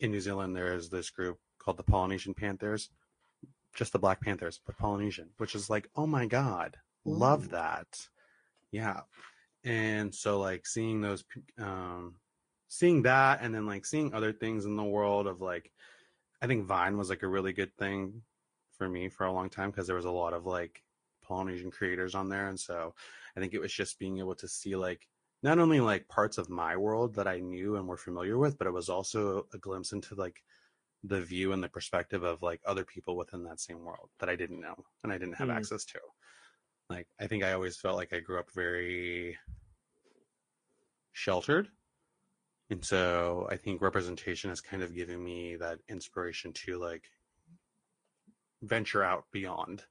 in 0.00 0.12
New 0.12 0.20
Zealand 0.20 0.56
there's 0.56 0.88
this 0.88 1.10
group 1.10 1.38
called 1.58 1.76
the 1.76 1.82
Polynesian 1.92 2.32
Panthers, 2.32 2.88
just 3.74 3.92
the 3.92 3.98
Black 3.98 4.22
Panthers, 4.22 4.60
but 4.64 4.78
Polynesian, 4.78 5.28
which 5.36 5.54
is 5.54 5.68
like, 5.68 5.90
oh 5.94 6.06
my 6.06 6.24
god, 6.24 6.78
love 7.04 7.44
Ooh. 7.44 7.48
that. 7.48 8.08
Yeah. 8.72 9.00
And 9.62 10.14
so 10.14 10.40
like 10.40 10.66
seeing 10.66 11.02
those 11.02 11.22
um 11.58 12.14
seeing 12.68 13.02
that 13.02 13.40
and 13.42 13.54
then 13.54 13.66
like 13.66 13.86
seeing 13.86 14.12
other 14.12 14.32
things 14.32 14.64
in 14.64 14.76
the 14.76 14.84
world 14.84 15.26
of 15.26 15.40
like 15.40 15.72
I 16.42 16.46
think 16.46 16.66
Vine 16.66 16.98
was 16.98 17.08
like 17.08 17.22
a 17.22 17.28
really 17.28 17.52
good 17.52 17.74
thing 17.76 18.22
for 18.76 18.88
me 18.88 19.08
for 19.08 19.24
a 19.24 19.32
long 19.32 19.48
time 19.48 19.70
because 19.70 19.86
there 19.86 19.96
was 19.96 20.04
a 20.04 20.10
lot 20.10 20.34
of 20.34 20.46
like 20.46 20.82
Polynesian 21.22 21.70
creators 21.70 22.14
on 22.14 22.28
there 22.28 22.48
and 22.48 22.58
so 22.58 22.94
I 23.36 23.40
think 23.40 23.54
it 23.54 23.60
was 23.60 23.72
just 23.72 23.98
being 23.98 24.18
able 24.18 24.34
to 24.36 24.48
see 24.48 24.76
like 24.76 25.08
not 25.42 25.58
only 25.58 25.80
like 25.80 26.08
parts 26.08 26.38
of 26.38 26.50
my 26.50 26.76
world 26.76 27.14
that 27.14 27.28
I 27.28 27.40
knew 27.40 27.76
and 27.76 27.86
were 27.86 27.96
familiar 27.96 28.38
with 28.38 28.58
but 28.58 28.66
it 28.66 28.72
was 28.72 28.88
also 28.88 29.46
a 29.54 29.58
glimpse 29.58 29.92
into 29.92 30.14
like 30.14 30.42
the 31.04 31.20
view 31.20 31.52
and 31.52 31.62
the 31.62 31.68
perspective 31.68 32.22
of 32.24 32.42
like 32.42 32.60
other 32.66 32.84
people 32.84 33.16
within 33.16 33.44
that 33.44 33.60
same 33.60 33.84
world 33.84 34.10
that 34.18 34.28
I 34.28 34.36
didn't 34.36 34.60
know 34.60 34.74
and 35.04 35.12
I 35.12 35.18
didn't 35.18 35.34
have 35.34 35.48
Mm. 35.48 35.56
access 35.56 35.84
to. 35.86 36.00
Like 36.90 37.08
I 37.20 37.26
think 37.26 37.44
I 37.44 37.52
always 37.52 37.76
felt 37.76 37.96
like 37.96 38.12
I 38.12 38.20
grew 38.20 38.38
up 38.38 38.50
very 38.52 39.38
sheltered. 41.12 41.68
And 42.70 42.84
so 42.84 43.46
I 43.50 43.56
think 43.56 43.80
representation 43.80 44.50
has 44.50 44.60
kind 44.60 44.82
of 44.82 44.94
given 44.94 45.22
me 45.22 45.56
that 45.56 45.78
inspiration 45.88 46.52
to 46.64 46.78
like 46.78 47.04
venture 48.62 49.02
out 49.04 49.24
beyond 49.32 49.84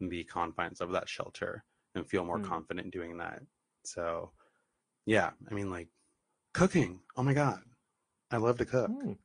the 0.00 0.24
confines 0.24 0.80
of 0.80 0.92
that 0.92 1.08
shelter 1.08 1.64
and 1.94 2.06
feel 2.08 2.24
more 2.24 2.38
Hmm. 2.38 2.44
confident 2.44 2.92
doing 2.92 3.16
that. 3.18 3.40
So 3.84 4.32
yeah, 5.06 5.30
I 5.50 5.54
mean 5.54 5.70
like 5.70 5.88
cooking. 6.52 7.00
Oh 7.16 7.22
my 7.22 7.34
god. 7.34 7.60
I 8.30 8.38
love 8.38 8.58
to 8.58 8.64
cook 8.64 8.90
Mm. 8.90 9.18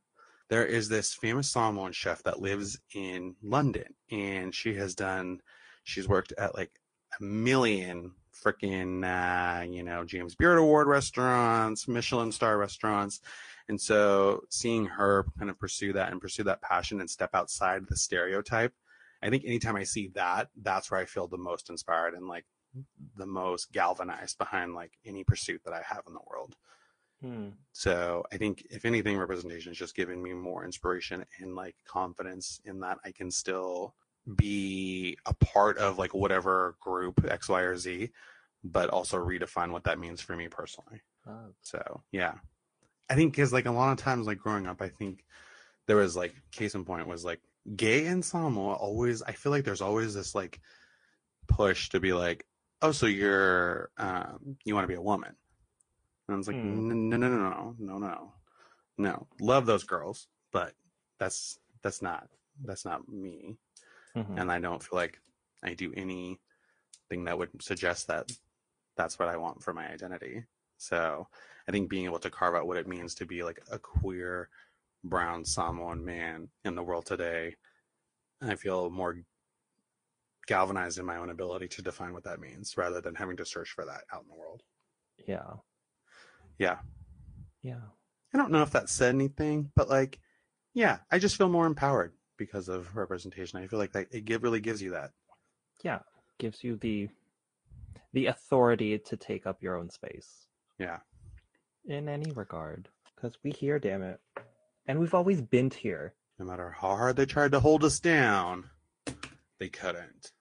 there 0.48 0.66
is 0.66 0.88
this 0.88 1.14
famous 1.14 1.50
Samoan 1.50 1.92
chef 1.92 2.22
that 2.24 2.40
lives 2.40 2.78
in 2.94 3.36
London, 3.42 3.94
and 4.10 4.54
she 4.54 4.74
has 4.74 4.94
done, 4.94 5.40
she's 5.84 6.08
worked 6.08 6.32
at 6.38 6.54
like 6.56 6.80
a 7.20 7.22
million 7.22 8.12
freaking, 8.42 9.04
uh, 9.04 9.62
you 9.62 9.82
know, 9.82 10.04
James 10.04 10.34
Beard 10.34 10.58
Award 10.58 10.88
restaurants, 10.88 11.88
Michelin 11.88 12.32
star 12.32 12.58
restaurants. 12.58 13.20
And 13.68 13.80
so 13.80 14.42
seeing 14.48 14.86
her 14.86 15.26
kind 15.38 15.50
of 15.50 15.58
pursue 15.58 15.92
that 15.92 16.10
and 16.10 16.20
pursue 16.20 16.42
that 16.44 16.62
passion 16.62 17.00
and 17.00 17.08
step 17.08 17.30
outside 17.34 17.86
the 17.86 17.96
stereotype, 17.96 18.72
I 19.22 19.30
think 19.30 19.44
anytime 19.44 19.76
I 19.76 19.84
see 19.84 20.08
that, 20.14 20.48
that's 20.62 20.90
where 20.90 21.00
I 21.00 21.04
feel 21.04 21.28
the 21.28 21.38
most 21.38 21.70
inspired 21.70 22.14
and 22.14 22.26
like 22.26 22.46
the 23.16 23.26
most 23.26 23.72
galvanized 23.72 24.38
behind 24.38 24.74
like 24.74 24.92
any 25.04 25.24
pursuit 25.24 25.62
that 25.64 25.74
I 25.74 25.82
have 25.82 26.04
in 26.06 26.14
the 26.14 26.20
world. 26.26 26.56
Hmm. 27.22 27.48
So 27.72 28.24
I 28.32 28.38
think 28.38 28.66
if 28.70 28.84
anything, 28.84 29.18
representation 29.18 29.72
is 29.72 29.78
just 29.78 29.94
giving 29.94 30.22
me 30.22 30.32
more 30.32 30.64
inspiration 30.64 31.24
and 31.38 31.54
like 31.54 31.76
confidence 31.86 32.60
in 32.64 32.80
that 32.80 32.98
I 33.04 33.12
can 33.12 33.30
still 33.30 33.94
be 34.36 35.16
a 35.26 35.34
part 35.34 35.78
of 35.78 35.98
like 35.98 36.14
whatever 36.14 36.76
group 36.80 37.24
X, 37.28 37.48
Y, 37.48 37.60
or 37.60 37.76
Z, 37.76 38.10
but 38.62 38.90
also 38.90 39.18
redefine 39.18 39.70
what 39.70 39.84
that 39.84 39.98
means 39.98 40.20
for 40.20 40.36
me 40.36 40.48
personally. 40.48 41.00
Ah, 41.26 41.46
So 41.62 42.02
yeah, 42.12 42.34
I 43.08 43.14
think 43.14 43.32
because 43.32 43.52
like 43.52 43.66
a 43.66 43.72
lot 43.72 43.92
of 43.92 43.98
times 43.98 44.26
like 44.26 44.38
growing 44.38 44.66
up, 44.66 44.82
I 44.82 44.88
think 44.88 45.24
there 45.86 45.96
was 45.96 46.16
like 46.16 46.34
case 46.52 46.74
in 46.74 46.84
point 46.84 47.06
was 47.08 47.24
like 47.24 47.40
gay 47.76 48.06
and 48.06 48.24
Samoa 48.24 48.74
always. 48.74 49.22
I 49.22 49.32
feel 49.32 49.52
like 49.52 49.64
there's 49.64 49.80
always 49.80 50.14
this 50.14 50.34
like 50.34 50.60
push 51.48 51.88
to 51.90 52.00
be 52.00 52.12
like, 52.12 52.46
oh, 52.82 52.92
so 52.92 53.06
you're 53.06 53.90
um, 53.98 54.56
you 54.64 54.74
want 54.74 54.84
to 54.84 54.88
be 54.88 54.94
a 54.94 55.02
woman, 55.02 55.34
and 56.28 56.34
I 56.34 56.36
was 56.36 56.46
like, 56.46 56.56
Hmm. 56.56 57.08
no, 57.08 57.16
no, 57.16 57.28
no, 57.28 57.38
no, 57.38 57.74
no, 57.78 57.98
no, 57.98 58.32
no. 58.98 59.26
Love 59.40 59.66
those 59.66 59.84
girls, 59.84 60.28
but 60.52 60.74
that's 61.18 61.58
that's 61.82 62.02
not 62.02 62.28
that's 62.64 62.84
not 62.84 63.08
me 63.08 63.56
mhm. 64.16 64.40
and 64.40 64.50
I 64.50 64.58
don't 64.58 64.82
feel 64.82 64.98
like 64.98 65.20
I 65.62 65.74
do 65.74 65.92
anything 65.96 66.38
that 67.24 67.38
would 67.38 67.50
suggest 67.62 68.06
that 68.08 68.30
that's 68.96 69.18
what 69.18 69.28
I 69.28 69.36
want 69.36 69.62
for 69.62 69.72
my 69.72 69.90
identity. 69.90 70.44
So 70.78 71.28
I 71.68 71.72
think 71.72 71.90
being 71.90 72.06
able 72.06 72.18
to 72.20 72.30
carve 72.30 72.54
out 72.54 72.66
what 72.66 72.76
it 72.76 72.88
means 72.88 73.14
to 73.16 73.26
be 73.26 73.42
like 73.42 73.60
a 73.70 73.78
queer 73.78 74.48
brown 75.04 75.44
Samoan 75.44 76.04
man 76.04 76.48
in 76.64 76.74
the 76.74 76.82
world 76.82 77.06
today, 77.06 77.56
I 78.42 78.54
feel 78.54 78.90
more 78.90 79.16
galvanized 80.46 80.98
in 80.98 81.06
my 81.06 81.16
own 81.16 81.30
ability 81.30 81.68
to 81.68 81.82
define 81.82 82.12
what 82.12 82.24
that 82.24 82.40
means 82.40 82.76
rather 82.76 83.00
than 83.00 83.14
having 83.14 83.36
to 83.36 83.46
search 83.46 83.70
for 83.70 83.84
that 83.84 84.02
out 84.12 84.22
in 84.22 84.28
the 84.28 84.34
world. 84.34 84.62
Yeah. 85.26 85.54
Yeah. 86.58 86.78
Yeah. 87.62 87.80
I 88.34 88.38
don't 88.38 88.50
know 88.50 88.62
if 88.62 88.70
that 88.72 88.88
said 88.88 89.14
anything, 89.14 89.70
but 89.76 89.88
like, 89.88 90.18
yeah, 90.74 90.98
I 91.10 91.18
just 91.18 91.36
feel 91.36 91.48
more 91.48 91.66
empowered 91.66 92.12
because 92.40 92.70
of 92.70 92.96
representation. 92.96 93.58
I 93.60 93.66
feel 93.66 93.78
like 93.78 93.92
that 93.92 94.08
it 94.10 94.24
give, 94.24 94.42
really 94.42 94.60
gives 94.60 94.80
you 94.82 94.90
that. 94.92 95.10
Yeah. 95.84 96.00
Gives 96.38 96.64
you 96.64 96.76
the 96.76 97.08
the 98.12 98.26
authority 98.26 98.98
to 98.98 99.16
take 99.16 99.46
up 99.46 99.62
your 99.62 99.76
own 99.76 99.88
space 99.90 100.46
Yeah. 100.78 100.98
in 101.86 102.08
any 102.08 102.32
regard. 102.32 102.88
Because 103.14 103.36
we 103.44 103.50
here, 103.52 103.78
damn 103.78 104.02
it. 104.02 104.18
And 104.86 104.98
we've 104.98 105.14
always 105.14 105.40
been 105.42 105.70
here. 105.70 106.14
No 106.38 106.46
matter 106.46 106.70
how 106.70 106.96
hard 106.96 107.16
they 107.16 107.26
tried 107.26 107.52
to 107.52 107.60
hold 107.60 107.84
us 107.84 108.00
down, 108.00 108.70
they 109.60 109.68
couldn't. 109.68 110.32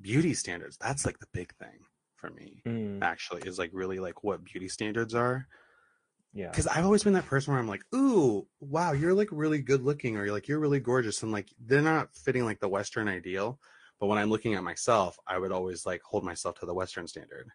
Beauty 0.00 0.34
standards, 0.34 0.76
that's 0.76 1.04
like 1.06 1.18
the 1.18 1.26
big 1.32 1.52
thing 1.56 1.80
for 2.16 2.30
me, 2.30 2.62
Mm, 2.66 3.02
actually, 3.02 3.42
is 3.42 3.58
like 3.58 3.70
really 3.72 3.98
like 3.98 4.22
what 4.22 4.44
beauty 4.44 4.68
standards 4.68 5.14
are. 5.14 5.48
Yeah. 6.32 6.48
Because 6.50 6.66
I've 6.66 6.84
always 6.84 7.02
been 7.04 7.12
that 7.14 7.26
person 7.26 7.52
where 7.52 7.60
I'm 7.60 7.68
like, 7.68 7.84
ooh, 7.94 8.46
wow, 8.60 8.92
you're 8.92 9.14
like 9.14 9.28
really 9.30 9.60
good 9.60 9.82
looking, 9.82 10.16
or 10.16 10.24
you're 10.24 10.34
like, 10.34 10.48
you're 10.48 10.58
really 10.60 10.80
gorgeous. 10.80 11.22
And 11.22 11.30
like, 11.32 11.48
they're 11.60 11.82
not 11.82 12.14
fitting 12.14 12.44
like 12.44 12.60
the 12.60 12.68
Western 12.68 13.08
ideal. 13.08 13.58
But 14.00 14.06
when 14.06 14.18
I'm 14.18 14.30
looking 14.30 14.54
at 14.54 14.64
myself, 14.64 15.18
I 15.26 15.38
would 15.38 15.52
always 15.52 15.84
like 15.86 16.02
hold 16.02 16.24
myself 16.24 16.58
to 16.60 16.66
the 16.66 16.74
Western 16.74 17.06
standard. 17.06 17.48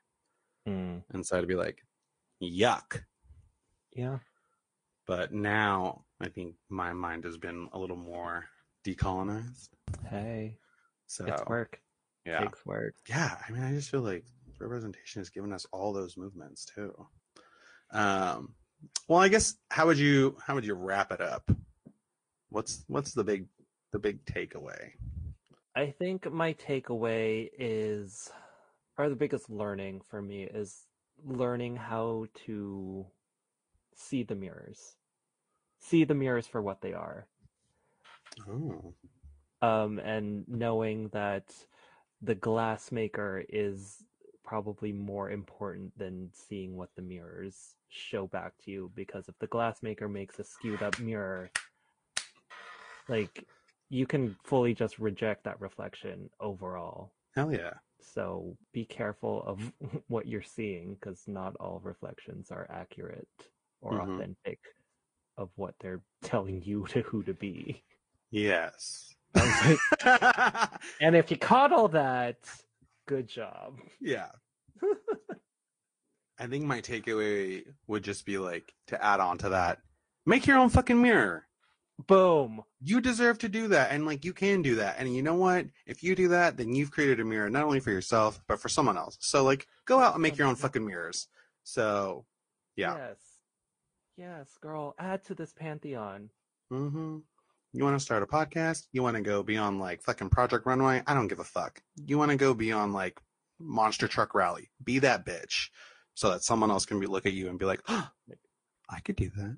Mm, 0.67 1.03
And 1.13 1.25
so 1.25 1.38
I'd 1.38 1.47
be 1.47 1.55
like, 1.55 1.80
yuck. 2.41 3.01
yeah. 3.93 4.19
But 5.05 5.34
now 5.34 6.03
I 6.21 6.28
think 6.30 6.55
my 6.69 6.93
mind 6.93 7.23
has 7.23 7.38
been 7.38 7.69
a 7.73 7.80
little 7.80 7.95
more 7.97 8.45
decolonized. 8.86 9.69
Hey. 10.09 10.57
So 11.07 11.25
It's 11.25 11.45
work. 11.45 11.80
yeah. 12.25 12.39
Takes 12.41 12.65
work. 12.65 12.93
yeah 13.07 13.38
i 13.47 13.51
mean 13.53 13.63
i 13.63 13.71
just 13.71 13.89
feel 13.89 14.01
like 14.01 14.25
representation 14.59 15.21
has 15.21 15.30
given 15.30 15.53
us 15.53 15.65
all 15.71 15.93
those 15.93 16.17
movements 16.17 16.65
too 16.65 16.93
um 17.93 18.53
well 19.07 19.19
i 19.19 19.28
guess 19.28 19.55
how 19.69 19.86
would 19.86 19.97
you 19.97 20.38
how 20.45 20.55
would 20.55 20.65
you 20.65 20.73
wrap 20.73 21.11
it 21.11 21.21
up? 21.21 21.49
What's 22.49 22.84
what's 22.88 23.13
the 23.13 23.23
big 23.23 23.47
the 23.91 23.99
big 23.99 24.23
takeaway? 24.25 24.91
I 25.75 25.91
think 25.91 26.32
my 26.32 26.53
takeaway 26.53 27.49
is, 27.57 28.32
or 28.97 29.09
the 29.09 29.15
biggest 29.15 29.49
learning 29.49 30.01
for 30.09 30.21
me 30.21 30.43
is 30.43 30.88
learning 31.23 31.75
how 31.75 32.25
to 32.45 33.05
see 33.95 34.23
the 34.23 34.36
mirrors, 34.36 34.95
see 35.80 36.03
the 36.03 36.15
mirrors 36.15 36.47
for 36.47 36.61
what 36.61 36.82
they 36.82 36.93
are, 36.93 37.28
oh 38.49 38.93
um, 39.61 39.99
and 39.99 40.47
knowing 40.47 41.09
that 41.09 41.53
the 42.21 42.36
glass 42.36 42.91
maker 42.91 43.43
is 43.49 44.03
probably 44.43 44.91
more 44.91 45.30
important 45.30 45.97
than 45.97 46.30
seeing 46.34 46.75
what 46.75 46.89
the 46.95 47.01
mirrors 47.01 47.75
show 47.89 48.27
back 48.27 48.53
to 48.65 48.71
you. 48.71 48.91
Because 48.95 49.27
if 49.27 49.38
the 49.39 49.47
glass 49.47 49.81
maker 49.83 50.07
makes 50.07 50.39
a 50.39 50.43
skewed 50.43 50.81
up 50.81 50.99
mirror, 50.99 51.49
like 53.09 53.45
you 53.89 54.05
can 54.05 54.35
fully 54.43 54.73
just 54.73 54.99
reject 54.99 55.43
that 55.45 55.59
reflection 55.61 56.29
overall. 56.39 57.11
hell 57.35 57.51
yeah 57.53 57.73
So 58.01 58.55
be 58.73 58.85
careful 58.85 59.43
of 59.45 59.71
what 60.07 60.27
you're 60.27 60.41
seeing 60.43 60.95
because 60.95 61.23
not 61.27 61.55
all 61.57 61.79
reflections 61.83 62.51
are 62.51 62.67
accurate 62.69 63.27
or 63.81 64.01
Mhm. 64.01 64.15
authentic 64.15 64.59
of 65.38 65.49
what 65.55 65.75
they're 65.79 66.01
telling 66.23 66.61
you 66.63 66.85
to 66.89 67.01
who 67.01 67.23
to 67.23 67.33
be. 67.33 67.83
yes 68.31 69.13
And 70.99 71.15
if 71.15 71.29
you 71.31 71.38
caught 71.38 71.71
all 71.71 71.88
that, 71.89 72.38
good 73.07 73.27
job. 73.27 73.77
yeah 74.01 74.29
i 76.39 76.47
think 76.47 76.65
my 76.65 76.81
takeaway 76.81 77.63
would 77.88 78.03
just 78.03 78.25
be 78.25 78.38
like 78.38 78.73
to 78.88 79.03
add 79.03 79.19
on 79.19 79.38
to 79.38 79.49
that 79.49 79.79
make 80.25 80.45
your 80.47 80.57
own 80.57 80.69
fucking 80.69 81.01
mirror 81.01 81.43
Boom. 82.07 82.61
you 82.79 83.01
deserve 83.01 83.39
to 83.39 83.49
do 83.49 83.69
that 83.69 83.91
and 83.91 84.05
like 84.05 84.23
you 84.23 84.31
can 84.31 84.61
do 84.61 84.75
that 84.75 84.97
and 84.99 85.15
you 85.15 85.23
know 85.23 85.33
what 85.33 85.65
if 85.88 86.03
you 86.03 86.15
do 86.15 86.27
that 86.27 86.55
then 86.55 86.75
you've 86.75 86.91
created 86.91 87.19
a 87.19 87.25
mirror 87.25 87.49
not 87.49 87.63
only 87.63 87.79
for 87.79 87.91
yourself 87.91 88.39
but 88.47 88.59
for 88.59 88.69
someone 88.69 88.97
else 88.97 89.17
so 89.19 89.43
like 89.43 89.67
go 89.85 89.99
out 89.99 90.13
and 90.13 90.21
make 90.21 90.38
your 90.38 90.47
own 90.47 90.55
fucking 90.55 90.85
mirrors 90.85 91.27
so 91.63 92.25
yeah 92.75 92.95
Yes. 92.95 93.17
Yes, 94.17 94.49
girl, 94.59 94.95
add 94.97 95.23
to 95.25 95.35
this 95.35 95.53
pantheon. 95.53 96.31
Mm-hmm. 96.73 97.17
You 97.73 97.83
want 97.83 97.99
to 97.99 98.03
start 98.03 98.23
a 98.23 98.25
podcast? 98.25 98.88
You 98.91 99.03
want 99.03 99.15
to 99.15 99.21
go 99.21 99.43
beyond 99.43 99.79
like 99.79 100.01
fucking 100.01 100.29
Project 100.31 100.65
Runway? 100.65 101.03
I 101.05 101.13
don't 101.13 101.27
give 101.27 101.39
a 101.39 101.43
fuck. 101.43 101.81
You 102.03 102.17
want 102.17 102.31
to 102.31 102.38
go 102.38 102.55
beyond 102.55 102.93
like 102.93 103.19
Monster 103.59 104.07
Truck 104.07 104.33
Rally? 104.33 104.71
Be 104.83 104.97
that 104.99 105.23
bitch, 105.23 105.69
so 106.18 106.32
that 106.32 106.41
someone 106.43 106.72
else 106.72 106.84
can 106.84 106.99
be 106.99 107.05
look 107.05 107.28
at 107.28 107.34
you 107.34 107.47
and 107.47 107.59
be 107.59 107.65
like, 107.65 107.80
oh, 107.89 108.09
I 108.89 108.99
could 109.01 109.15
do 109.15 109.30
that. 109.38 109.55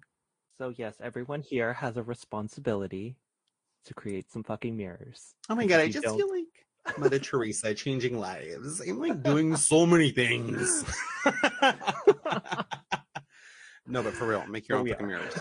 So 0.58 0.74
yes, 0.76 0.96
everyone 1.02 1.42
here 1.42 1.72
has 1.72 1.96
a 1.96 2.04
responsibility 2.04 3.16
to 3.86 3.94
create 3.94 4.30
some 4.30 4.44
fucking 4.44 4.76
mirrors. 4.76 5.36
Oh 5.50 5.56
my 5.56 5.66
god, 5.66 5.80
I 5.80 5.88
just 5.88 6.04
don't- 6.04 6.18
feel 6.18 6.30
like 6.30 6.98
Mother 6.98 7.18
Teresa 7.18 7.74
changing 7.74 8.20
lives. 8.20 8.82
I'm 8.86 9.00
like 9.00 9.24
doing 9.24 9.56
so 9.56 9.86
many 9.86 10.12
things. 10.12 10.84
no, 13.88 14.04
but 14.04 14.12
for 14.14 14.28
real, 14.28 14.46
make 14.48 14.68
your 14.68 14.80
But 14.80 14.82
own 14.82 14.90
fucking 14.90 15.08
mirrors. 15.08 15.34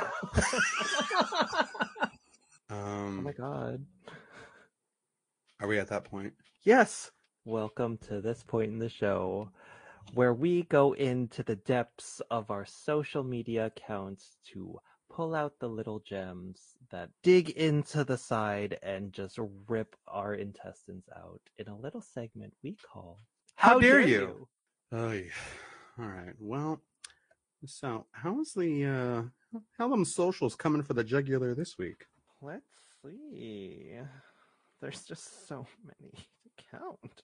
oh 2.71 2.77
Um, 2.77 3.25
my 3.25 3.33
god. 3.33 3.85
are 5.61 5.66
we 5.66 5.81
at 5.81 5.89
that 5.89 6.05
point? 6.05 6.33
Yes. 6.62 7.11
Welcome 7.45 7.99
to 8.09 8.21
this 8.21 8.45
point 8.45 8.71
in 8.71 8.79
the 8.79 8.89
show 8.91 9.51
where 10.14 10.32
we 10.32 10.62
go 10.62 10.92
into 10.92 11.42
the 11.42 11.56
depths 11.56 12.20
of 12.30 12.50
our 12.50 12.64
social 12.64 13.22
media 13.22 13.66
accounts 13.66 14.36
to 14.52 14.78
pull 15.11 15.34
out 15.34 15.54
the 15.59 15.68
little 15.68 16.00
gems 16.00 16.76
that 16.90 17.11
dig 17.22 17.50
into 17.50 18.04
the 18.04 18.18
side 18.18 18.78
and 18.82 19.12
just 19.12 19.38
rip 19.66 19.96
our 20.06 20.34
intestines 20.34 21.09
out 21.16 21.40
in 21.59 21.68
a 21.68 21.76
little 21.76 22.00
segment 22.00 22.54
we 22.62 22.76
call 22.92 23.18
How 23.56 23.78
dare 23.78 24.00
you? 24.00 24.46
Oh 24.92 25.11
yeah. 25.11 25.22
All 25.98 26.06
right. 26.06 26.34
Well, 26.38 26.80
so 27.66 28.06
how's 28.12 28.52
the 28.54 28.86
uh 28.86 29.59
how 29.78 29.88
them 29.88 30.04
socials 30.04 30.54
coming 30.54 30.82
for 30.82 30.94
the 30.94 31.04
jugular 31.04 31.54
this 31.54 31.76
week? 31.78 32.04
Let's 32.40 32.62
see. 33.04 33.98
There's 34.80 35.02
just 35.02 35.48
so 35.48 35.66
many 35.84 36.12
to 36.12 36.64
count. 36.70 37.22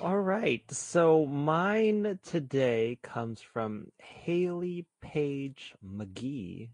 All 0.00 0.18
right. 0.18 0.62
So 0.70 1.26
mine 1.26 2.18
today 2.24 2.98
comes 3.02 3.40
from 3.40 3.88
Hailey 4.00 4.86
Paige 5.00 5.74
Magee. 5.82 6.70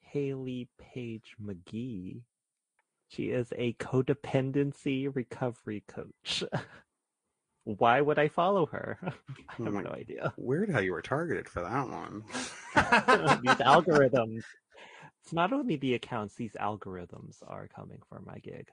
Hailey 0.00 0.68
Paige 0.78 1.34
Magee. 1.38 2.22
She 3.08 3.24
is 3.30 3.52
a 3.56 3.72
codependency 3.74 5.14
recovery 5.14 5.82
coach. 5.88 6.44
Why 7.64 8.00
would 8.00 8.18
I 8.18 8.28
follow 8.28 8.66
her? 8.66 8.98
I 9.02 9.12
Oh 9.60 9.64
have 9.64 9.74
my- 9.74 9.82
no 9.82 9.90
idea. 9.90 10.32
Weird 10.36 10.70
how 10.70 10.80
you 10.80 10.92
were 10.92 11.02
targeted 11.02 11.48
for 11.48 11.62
that 11.62 11.88
one. 11.88 12.22
these 13.42 13.56
algorithms. 13.66 14.44
It's 15.22 15.32
not 15.32 15.52
only 15.52 15.76
the 15.76 15.94
accounts, 15.94 16.34
these 16.36 16.56
algorithms 16.58 17.36
are 17.46 17.68
coming 17.68 17.98
for 18.08 18.20
my 18.24 18.38
gig. 18.38 18.68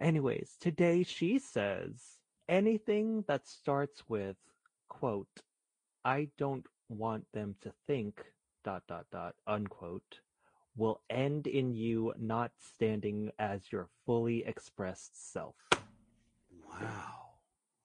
Anyways, 0.00 0.56
today 0.60 1.02
she 1.02 1.38
says 1.38 2.00
anything 2.48 3.24
that 3.28 3.46
starts 3.46 4.02
with, 4.08 4.36
quote, 4.88 5.42
I 6.04 6.28
don't 6.38 6.66
want 6.88 7.24
them 7.32 7.56
to 7.62 7.72
think, 7.86 8.22
dot, 8.64 8.82
dot, 8.88 9.06
dot, 9.10 9.34
unquote, 9.46 10.20
will 10.76 11.00
end 11.08 11.46
in 11.46 11.74
you 11.74 12.12
not 12.18 12.50
standing 12.58 13.30
as 13.38 13.70
your 13.70 13.88
fully 14.04 14.44
expressed 14.44 15.32
self. 15.32 15.54
Wow. 16.68 17.30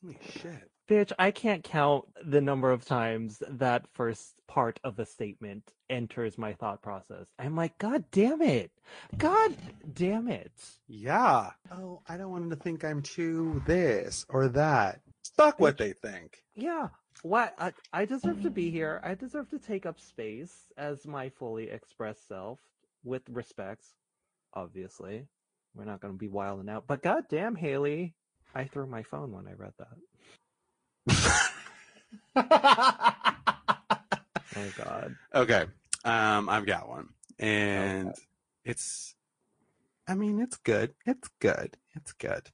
Holy 0.01 0.17
shit. 0.33 0.71
Bitch, 0.89 1.11
I 1.19 1.29
can't 1.29 1.63
count 1.63 2.05
the 2.25 2.41
number 2.41 2.71
of 2.71 2.83
times 2.83 3.43
that 3.47 3.85
first 3.93 4.33
part 4.47 4.79
of 4.83 4.95
the 4.95 5.05
statement 5.05 5.71
enters 5.87 6.35
my 6.35 6.53
thought 6.53 6.81
process. 6.81 7.27
I'm 7.37 7.55
like, 7.55 7.77
God 7.77 8.05
damn 8.11 8.41
it. 8.41 8.71
God 9.15 9.55
damn 9.93 10.27
it. 10.27 10.51
Yeah. 10.87 11.51
Oh, 11.71 12.01
I 12.09 12.17
don't 12.17 12.31
want 12.31 12.49
them 12.49 12.57
to 12.57 12.63
think 12.63 12.83
I'm 12.83 13.03
too 13.03 13.61
this 13.67 14.25
or 14.29 14.47
that. 14.47 15.01
Fuck 15.37 15.59
what 15.59 15.77
they 15.77 15.93
think. 15.93 16.43
Yeah. 16.55 16.87
What 17.21 17.53
I, 17.59 17.71
I 17.93 18.05
deserve 18.05 18.41
to 18.41 18.49
be 18.49 18.71
here. 18.71 18.99
I 19.03 19.13
deserve 19.13 19.47
to 19.51 19.59
take 19.59 19.85
up 19.85 19.99
space 19.99 20.71
as 20.75 21.05
my 21.05 21.29
fully 21.29 21.69
expressed 21.69 22.27
self 22.27 22.59
with 23.03 23.21
respects, 23.29 23.93
obviously. 24.55 25.27
We're 25.75 25.85
not 25.85 26.01
gonna 26.01 26.13
be 26.13 26.29
wilding 26.29 26.67
out. 26.69 26.85
But 26.87 27.03
god 27.03 27.25
damn 27.29 27.53
Hailey. 27.53 28.15
I 28.55 28.63
threw 28.63 28.87
my 28.87 29.03
phone 29.03 29.31
when 29.31 29.47
I 29.47 29.53
read 29.53 29.73
that. 29.77 29.95
Oh 34.55 34.71
god. 34.75 35.15
okay. 35.33 35.65
Um, 36.03 36.49
I've 36.49 36.65
got 36.65 36.89
one. 36.89 37.09
And 37.37 38.13
it's 38.65 39.15
I 40.07 40.15
mean, 40.15 40.39
it's 40.41 40.57
good. 40.57 40.93
It's 41.05 41.29
good. 41.39 41.77
It's 41.95 42.13
good. 42.13 42.49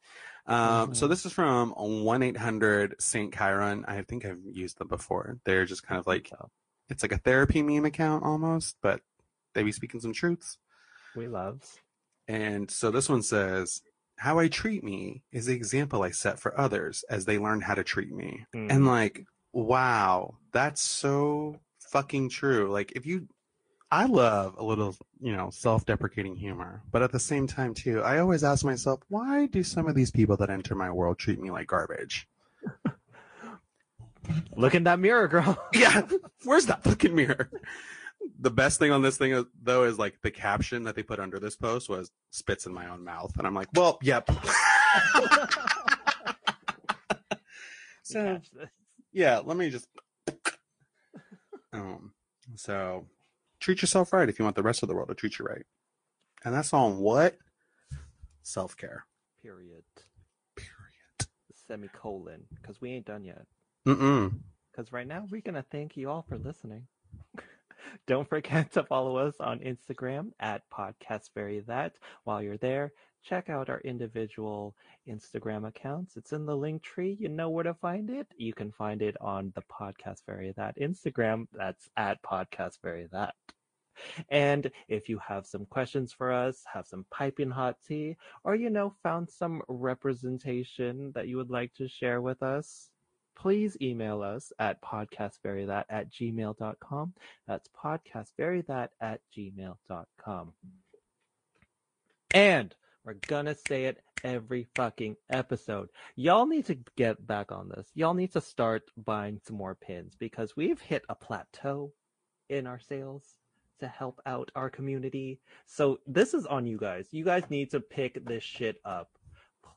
Um, 0.46 0.94
so 0.94 1.06
Mhm. 1.06 1.10
this 1.10 1.26
is 1.26 1.32
from 1.32 1.72
one 1.72 2.22
eight 2.22 2.38
hundred 2.38 2.96
Saint 3.02 3.34
Chiron. 3.34 3.86
I 3.88 4.02
think 4.04 4.26
I've 4.26 4.42
used 4.52 4.78
them 4.78 4.88
before. 4.90 5.40
They're 5.46 5.66
just 5.66 5.84
kind 5.84 6.00
of 6.00 6.06
like 6.06 6.28
So, 6.30 6.52
it's 6.90 7.02
like 7.02 7.14
a 7.14 7.18
therapy 7.18 7.64
meme 7.64 7.86
account 7.86 8.24
almost, 8.24 8.76
but 8.82 9.02
they 9.54 9.64
be 9.64 9.72
speaking 9.72 10.02
some 10.02 10.14
truths. 10.14 10.58
we 11.16 11.28
loves. 11.28 11.80
And 12.28 12.70
so 12.70 12.92
this 12.92 13.08
one 13.08 13.22
says, 13.24 13.82
How 14.18 14.40
I 14.40 14.48
treat 14.48 14.84
me 14.84 15.24
is 15.32 15.48
the 15.48 15.56
example 15.56 16.04
I 16.04 16.12
set 16.12 16.40
for 16.40 16.58
others 16.60 17.04
as 17.10 17.26
they 17.26 17.38
learn 17.38 17.62
how 17.62 17.76
to 17.76 17.84
treat 17.84 18.14
me. 18.14 18.46
Mm. 18.56 18.72
And 18.72 18.88
like, 18.88 19.26
wow, 19.52 20.36
that's 20.52 20.82
so 20.82 21.60
fucking 21.80 22.30
true. 22.30 22.72
Like, 22.72 22.94
if 22.94 23.06
you, 23.06 23.28
I 23.92 24.06
love 24.06 24.56
a 24.58 24.64
little, 24.64 24.96
you 25.20 25.36
know, 25.36 25.50
self 25.52 25.86
deprecating 25.86 26.36
humor, 26.36 26.82
but 26.92 27.02
at 27.02 27.12
the 27.12 27.20
same 27.20 27.48
time, 27.48 27.74
too, 27.74 28.02
I 28.02 28.20
always 28.20 28.44
ask 28.44 28.64
myself, 28.64 29.02
why 29.10 29.48
do 29.48 29.64
some 29.64 29.88
of 29.88 29.96
these 29.96 30.12
people 30.12 30.38
that 30.38 30.50
enter 30.50 30.76
my 30.76 30.92
world 30.92 31.18
treat 31.18 31.40
me 31.40 31.52
like 31.52 31.68
garbage? 31.68 32.28
Look 34.56 34.76
in 34.76 34.86
that 34.86 35.00
mirror, 35.00 35.28
girl. 35.28 35.58
Yeah, 35.74 36.08
where's 36.44 36.66
that 36.68 36.84
fucking 36.84 37.16
mirror? 37.16 37.50
The 38.40 38.52
best 38.52 38.80
thing 38.80 38.92
on 38.92 39.02
this 39.02 39.18
thing, 39.18 39.46
though, 39.62 39.84
is 39.84 39.98
like 40.00 40.22
the 40.22 40.32
caption 40.32 40.84
that 40.84 40.96
they 40.96 41.04
put 41.04 41.20
under 41.20 41.40
this 41.40 41.56
post 41.56 41.90
was 41.90 42.12
"spits 42.32 42.66
in 42.66 42.74
my 42.74 42.90
own 42.90 43.04
mouth," 43.04 43.36
and 43.38 43.46
I'm 43.46 43.54
like, 43.54 43.70
"Well, 43.74 44.00
yep." 44.02 44.30
so 48.04 48.40
yeah, 49.12 49.40
let 49.44 49.58
me 49.58 49.70
just. 49.70 49.88
Um, 51.74 52.14
so 52.56 53.06
treat 53.60 53.82
yourself 53.82 54.14
right 54.14 54.30
if 54.30 54.40
you 54.40 54.46
want 54.46 54.56
the 54.56 54.64
rest 54.64 54.84
of 54.84 54.90
the 54.90 54.96
world 54.96 55.10
to 55.10 55.16
treat 55.16 55.40
you 55.40 55.46
right, 55.46 55.66
and 56.44 56.54
that's 56.54 56.74
on 56.74 56.98
what 57.00 57.38
self 58.44 58.78
care. 58.78 59.06
Period. 59.42 59.84
Period. 60.56 61.30
Semicolon. 61.68 62.46
Because 62.62 62.80
we 62.82 62.92
ain't 62.92 63.06
done 63.06 63.24
yet. 63.24 63.46
Mm-mm. 63.86 64.40
Because 64.72 64.92
right 64.92 65.08
now 65.08 65.26
we're 65.30 65.42
gonna 65.42 65.66
thank 65.72 65.98
you 65.98 66.10
all 66.10 66.26
for 66.28 66.38
listening. 66.38 66.88
Don't 68.08 68.30
forget 68.30 68.72
to 68.74 68.84
follow 68.84 69.18
us 69.18 69.36
on 69.40 69.60
Instagram 69.60 70.32
at 70.40 70.64
podcastverythat. 70.70 71.92
While 72.24 72.42
you're 72.42 72.58
there, 72.58 72.92
check 73.24 73.50
out 73.50 73.70
our 73.70 73.80
individual 73.82 74.76
Instagram 75.08 75.68
accounts. 75.68 76.16
It's 76.16 76.32
in 76.32 76.46
the 76.46 76.56
link 76.56 76.84
tree. 76.84 77.18
You 77.20 77.30
know 77.30 77.50
where 77.50 77.64
to 77.64 77.74
find 77.74 78.10
it. 78.10 78.28
You 78.38 78.54
can 78.54 78.72
find 78.72 79.02
it 79.02 79.16
on 79.20 79.52
the 79.56 79.64
Podcast 79.64 80.26
Very 80.28 80.54
That 80.58 80.78
Instagram. 80.78 81.48
That's 81.54 81.90
at 81.98 82.22
Podcast 82.22 82.82
Very 82.84 83.08
That. 83.12 83.34
And 84.30 84.70
if 84.88 85.08
you 85.10 85.20
have 85.20 85.46
some 85.46 85.66
questions 85.66 86.12
for 86.12 86.32
us, 86.32 86.64
have 86.74 86.86
some 86.86 87.06
piping 87.12 87.50
hot 87.50 87.78
tea, 87.88 88.18
or 88.44 88.56
you 88.56 88.70
know, 88.70 88.94
found 89.04 89.30
some 89.30 89.62
representation 89.68 91.12
that 91.16 91.28
you 91.28 91.38
would 91.38 91.50
like 91.50 91.74
to 91.76 91.88
share 91.88 92.22
with 92.22 92.44
us, 92.44 92.90
please 93.36 93.78
email 93.82 94.22
us 94.22 94.52
at 94.60 94.82
podcastverythat 94.82 95.86
at 95.90 96.12
gmail.com. 96.12 97.14
That's 97.48 97.70
podcastverythat 97.84 98.90
at 99.02 99.22
gmail.com. 99.36 100.54
And 102.34 102.76
we're 103.04 103.14
gonna 103.28 103.56
say 103.56 103.86
it 103.86 104.02
every 104.24 104.68
fucking 104.76 105.16
episode. 105.30 105.90
Y'all 106.16 106.48
need 106.48 106.66
to 106.66 106.78
get 106.96 107.26
back 107.28 107.52
on 107.52 107.70
this. 107.70 107.88
Y'all 107.94 108.16
need 108.16 108.34
to 108.34 108.42
start 108.42 108.90
buying 108.98 109.40
some 109.46 109.56
more 109.56 109.76
pins 109.76 110.16
because 110.18 110.56
we've 110.56 110.82
hit 110.82 111.06
a 111.10 111.16
plateau 111.16 111.94
in 112.50 112.66
our 112.66 112.80
sales 112.80 113.24
to 113.80 113.88
help 113.88 114.20
out 114.26 114.52
our 114.56 114.70
community. 114.70 115.40
So 115.68 116.00
this 116.08 116.34
is 116.34 116.46
on 116.46 116.66
you 116.66 116.78
guys. 116.78 117.08
You 117.12 117.24
guys 117.24 117.44
need 117.50 117.72
to 117.72 117.80
pick 117.80 118.26
this 118.26 118.44
shit 118.44 118.78
up. 118.86 119.10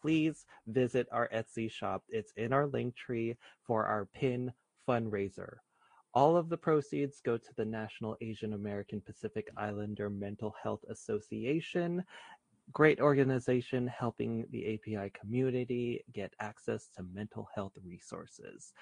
Please 0.01 0.47
visit 0.67 1.09
our 1.13 1.29
Etsy 1.35 1.71
shop. 1.71 2.05
It's 2.09 2.33
in 2.37 2.53
our 2.53 2.67
link 2.67 2.95
tree 2.97 3.37
for 3.65 3.87
our 3.87 4.07
pin 4.07 4.53
fundraiser. 4.89 5.57
All 6.15 6.37
of 6.37 6.49
the 6.49 6.57
proceeds 6.57 7.21
go 7.21 7.37
to 7.37 7.55
the 7.57 7.65
National 7.65 8.17
Asian 8.21 8.55
American 8.55 9.01
Pacific 9.01 9.49
Islander 9.57 10.09
Mental 10.11 10.55
Health 10.63 10.81
Association. 10.89 12.03
Great 12.73 13.01
organization 13.01 13.87
helping 13.87 14.47
the 14.51 14.75
API 14.75 15.11
community 15.19 16.05
get 16.13 16.33
access 16.41 16.89
to 16.97 17.03
mental 17.15 17.49
health 17.55 17.73
resources. 17.85 18.73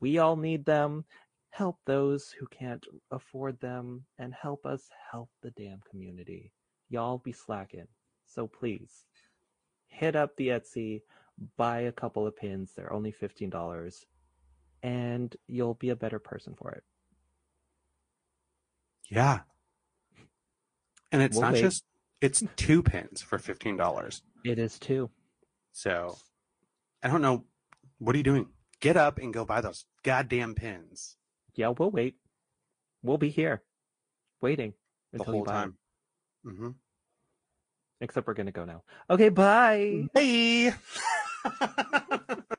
We 0.00 0.18
all 0.18 0.36
need 0.36 0.64
them. 0.64 1.04
help 1.50 1.78
those 1.86 2.30
who 2.38 2.46
can't 2.48 2.84
afford 3.10 3.58
them 3.60 4.04
and 4.18 4.34
help 4.34 4.66
us 4.66 4.90
help 5.10 5.30
the 5.42 5.50
damn 5.52 5.80
community. 5.90 6.52
Y'all 6.90 7.18
be 7.18 7.32
slacking. 7.32 7.86
So 8.26 8.46
please 8.46 9.04
hit 9.96 10.14
up 10.16 10.36
the 10.36 10.48
Etsy, 10.48 11.02
buy 11.56 11.80
a 11.80 11.92
couple 11.92 12.26
of 12.26 12.36
pins. 12.36 12.72
They're 12.76 12.92
only 12.92 13.12
$15 13.12 14.04
and 14.82 15.34
you'll 15.46 15.74
be 15.74 15.88
a 15.90 15.96
better 15.96 16.18
person 16.18 16.54
for 16.54 16.70
it. 16.72 16.84
Yeah. 19.10 19.40
And 21.12 21.22
it's 21.22 21.36
We'll 21.36 21.46
not 21.46 21.54
wait. 21.54 21.60
just 21.62 21.84
it's 22.20 22.42
two 22.56 22.82
pins 22.82 23.22
for 23.22 23.38
fifteen 23.38 23.76
dollars. 23.76 24.22
It 24.44 24.58
is 24.58 24.78
two. 24.78 25.10
So 25.72 26.16
I 27.02 27.08
don't 27.08 27.22
know. 27.22 27.44
What 27.98 28.14
are 28.14 28.18
you 28.18 28.24
doing? 28.24 28.48
Get 28.80 28.96
up 28.96 29.18
and 29.18 29.32
go 29.32 29.44
buy 29.44 29.60
those 29.60 29.86
goddamn 30.02 30.54
pins 30.54 31.16
Yeah, 31.54 31.72
we'll 31.78 31.90
wait. 31.90 32.16
We'll 33.02 33.18
be 33.18 33.30
here 33.30 33.62
waiting 34.42 34.74
the 35.12 35.24
whole 35.24 35.44
time. 35.44 35.76
them. 36.44 36.74
Except 38.00 38.26
we're 38.26 38.34
going 38.34 38.46
to 38.46 38.52
go 38.52 38.64
now. 38.64 38.82
Okay, 39.08 39.30
bye. 39.30 40.08
Bye. 40.12 40.74